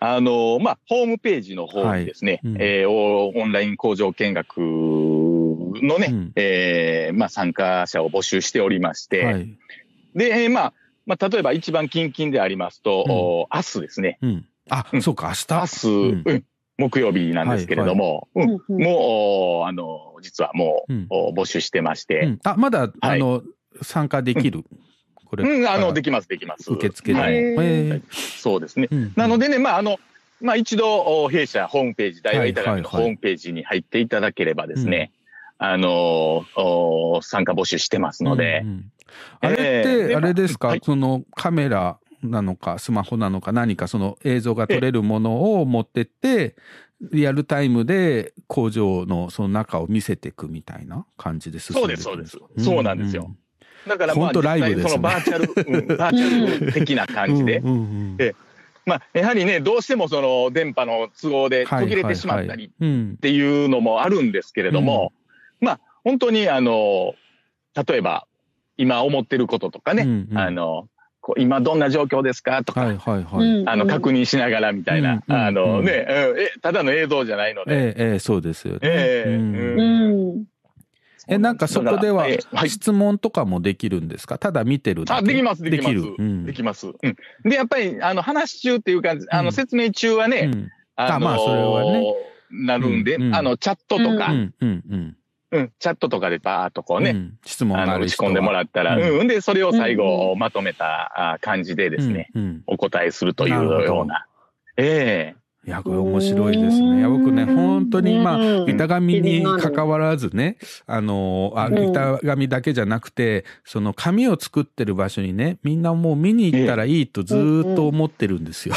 [0.01, 2.53] あの、まあ、ホームページの方にですね、はい。
[2.53, 2.61] うん。
[2.61, 6.33] えーおオンライン工場見学のね、うん。
[6.37, 9.49] えーまあ、参加者を募集しておりまして、はい。
[10.15, 10.73] で、えーまあ、
[11.07, 13.13] まあ、例えば一番近々でありますと、うん。
[13.13, 14.47] お明日ですね、うん。
[14.71, 15.03] あ、うん。
[15.03, 15.69] そうか、明明日。
[15.69, 16.23] 日、うん。
[16.27, 16.45] うん
[16.77, 18.51] 木曜日なんですけれども、うん。
[18.51, 18.83] うんうん。
[18.83, 21.07] もう、おあの、実はもう、うん。
[21.09, 22.39] お募集してまして、うん。
[22.43, 23.21] あ、まだ、あはい。
[23.21, 23.43] の、
[23.81, 24.65] 参加できる？
[25.25, 25.49] これ。
[25.49, 26.73] うん、あの、でききます、できます。
[26.73, 27.21] 受付で。
[27.21, 28.03] はい。
[28.09, 28.89] そうですね。
[28.91, 29.99] うんなのでね、まあ、あの、
[30.41, 35.13] まあ、一度、お弊社ホームページ、大和板のホームページに入っていただければですね、
[35.59, 38.63] あの、お参加募集してますので。
[38.65, 38.91] うん、うん
[39.41, 40.81] あれっえて、ーあれですか、はい。
[40.83, 46.57] そのカメラなのか、スマホなのか、何かその映像が撮れるものを持ってって、
[47.01, 52.65] リアルタイムで工場のその中を見せていくみたいな感じで進んでいくんそうですそうです。
[52.65, 53.35] そうなんですよ。
[53.87, 57.63] だからまあ、実際そのバーチャル、うんバーチャル 的な感じで。
[58.87, 65.13] まあ、やはりね、どうしてもその電波の都合で途切れてしまったりっていうのもあるんですけれども、
[65.61, 67.15] まあ、本当にあの、
[67.89, 68.27] 例えば、
[68.77, 70.39] 今思ってることとかね、うんうん。
[70.39, 70.89] あの、
[71.27, 72.63] こう今どんな状況ですか？
[72.65, 73.61] とか、はいはいはい。
[73.61, 76.39] うんあの、確認しながらみたいな、うんうんあのうんね、うん。
[76.39, 78.81] え、ただの映像じゃないので、ええええそうですよね。
[78.83, 79.37] ええ。
[79.37, 79.43] う
[80.35, 80.45] ん。
[81.27, 82.27] え、なんかそこでは
[82.67, 84.37] 質問とかもできるんですか？
[84.37, 85.19] ただ見てるだけ？
[85.21, 85.95] あ、できます、できます。
[85.95, 86.15] できる。
[86.19, 86.45] うん。
[86.45, 86.89] できます。
[86.89, 86.95] うん。
[87.49, 89.53] で、やっぱり、あの、話し中っていうか、あの、うん。
[89.53, 90.71] 説明中はね、うん。
[90.97, 92.15] あのあまあそれはね。
[92.51, 93.35] なるんで、うんうん。
[93.35, 95.17] あの、チャットとか、ううん、んうん
[95.55, 95.73] うん。
[95.79, 99.29] チャットとかでバーっとこうね、うん質問あの、打ち込んでもらったら、うんうん。
[99.29, 104.27] で、それを最う後、まとめたあ感じでですね、うんうんお答えするというような。
[104.77, 105.35] え
[105.67, 106.99] いや、これ面白いですね。
[106.99, 108.71] いや、僕ね、本当に、まあ、うん。
[108.71, 111.89] 板紙に関わらずね、あの、あ、うん。
[111.91, 118.75] 板紙だけじゃなくて、その紙を作ってる場所にね、みんなもう見に行ったらいいとずーっと思ってるんですよ。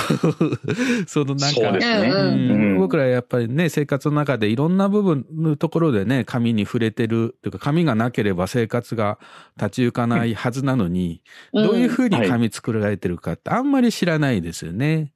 [1.08, 2.78] そのなんかうん。
[2.78, 9.20] 僕らやっぱりね、生活の中でいろんな部分のところでね、紙に触れてる、というか紙がなければ生活が
[9.58, 11.22] 立ち行かないはずなのに、
[11.54, 15.12] どういうふうに紙作られてるかってあんまり知らないですよね。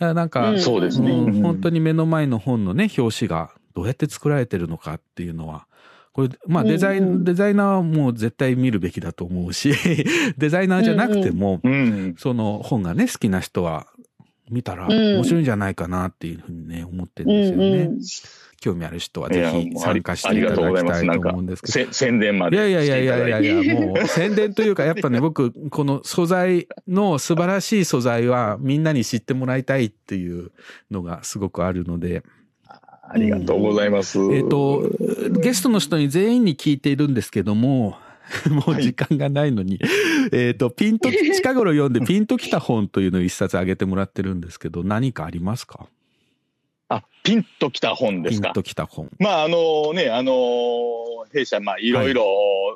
[0.00, 1.12] なんか、うんそうですね。
[1.12, 5.66] うんうん本当に目の前の本のね、表紙がどうやって作られてるのかっていうのは、
[6.12, 9.72] これ、まあデザイン、うんうんデザイナーはもう絶対見るべきだと思うし、
[10.36, 12.14] デザイナーじゃなくても、うん。
[12.18, 13.86] その本がね、好きな人は
[14.50, 17.84] 見たらうん面白いんじゃないかなっていうふうにね、思ってるうんですよね。
[17.84, 18.00] ん。
[18.60, 21.92] 興味ある人はいぜやひ参加していただきたいと思うんですけど。
[21.92, 30.52] せ宣伝までいやいやいやいやいやいや、もう宣伝というか、やっぱね、僕、この素材の素晴らしい素材はみんなに知ってもらいたいっていう
[30.90, 32.22] のがすごくあるので、
[33.12, 34.18] ありがとうございます。
[34.32, 34.88] えっ、と、
[35.40, 37.96] ゲストの人に全員に聞いているんですけども、
[38.48, 39.80] もう時間がないのに、
[40.32, 45.86] えっと、ピンと、近頃読んでピンときた本というのを一冊あげてもらってるんですけど、何かありますか？
[46.90, 48.62] あ、ピンときた本ですかピンと。
[48.62, 49.08] きた本。
[49.20, 50.32] まあ、あのね、あの
[51.32, 52.24] 弊社、まあ、いろいろ、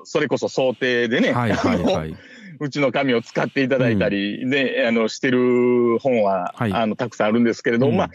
[0.05, 2.17] それこそ想定でね、はいはいはい。
[2.61, 8.11] うちの紙を使っていただいたり、で、あの、してる本は、はいあの、たくさんあるんですけれども、うんまあ、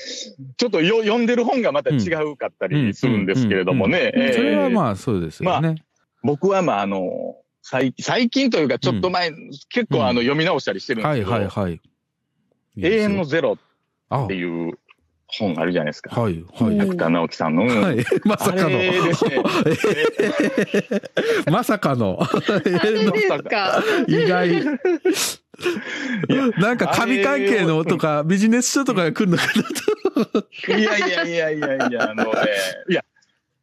[0.55, 4.13] ちょっとよ読んでる本がまた違うかったりするんですけれどもね。
[4.15, 5.83] うんうんうんそれはあ、まあそうですよね。
[6.23, 9.31] 僕はまあ、あの、最最近というか、ちょっと前、
[9.67, 11.73] 結構あの、読み直したりしてるんですはいけど、はいはい。
[11.73, 13.57] いい永遠のゼロ
[14.09, 14.79] あっていう
[15.37, 16.19] 本あるじゃないですか。
[16.19, 16.79] はいはい。
[16.79, 17.65] 芥川直樹さんの。
[17.65, 18.03] はい。
[18.25, 18.67] まさか。
[18.67, 18.79] の。
[21.51, 22.19] まさかの。
[24.07, 24.65] 意外。
[26.57, 29.63] なんか紙関係のとかビジネス書とかが来るのかな
[30.33, 30.47] と。
[30.67, 32.31] いやいやいやいやいや、あのね、
[32.89, 33.05] いや、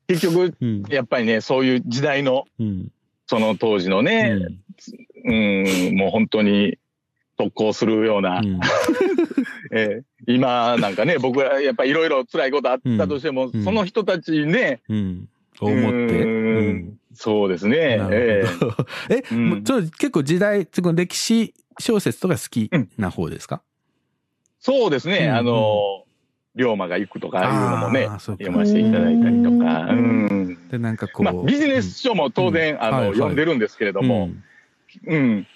[0.07, 0.83] 結局、うん。
[0.89, 2.89] やっぱりね、そういう時代の、うん。
[3.27, 4.39] その当時のね、
[5.25, 6.79] うん、もう本当に
[7.37, 8.61] 特攻するような、うん
[9.73, 13.63] えー今なんかね、 僕はやっぱりいろいろ辛いことあったとしても、うん。
[13.65, 15.29] その人たちね、うん。
[15.61, 16.25] 思って。
[16.25, 16.77] ううん。
[16.77, 16.99] ん。
[17.15, 18.77] そうですね、なえるほど。
[19.11, 19.49] え、うん。
[19.51, 23.63] もうちょっと結構時代、その歴史小説とか好きな方ですか、
[24.61, 25.35] そうですね、うん。
[25.37, 26.05] あの、
[26.57, 28.45] 龍馬が行くとかいうのもね、あーそうか。
[28.45, 30.69] 読ませていただいたりとか、ううん。
[30.71, 31.25] で、なんかこう。
[31.25, 34.07] まあ、ビジネス書も当然、あの、読んでるんですけれどうん。
[34.09, 34.31] も、
[35.07, 35.47] うん。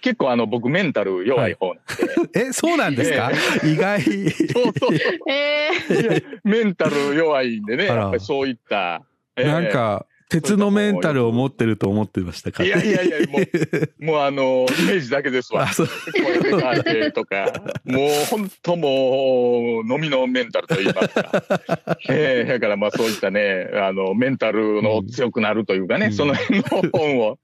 [0.00, 1.80] 結構あの、僕メンタル弱い方な
[2.22, 3.30] んで、え、そうなんですか、
[3.64, 4.02] 意外。
[4.02, 5.30] そうそう。
[5.30, 9.02] えいやメンタル弱いんでね、やっぱりそういった。
[9.36, 9.44] ええ。
[9.44, 13.42] なんか、鉄のメンタルを持ってると思ってましたかいやいやいや、もう、
[14.04, 15.62] もうあの、イメージだけですわ。
[15.62, 15.88] あ、そう。
[16.12, 17.52] 声で関係とか、
[17.84, 21.98] もう本当もう、飲みのメンタルと言いますか。
[22.10, 27.38] ええだからまあそういったね、あの、メンタルの強くなるというかね、うんその辺の本を、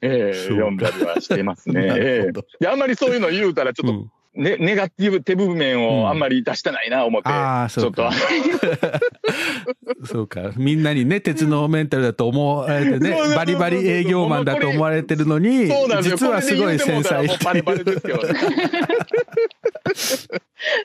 [0.00, 1.82] ええそう読んだりはしてますね。
[1.98, 9.00] ええであんまりそういうの言うたら、ちょっと、うんね、ネガティブ手部面うんをあんまり出してないな、思って、ああ、ちょっとそうか。
[10.06, 10.52] そうか。
[10.56, 15.68] みんなにね、鉄のメンタルだと思われてねそうそうそう、そうバリバリ営業マンだと思われてるのに。
[16.02, 18.26] 実はすごい繊これで言うてもう。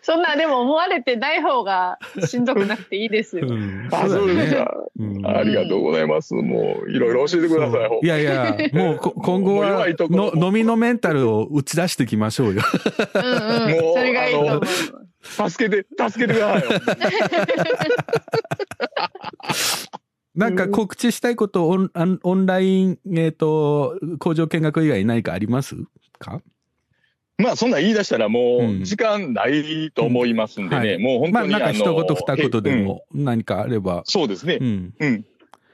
[0.01, 3.47] そんなでも思われてない方がしんどくなくていいですよ。
[3.47, 4.73] うんあ、そうですか。
[4.99, 6.33] うんありがとうございます。
[6.33, 7.87] もう、いろいろ教えてください。
[7.87, 12.61] そういやいや、もうこ今後はの飲みのメンタルを打ち出していきましょうよ。
[13.13, 13.71] うんうん。
[13.71, 14.61] もうそれがいいと思。
[15.49, 16.79] 助けて、助けてくださいよ。
[20.35, 25.75] なんか告知したいことオンあんオンライン、えっ、と、工場見学以外に何かあります
[26.19, 26.41] か？
[27.37, 30.87] まあ、そんなん言い出したらもうんう、時間ないと思いますんでね。
[30.89, 31.49] はいもう本当に。
[31.51, 32.71] まあなんかあの一言二言で。
[32.71, 34.03] えも何かあればうん。
[34.05, 34.63] そうですねう。
[34.63, 34.93] ん。
[34.99, 35.25] うん。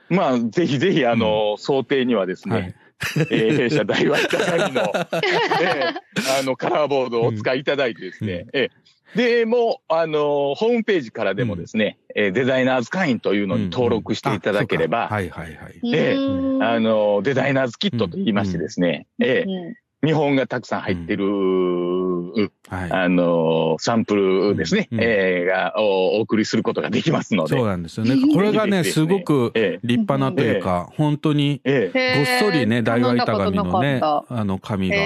[0.09, 2.75] まあ、ぜひぜひ、あの、想定にはですはいね、。
[3.17, 4.37] えー弊社大和高
[4.69, 4.91] の、
[5.61, 9.17] えーあの、カラーボードをお使いいただいてですね、えー。
[9.17, 15.73] で、もう、あの、ホームページからでもですね、えーデザイナーズ会員というのに登録していただければ、あそうかはいはいはい。
[15.93, 16.63] ええうん。
[16.63, 19.75] あの、デザイナーズキットと言いましてですね、ええうん
[20.05, 22.91] 見本がたくさん入ってる、はい。
[22.91, 25.01] あの、サンプルですね、うん。
[25.01, 28.15] ええがおお送りすることができますので、そうなんですよね。
[28.31, 29.87] これがね、すごくええ。
[29.87, 32.17] 立派なというか、本当にええ。
[32.17, 35.01] ごっそりね、へー大和板紙のね、あの、紙が見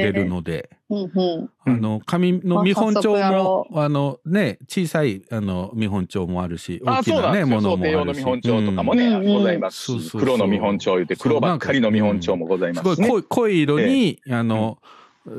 [0.00, 7.46] れるので、うんうんあの、紙の見本帳もろ、あの、ね、小さい、あの、見本帳もあるし、大あ、きなね、そうなんですよ。
[7.46, 7.96] ものもあるし。
[8.04, 13.08] の見本帳とかもね、うんうんございますしそうそうそう黒の見本帳言って、黒ばっかりの見本帳もございますすね。
[13.08, 14.78] ごい濃い色に、あの、
[15.26, 15.30] え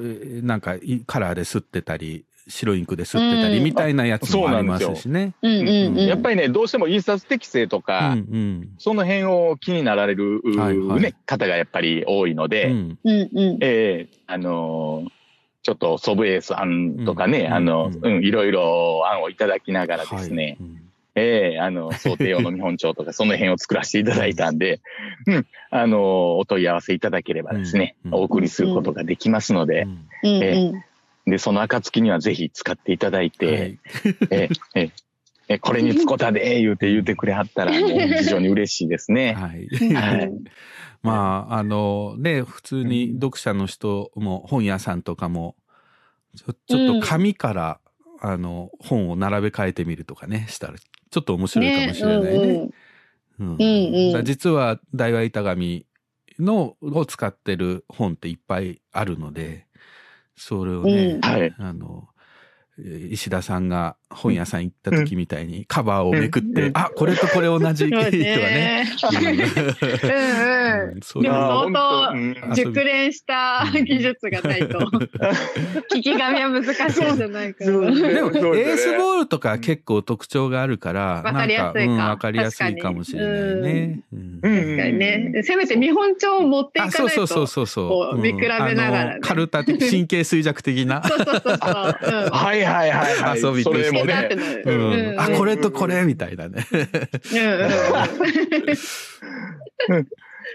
[0.41, 5.33] ーなんかいカラーで吸ってたり、白インクで吸ってたりうんみたいなやつもありますしね。
[5.41, 5.67] うんうん
[5.97, 6.05] うん。
[6.05, 8.69] やっぱりね、どうしても印刷適正とうか、んうん。
[8.77, 12.99] その辺を気になられる、はいはいね、方がやっぱり多いので、うん。
[13.05, 13.29] え
[13.61, 15.09] えあのー
[15.63, 20.57] ちょっとソブエース案とかね、うんあの、ううん、いろいろ案をいただきながらですね、
[21.15, 24.81] ええあの、想定用の見本帳とか、その辺を作らせていただいたんで、
[25.25, 29.87] うん、あの、お問い合わせいただければですね、うんお送りすることができますので。
[31.25, 33.55] で、その暁にはぜひ使っていただいて、はい。
[33.55, 33.79] え
[34.31, 34.91] えええ
[35.49, 39.33] えこれにつこたで、言うて言うてくれはったら、もう非常に嬉しいですね。
[39.39, 39.93] はい。
[39.93, 40.31] はい
[41.03, 45.55] まあ、あのね、普通に読者の人も本屋さんとかも、
[46.35, 47.79] ちょちょっと紙から、
[48.21, 52.69] あの、本を並べ替えてみるとかね、したら、ちょっと面白いかもしれないね。
[53.39, 54.25] うんうん。
[54.25, 55.85] 実は大和板紙
[56.39, 59.67] のを使ってる本っていっぱいあるので
[60.35, 61.21] それをね、うん。
[61.21, 61.53] はい。
[61.57, 62.12] あのえー
[62.77, 68.85] 石田さんが本屋さん行った時みたいにカバーをめくって、あこれとこれ同じとかね。
[71.21, 74.79] でも相当熟練した技術がないと。
[75.93, 77.71] 聞き紙は難しいんじゃないかな。
[77.71, 77.91] そう。
[77.91, 78.13] ね。
[78.13, 81.91] でもエースボールとか結構特徴があるから、わかりやすいか。
[81.91, 83.99] うんわかりやすいかもしれないね。
[84.11, 84.51] うんうん。
[84.51, 85.43] 確かにね。
[85.43, 87.17] せめて見本帳を持っていかあ、ないと。
[87.17, 88.97] そうそうそうそう見比べながらね。
[88.97, 91.03] あのカルタ的神経衰弱的な。
[91.03, 91.97] そうそうそうそう。
[92.25, 93.41] うんはいはいはいはい。
[93.41, 94.35] 遊びとして。
[94.35, 95.15] ね。
[95.17, 96.65] あこれとこれみたいなね。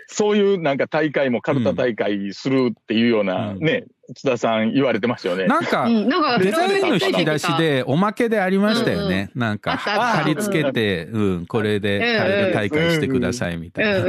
[0.07, 0.79] そういうなん。
[0.79, 3.59] か大会もカルタ大会するっていうようなうん。
[3.59, 5.47] ね、津田さん言われてましたよね。
[5.47, 9.31] なんか、うんなんかデザインの引き出しでおまけでありましたよね。
[9.35, 14.01] なんか貼り付けて、うん、これでカルタ大会してくださいみたいな。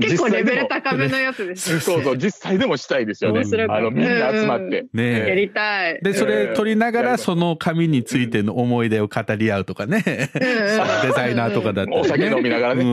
[0.00, 1.80] 結構レベル高めのやつです。
[1.80, 4.86] そうそう、実際でもしたいですよねあの、みんな集まって。
[4.92, 6.00] ねやりたい。
[6.02, 10.02] で、それ撮りながええらその紙についての思い出を語り合うとかね。
[10.34, 12.00] デザイナーとかだったらね。
[12.00, 12.86] お酒飲みながらねう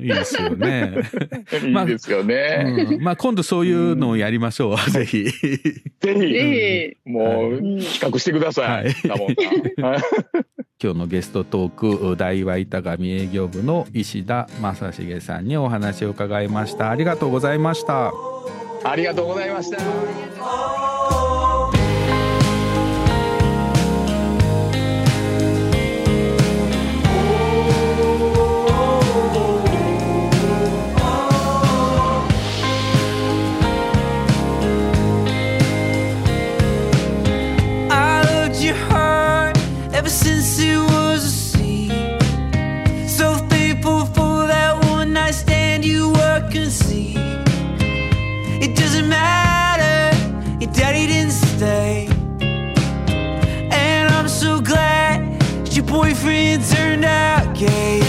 [0.02, 0.94] いいですよね。
[1.62, 2.86] いいですよね。
[2.90, 4.76] うんまあ今度そういうのをやりましょう。
[4.92, 5.24] ぜひ。
[5.24, 5.32] ぜ
[6.02, 7.80] ひ、ぜもううん。
[7.80, 8.94] 企画してください。
[10.82, 11.70] 今日のゲストトー
[12.12, 16.90] ク大和板紙営業部の石田正成さんにお話を伺いました。
[16.90, 18.12] ありがとうございました。
[18.82, 21.59] ありがとうございました。
[40.10, 41.92] Since it was a seed.
[43.08, 47.20] So thankful for that one night stand you were conceived.
[48.60, 50.16] It doesn't matter,
[50.60, 52.08] your daddy didn't stay.
[53.70, 57.99] And I'm so glad that your boyfriend turned out gay.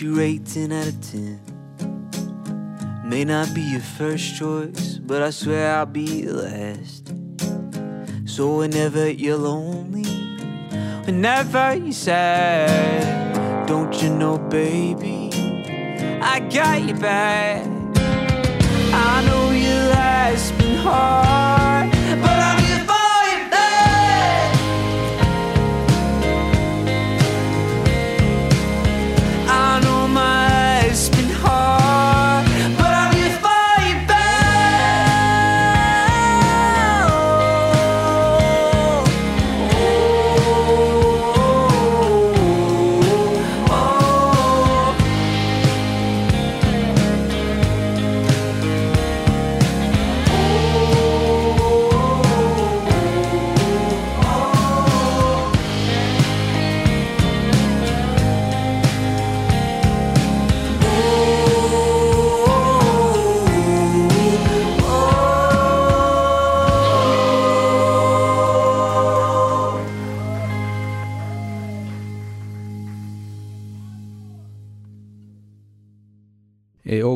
[0.00, 1.40] You rate 10 out of 10.
[3.04, 7.12] May not be your first choice, but I swear I'll be your last.
[8.26, 10.04] So whenever you're lonely,
[11.04, 15.30] whenever you're sad, don't you know, baby,
[16.20, 17.64] I got your back.
[18.92, 21.55] I know your life's been hard,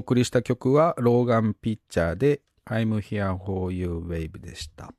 [0.01, 4.93] 送りした曲はローガン・ピッチャーで I'm Here For You Wave でした。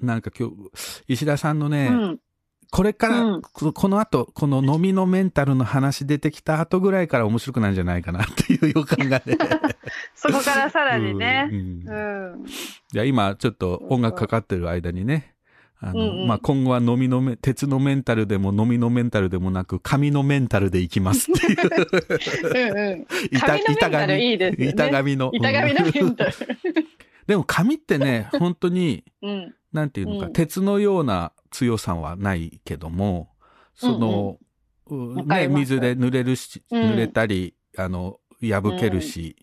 [0.00, 0.54] なんか今日、
[1.08, 2.20] 石田さんのね、うん。
[2.70, 9.38] これから、うんここの後、この飲みのメンタルの話出てきた後ぐらいから面白くなるんじゃないかなっていう予感がね。
[10.16, 11.54] そこからさらにねう。
[11.54, 12.44] んうん。
[12.92, 15.33] いや今ちょっと音楽かかってる間にね、
[15.80, 22.70] あの、うんうんまあ、今後は飲みのめ、鉄のメンタルでも飲みのメンタルでもなく、紙のメンタルでいきますっていう。
[22.70, 23.06] うんうん。
[23.30, 25.30] 板紙のメンタルいいですよね板紙の。
[25.34, 26.32] 板紙のメンタル。
[27.26, 29.54] でも紙ってね、本当に、うん。
[29.72, 33.30] なんていうのか、うん鉄のような強さはないけども、
[33.74, 34.38] その、
[34.86, 39.36] うね、わかります水で濡れるし、うん濡れたり、あの、破けるし、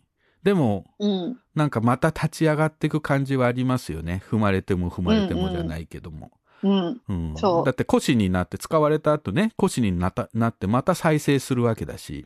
[0.44, 1.38] でも、うん。
[1.56, 4.24] なんかまた立ち上がっていく感じはありますよね。
[4.30, 6.32] 踏まれても踏まれてもじゃないけども。
[6.64, 7.02] うん。
[7.08, 12.26] うんそうだって腰になって使われた後ね、腰になったなってまた再生するわけだし。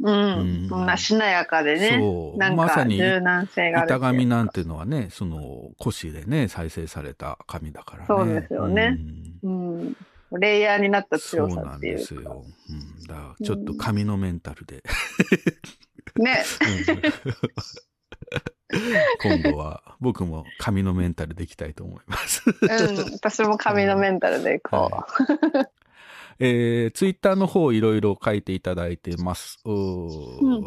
[0.00, 0.68] ううんん。
[0.68, 1.98] そんなしなやかでね。
[1.98, 2.38] そう。
[2.38, 8.06] なんかまさに柔軟性が板紙なんていうのはね、その腰でね、再生された紙だからね。
[8.08, 8.98] そうですよね
[9.42, 9.96] うんうん。
[10.40, 12.00] レイヤーになった強そうなんさっていうか。
[12.00, 12.44] ですよ。
[12.70, 14.82] うん、だからちょっと紙のメンタルで、
[16.16, 16.44] ね。
[16.60, 17.42] うん
[19.20, 22.42] 今度は僕も紙のメンタルでいきたいと思います。
[22.46, 23.12] うん。
[23.12, 25.68] 私も紙のメンタルでいこう。
[26.38, 29.60] えー、ツイッターの方いろいろ書いていただいてます。
[29.64, 30.06] うん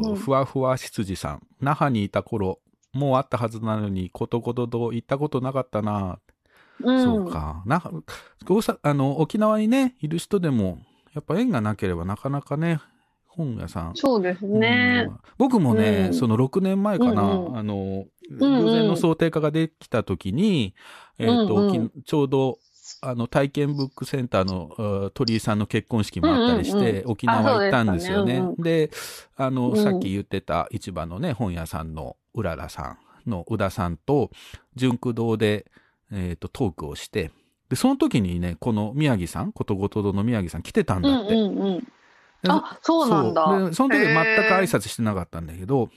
[0.09, 1.41] うんふわふわ羊さん。
[1.59, 2.59] 那覇にいた頃、
[2.93, 6.19] もうあったはずなのに、ことことと行ったことなかったな。
[6.81, 7.03] うん。
[7.03, 7.63] そうか。
[7.65, 8.03] 那覇
[8.47, 10.79] 大阪あの、沖縄にね、いる人でも、
[11.13, 12.79] やっぱ縁がなければなかなかね、
[13.35, 13.91] 本屋さん。
[13.95, 15.11] そうですねう。
[15.11, 20.73] ん僕もね、うんその6年前かな、うんうんあの、うん偶然の想定化ができた時に、
[21.19, 22.57] えっ、と、うんうんきちょうど、
[23.01, 28.41] あの、体験ブックセンターのあ鳥居さんの結婚式もあったりして、うんうんうん沖縄行ったんですよね。
[28.57, 28.89] で
[29.35, 34.31] あの、うんさっき言ってた市場のね、本屋さんのうららさんの宇田さんと、
[34.75, 35.65] 純駆堂で、
[36.11, 37.31] えっ、と、トークをして、
[37.69, 41.35] で、その時にね、この宮城さん、ことごとどの宮城さん来てたんうだって。
[41.35, 41.87] んうんうん。
[42.45, 43.43] であ、そうなんだ。
[43.73, 44.19] その時全く
[44.53, 45.89] 挨拶してなかったんだけど、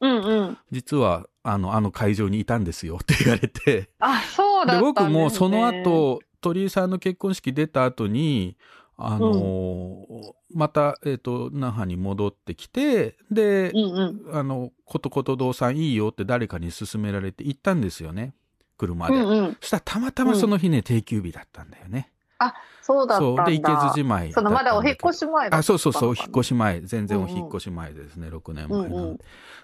[0.00, 0.58] うんうん。
[0.70, 5.10] 実はあのあの会場にいたんですよって言われてあ、そうだでったんです、ね。
[5.10, 8.56] 僕もその後鳥居さんの結婚式出た後に
[8.96, 9.96] あのー
[10.54, 13.78] また、えっと那覇に戻ってきてで、うん
[14.30, 14.36] うん。
[14.36, 18.34] あのことこと堂さんいいよって誰かに勧められて行ったんですよね
[18.78, 19.56] 車で、うんうん。
[19.60, 22.12] そしたらたまたまその日ね、定休日だったんだよね
[22.82, 23.42] そうだったんだ。
[23.42, 23.46] そう。
[23.46, 26.10] で池津じまいそのまだお引っ越しし前だったあそうそうそう。
[26.10, 26.46] お引っ越し。
[26.48, 26.80] し前。
[26.80, 29.18] 全然おうんうん引っ越し前ですね、6年前なんで、うんうん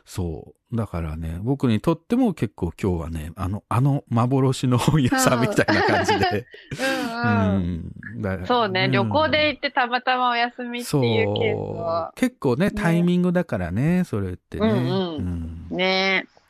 [0.04, 0.76] そう。
[0.76, 6.46] だからね僕にとっても結構今日はねあのあの幻の本屋さんみたいな感じで、
[7.24, 7.92] うん
[8.24, 8.46] うん。
[8.46, 8.90] そうね、ん。
[8.90, 12.12] 旅行で行ってたまたまお休みってそういうケースは。
[12.16, 15.68] 結構ねタイミングだからねそれってね、うんうん。
[15.70, 15.76] うん。
[15.76, 16.26] ね。
[16.26, 16.41] え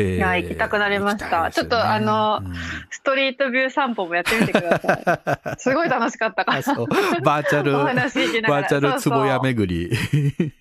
[0.00, 2.54] ーいや行きたくなりましたねちょっとあのうん
[2.90, 4.94] ストリートビュー散歩もやってみてくださ
[5.56, 5.60] い。
[5.60, 6.62] すごい楽しかったから。
[7.22, 8.08] バーチャルバー
[8.68, 9.96] チャル壺屋巡り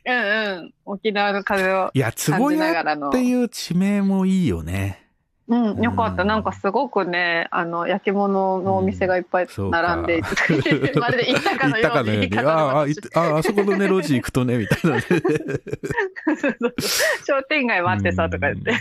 [0.05, 0.73] うんうん。
[0.85, 3.09] 沖縄の風をいや感じな壺屋がらの。
[3.09, 5.00] っていう地名もいいよね
[5.51, 6.21] うん、よかった。
[6.21, 11.81] うんなんかすごくね、あの、焼き物のお店がいっぱい並んでいて、 まるで行ったかのように。
[11.83, 16.73] 行ったかのようにああいああそこのね路地行くとねみたいなねそうそうそう
[17.25, 18.71] 商店街待ってさとか言って。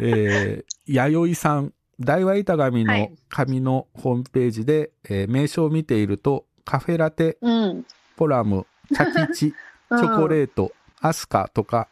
[0.00, 0.06] うん。
[0.06, 7.86] えー、弥生さん、大和板紙のはい紙のホームページで、えー名称を見ていると、カフェラテ、うん。
[8.16, 11.88] ポラム、チャキチ、チョコレート、アスカとか、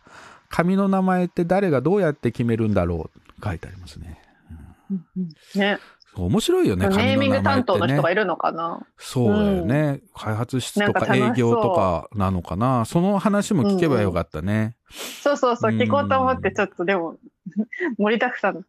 [0.50, 4.20] 紙の名前って誰がどうやって決めるんだろう書いてありますね。
[5.54, 5.78] ね。
[6.16, 8.22] 面白いよね、ネーミング担当の人がいる。
[8.22, 8.84] るのかな。
[8.98, 10.00] そうだよね。
[10.14, 12.84] 開発室とか営業とかなのかな。
[12.84, 14.74] その話も聞けばよかったね。
[14.90, 17.16] そうそうそう、うん聞こうと思って、ちょっとでも、
[17.96, 18.66] 盛りだくさん。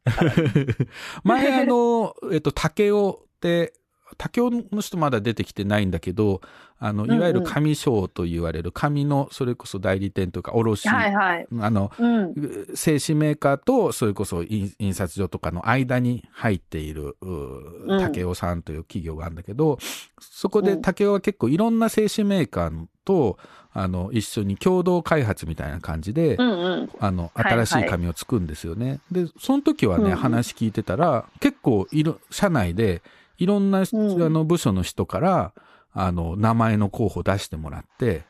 [1.24, 3.74] 前あの、えっと、竹雄って、
[4.18, 6.42] 竹雄の人まだ出てきてないんだけど、
[6.84, 11.48] あの、いわゆる紙商と言われる紙の、それこそ代理店とか卸、はいはい。
[11.60, 12.34] あの、うん。
[12.74, 19.78] 製紙メーカーと、それこそ印印刷所とかの間に入っている、ううん竹雄さんという企業があるんだけど、
[20.20, 23.38] そこでうん竹雄は結構いろんな製紙メーカーと、
[23.74, 26.90] あの、一緒に共同開発みたいな感じで、うんうん。
[27.00, 29.02] あの、はいはい新しい紙を作るんですよね。
[29.12, 33.04] で、その時はね、うんうん話聞いてたら、結構いろ、社内で、
[33.38, 35.54] いろんな、んあの、部署の人から、
[35.94, 38.24] あの、名前の候補出してもらって、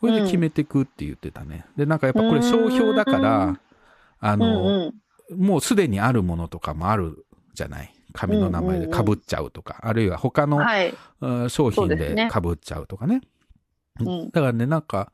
[0.00, 1.64] それで決めていくって言ってたね。
[1.76, 3.58] で、なんかやっぱこれ商標だかうらん、うん
[4.20, 4.92] あの、
[5.28, 5.38] うん。
[5.38, 7.92] もうすでにあるものとかもあるじゃない？
[8.12, 10.94] 紙の名前で被っちゃうとか、あるいは他の、はい。
[11.20, 13.20] うん商品でそうですね被っちゃうとかね。
[14.00, 15.12] うんだからね、なんか、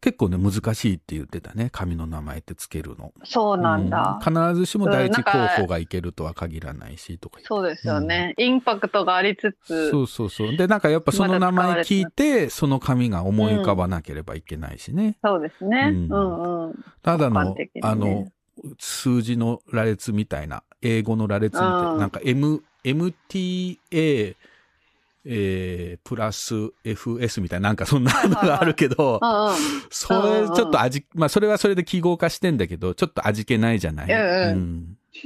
[0.00, 1.70] 結構ね、難しいって言ってたね。
[1.72, 3.12] 紙の名前ってつけるの。
[3.24, 4.20] そうなんだ。
[4.24, 5.30] うん必ずしも第一候
[5.62, 8.34] 補がいけるとは限らないし、とかそうですよね。
[8.38, 10.56] インパクトがありつつ、そうそうそう。
[10.56, 15.18] で、なんかやっぱその名前聞いて、その紙が思い浮かばなければいけないしね。
[15.24, 15.90] そうですね。
[15.92, 16.74] ううんんうん。
[17.02, 18.26] ただの、ねあの、
[18.78, 24.36] 数字の羅列みたいな、英語の羅列みたいな、うんなんか M、MTA、
[25.24, 26.54] えー、プラス
[26.84, 29.20] FS みたいな、なんかそんなのがあるけど。
[29.90, 34.52] それちょっと味、まあそれはそれで記号化してんだけど、ちょっと味気ないじゃない？
[34.52, 34.96] うん。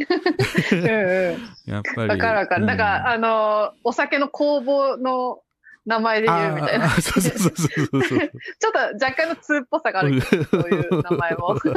[1.67, 2.09] やっぱり。
[2.09, 2.67] わかるわかる。
[2.67, 5.41] だから、ああの、お酒の工房の
[5.85, 6.89] 名前で言うみたいな。
[6.89, 8.19] そうそうそうそうそう。
[8.19, 11.59] ちょっと若干の通っぽさがあるけど、そういう名前も。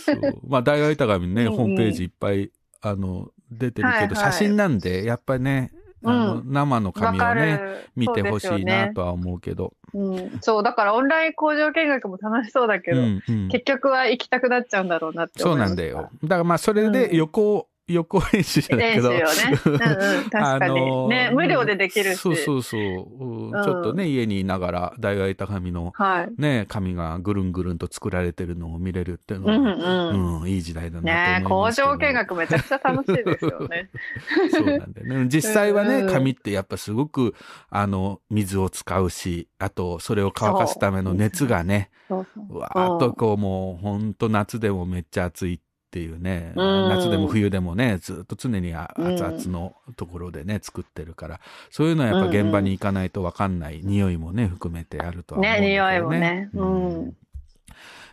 [0.00, 5.72] そうまあ、大々高みね、ホームページいっぱい、あの、出てるけど、写真なんで、やっぱりね、
[6.08, 7.90] あの、うん生の紙をね、る。
[7.96, 9.74] 見てほしいなとは思うけど。
[9.94, 16.10] うん、そう、だからオンライン工場見学も楽しそうだけど、うんうん結局は行きたくなっちゃうんだろうなってそう思いましたなんだよ。
[16.22, 17.28] だからまあ、それでう
[17.88, 19.10] ん横、横編集じゃないけど。
[19.10, 19.22] ね。
[19.64, 21.08] うんうん、確かに。
[21.08, 22.18] ね、無料でできるし。
[22.18, 22.80] そうそうそう。
[22.80, 26.40] うんうんちょっとね、家にいながら、大々高紙のはい。
[26.40, 29.74] ね、紙がぐるんぐるんと作られてるのを見れるっていうのうんは、
[30.10, 30.40] うん。
[30.42, 31.88] うん、いい時代だなとね思いますけど。
[31.88, 33.90] 工場見学めちゃくちゃ楽しいですよね。
[34.52, 35.26] そうなんだよね。
[35.28, 37.34] 実際はね、うん紙ってやっぱすごく、
[37.70, 45.65] あの、水を使うし、あと、それを乾かすための熱がね、そうそううわーっとこう、もう、ほんと夏でもめっちゃ暑いって
[46.00, 51.40] いうね、うん夏でも冬でもね、ずっと常に熱々のところでね、作ってるから、
[51.70, 55.68] そういうのはやっぱ現場に行かないとわかんない、匂いもね、含めてあるとは思うんだけどね。
[55.68, 57.16] ね匂いもねうん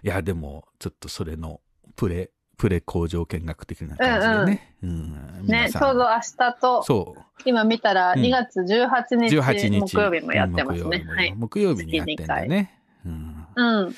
[0.04, 1.62] いや、でも、ちょっとそれの、
[1.95, 4.76] プレ、プレ工場見学的な感じでね。
[4.84, 7.22] うんね、ちょうど明日と、そう。
[7.45, 9.80] 今見たらうん2月18日、18日。
[9.95, 10.90] 木曜日もやってますね。
[10.90, 11.34] 木曜日もはい。
[11.36, 12.80] 木曜日にやってんだよね。
[13.06, 13.95] うんうん。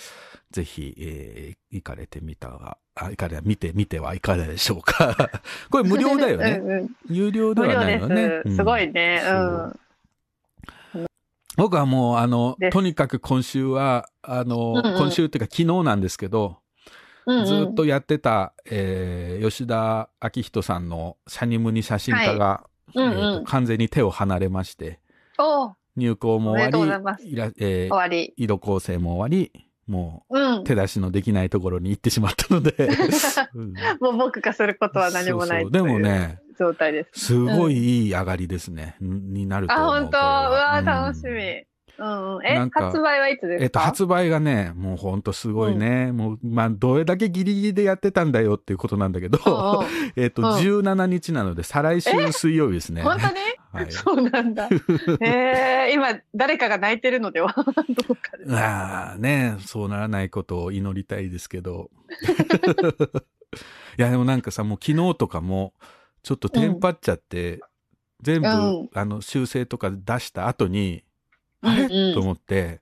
[0.56, 5.30] ぜひ、えー行かれてみたは、あ、行かれ、見てみてはいかがでしょうか。
[5.69, 6.60] これ無料だよね。
[6.64, 8.44] うんうん有料ではないのねで。
[8.52, 8.56] す。
[8.56, 8.86] すごい。
[8.86, 9.19] いね。
[9.22, 9.27] う
[10.94, 11.06] そん。
[11.57, 16.60] 僕はもう、あのとにかく今週は、あの、うんうん今週っていうか昨日なんですけど、
[17.26, 24.99] うんうんずっとやってた、えー吉田明人さんのシャニムニ写真家が、うん完全に手を離れまして、
[25.38, 28.34] お入校も終わり、いらえー終わり。
[28.38, 30.64] 色構成も終わり、もう。
[30.64, 32.74] 手出しのできないところに行ってしまったので、
[33.53, 37.26] う んもう僕がすることは何もないそうでもね、状態です。
[37.28, 38.95] すごいいい上がりですね。
[39.02, 40.02] んになるとあ、思う。
[40.03, 41.66] 本当うわうん楽しみ。
[41.98, 42.46] うんうん。
[42.46, 43.64] えなん、か発売はいつですか？
[43.64, 46.12] えっと、発売がね、もうほんとすごいね。
[46.12, 49.86] もう、まあ、どれだけギリギリでやってたんだよっていうことなんだけど、うんうん
[50.16, 53.02] えっと、うん17日なので、再来週水曜日ですね。
[53.04, 53.34] 本当に？
[53.72, 53.92] はい。
[53.92, 54.70] そうなんだ。
[55.22, 57.54] えー、今、誰かが泣いてるのでは？
[57.56, 57.64] ど
[58.10, 58.54] うかです。
[58.56, 61.90] ああ、ねそうならないことを祈りたいですけど。
[63.98, 65.74] いや、でもなんかさ、もう昨日とかも、
[66.24, 67.62] ちょっとテンパっちゃって、
[68.22, 71.05] 全部、うんあの、修正とか出した後に、うん
[71.66, 72.82] あれ、うんと思って、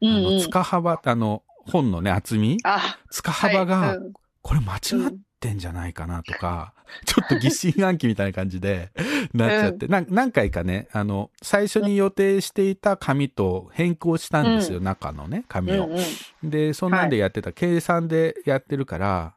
[0.00, 2.58] うんあの、うん塚幅、あの、本のね、厚み？
[2.64, 4.12] あ、塚幅が、はいうん。
[4.42, 4.78] これ間違
[5.08, 6.72] ってんじゃないかなとか、
[7.04, 8.90] ちょっと疑心暗鬼みたいな感じで
[9.34, 15.86] なっちゃって、なん何回かね、あの、最初に予定していた紙と変更したんですよ、中のね、紙を。
[15.86, 15.96] うん
[16.42, 16.50] うん。
[16.50, 19.34] で、そんなんでやってた、計算でやってるから、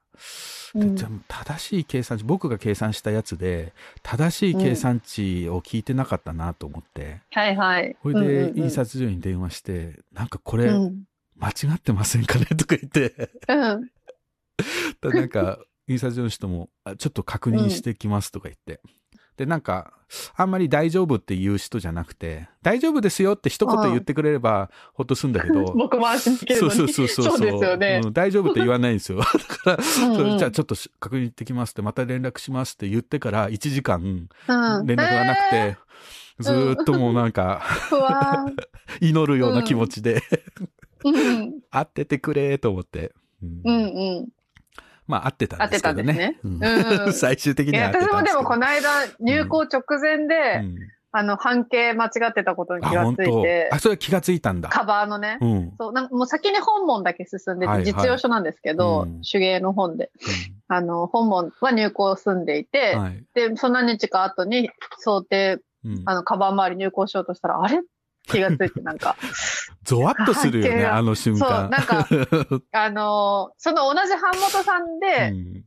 [0.76, 7.95] うんじゃあ正しい計算値、僕が計算したやつで、正しい計算値を聞いてなかったなと思って、はいはい。
[8.02, 11.04] それでうんうんうん印刷所に電話して、なんかこれうん。
[11.36, 13.90] 間違ってませんかねとか言って、うん。
[15.02, 18.82] だ なんか、印刷所の人も、あちょっと確認してきますとか言って。
[19.38, 19.94] で、なんか、
[20.36, 26.94] あんまり大丈夫って言う人じゃなくて、大丈夫ですよって一言言ってくれればほっとするんだけど、 僕も安心できるそうのに。
[26.94, 27.38] そうそうそう。
[27.38, 28.02] そうですよね。
[28.04, 29.20] うん大丈夫って言わないんですよ。
[29.26, 35.78] だから、うんじゃあちょっとし確認できますって、また連絡しますって言ってから1時間うん連絡がなくて、え
[36.40, 37.64] ずーっともうなんか。
[39.02, 40.22] 祈るような気持ちで、
[41.04, 41.62] うん。
[41.72, 43.14] 会っててくれと思って。
[43.42, 44.28] うんうんうん。
[45.08, 46.14] まあ、会ってたんですけどね。
[46.14, 48.34] 会ってたんですねうんうん 最終的には会って私もで。
[48.34, 48.90] もこの間、
[49.20, 50.78] 入校直前で、うん
[51.16, 54.70] あの、半径間違ってたことにあ、気がついてあ、、それは気がついたんだ。
[54.70, 55.38] カバーのね。
[55.42, 55.74] うん。
[55.78, 60.10] そう、なんかもう先に本門だけ進んでて、はいはい実用書なんですけど、うん手芸の本で。
[60.68, 63.24] あの、本門は入校済んでいて、うんはい。
[63.36, 67.80] で、その何日か後に想定、うんあの、カバー周り入校しようとしたら、あれ？
[68.28, 69.16] 気がついて、なんか、
[69.84, 71.70] ゾワッとするよね、あの瞬そう、間。
[71.70, 72.08] なんか、
[72.72, 75.64] あのーその同じ版元さんで、うん。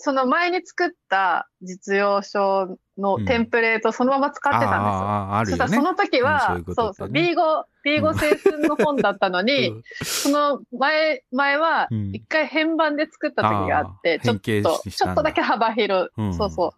[0.00, 4.80] その前に作った実用書のテンプレートそのまま使ってたんですよ。
[4.80, 5.76] あああるよね。
[5.76, 7.34] その時うんは、そうそうそう、ってね。
[7.34, 9.82] B5、B5 青春の本だったのに、うん。
[10.04, 16.34] その前、前はうん、一回変版で作った時があって、ちょっ変と、ちょっとだけ幅広、うん。
[16.34, 16.70] そうそう、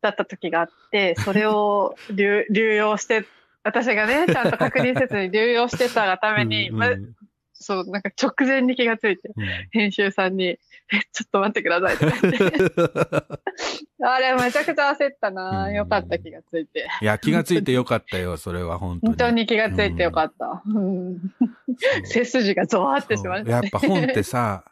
[0.00, 3.26] だった時があって、それを流流用して、
[3.66, 7.16] 私がね、ちゃんと確認せずに流用してたがために、まうんうん
[7.58, 10.58] そう、なんか直前に気がついて、うん編集さんに、え、
[11.12, 12.62] ちょっと待ってくださいって言って。
[14.06, 15.66] あれ、めちゃくちゃ焦ったうな。
[15.66, 16.86] んよかった気がついて。
[17.00, 20.62] いや気がついてよかったよそれは本当に本当に気がついてよかった。
[20.64, 21.18] うん
[22.04, 23.52] 背筋がゾワってしました、ね。
[23.52, 24.62] やっぱ本ってさ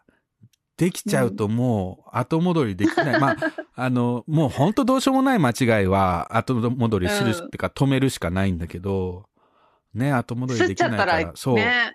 [0.77, 3.37] できちゃうともう後戻りできない、まあ
[3.77, 9.27] あのもう本当どうしようもない間違いは後戻りするってか止めるしかないんだけど
[9.95, 11.93] ね後戻りできないから、らそう、ね。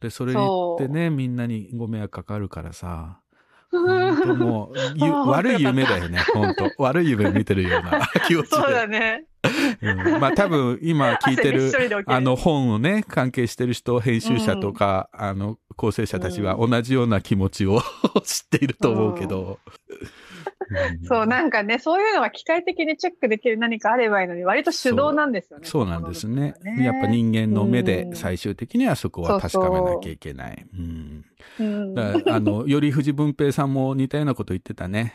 [0.00, 3.20] でそれによってねみんなにご迷惑かかるからさ
[3.70, 8.56] もう悪い夢だよね本当悪い夢見てるような 気持ちで。
[8.56, 9.24] そうだね。
[9.82, 10.20] うん。
[10.20, 11.70] まあ多分今聞いてる
[12.06, 17.82] あの本をね関係してる人編集者とか、あの構成者たちは同じような気持ちを
[18.24, 19.58] 知っていると思うけど、
[19.88, 20.27] うん
[21.04, 25.66] そう、なんかね、そういうのは機械的にチェックできる何かあればいいのに、割と手動なんですよね。
[25.66, 25.86] そう。
[25.86, 26.54] なんですね。
[26.58, 28.16] この部分はやっぱ人間の目でうん。
[28.16, 30.66] 最終的にはそこは確かめなきゃいけない。
[30.72, 31.24] うん。
[31.58, 35.14] あの頼藤文平さんも似たようなこと言ってたね。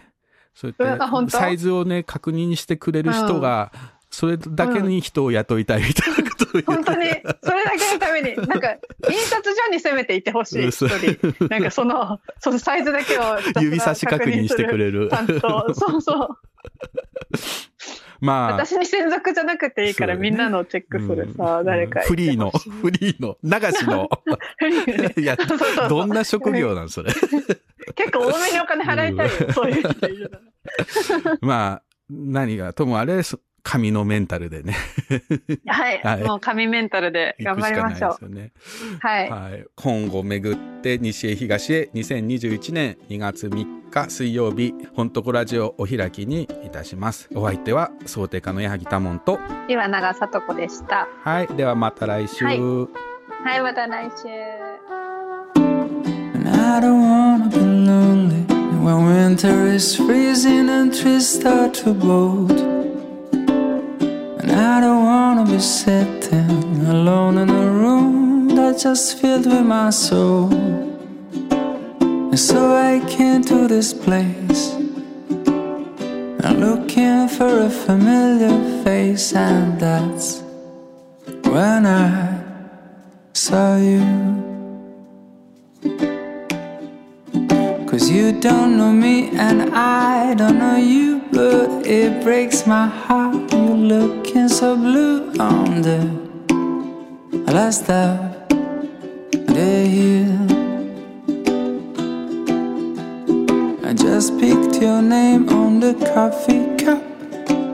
[0.54, 3.72] そうやってサイズをね確認してくれる人が、
[4.14, 7.08] それだけに人を雇いたいみたいなことを言って本当に、
[7.42, 8.76] それだけのために、 なんか、
[9.10, 11.48] 印刷所にせめていてほしい、一人。
[11.48, 13.22] なんかその、そのサイズだけを
[13.60, 15.10] 指差し確認してくれる。
[15.10, 16.28] ちゃんと、そうそう。
[18.22, 18.52] まあ。
[18.54, 21.66] 私に専属じゃなくていいから、みんなのをチェックするさ、うん。
[21.66, 24.08] 誰かいてフリーのフリーの流しの。
[25.18, 25.36] いや
[25.90, 27.12] どんな職業なんそれ。
[27.96, 34.76] 結構多めにお金払いたいよ、そういう人いるなら まあ何がともあれそ紙のメンタルでね
[35.66, 38.20] はい、はいもう神メンタルで頑張りましょう行く。
[38.20, 39.30] かないですよねはい。
[39.30, 51.08] はい、本を巡って西へ東へ2021年2月3日水曜日本とこラジオお開きにいたしますお相手は想定家の矢作多門と岩永さと子でした。
[51.22, 54.28] はいではまた来週、はいはい、また来週。
[56.36, 58.46] And I don't wanna be lonely
[58.84, 62.73] when winter is freezing and trees start to bolt.
[64.44, 69.90] And I don't wanna be sitting alone in a room that's just filled with my
[69.90, 70.52] soul.
[72.32, 74.74] And so I came to this place.
[76.44, 80.44] I'm looking for a familiar face, and that's
[81.46, 82.44] when I
[83.32, 84.04] saw you.
[87.88, 93.63] Cause you don't know me and I don't know you, but it breaks my heart.
[93.74, 96.06] Looking so blue on the
[97.52, 98.48] last of
[99.48, 100.38] the year.
[103.84, 107.04] I just picked your name on the coffee cup.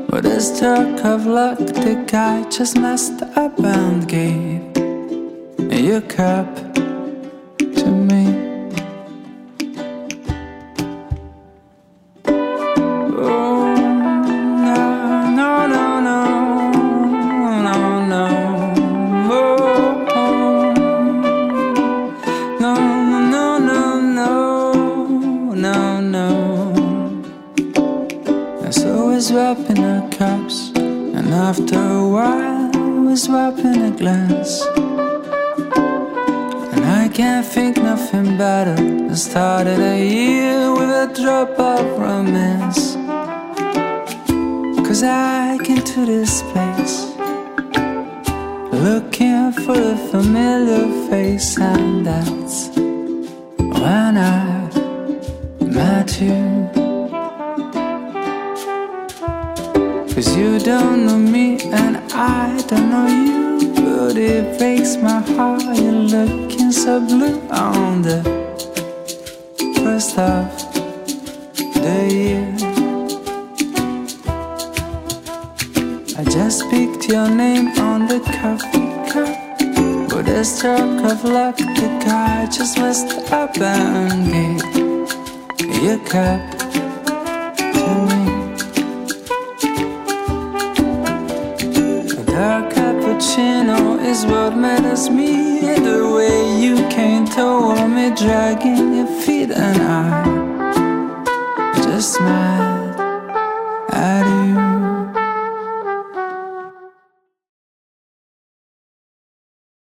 [0.09, 4.61] But a stroke of luck, the guy just messed up and gave
[5.69, 6.47] your cup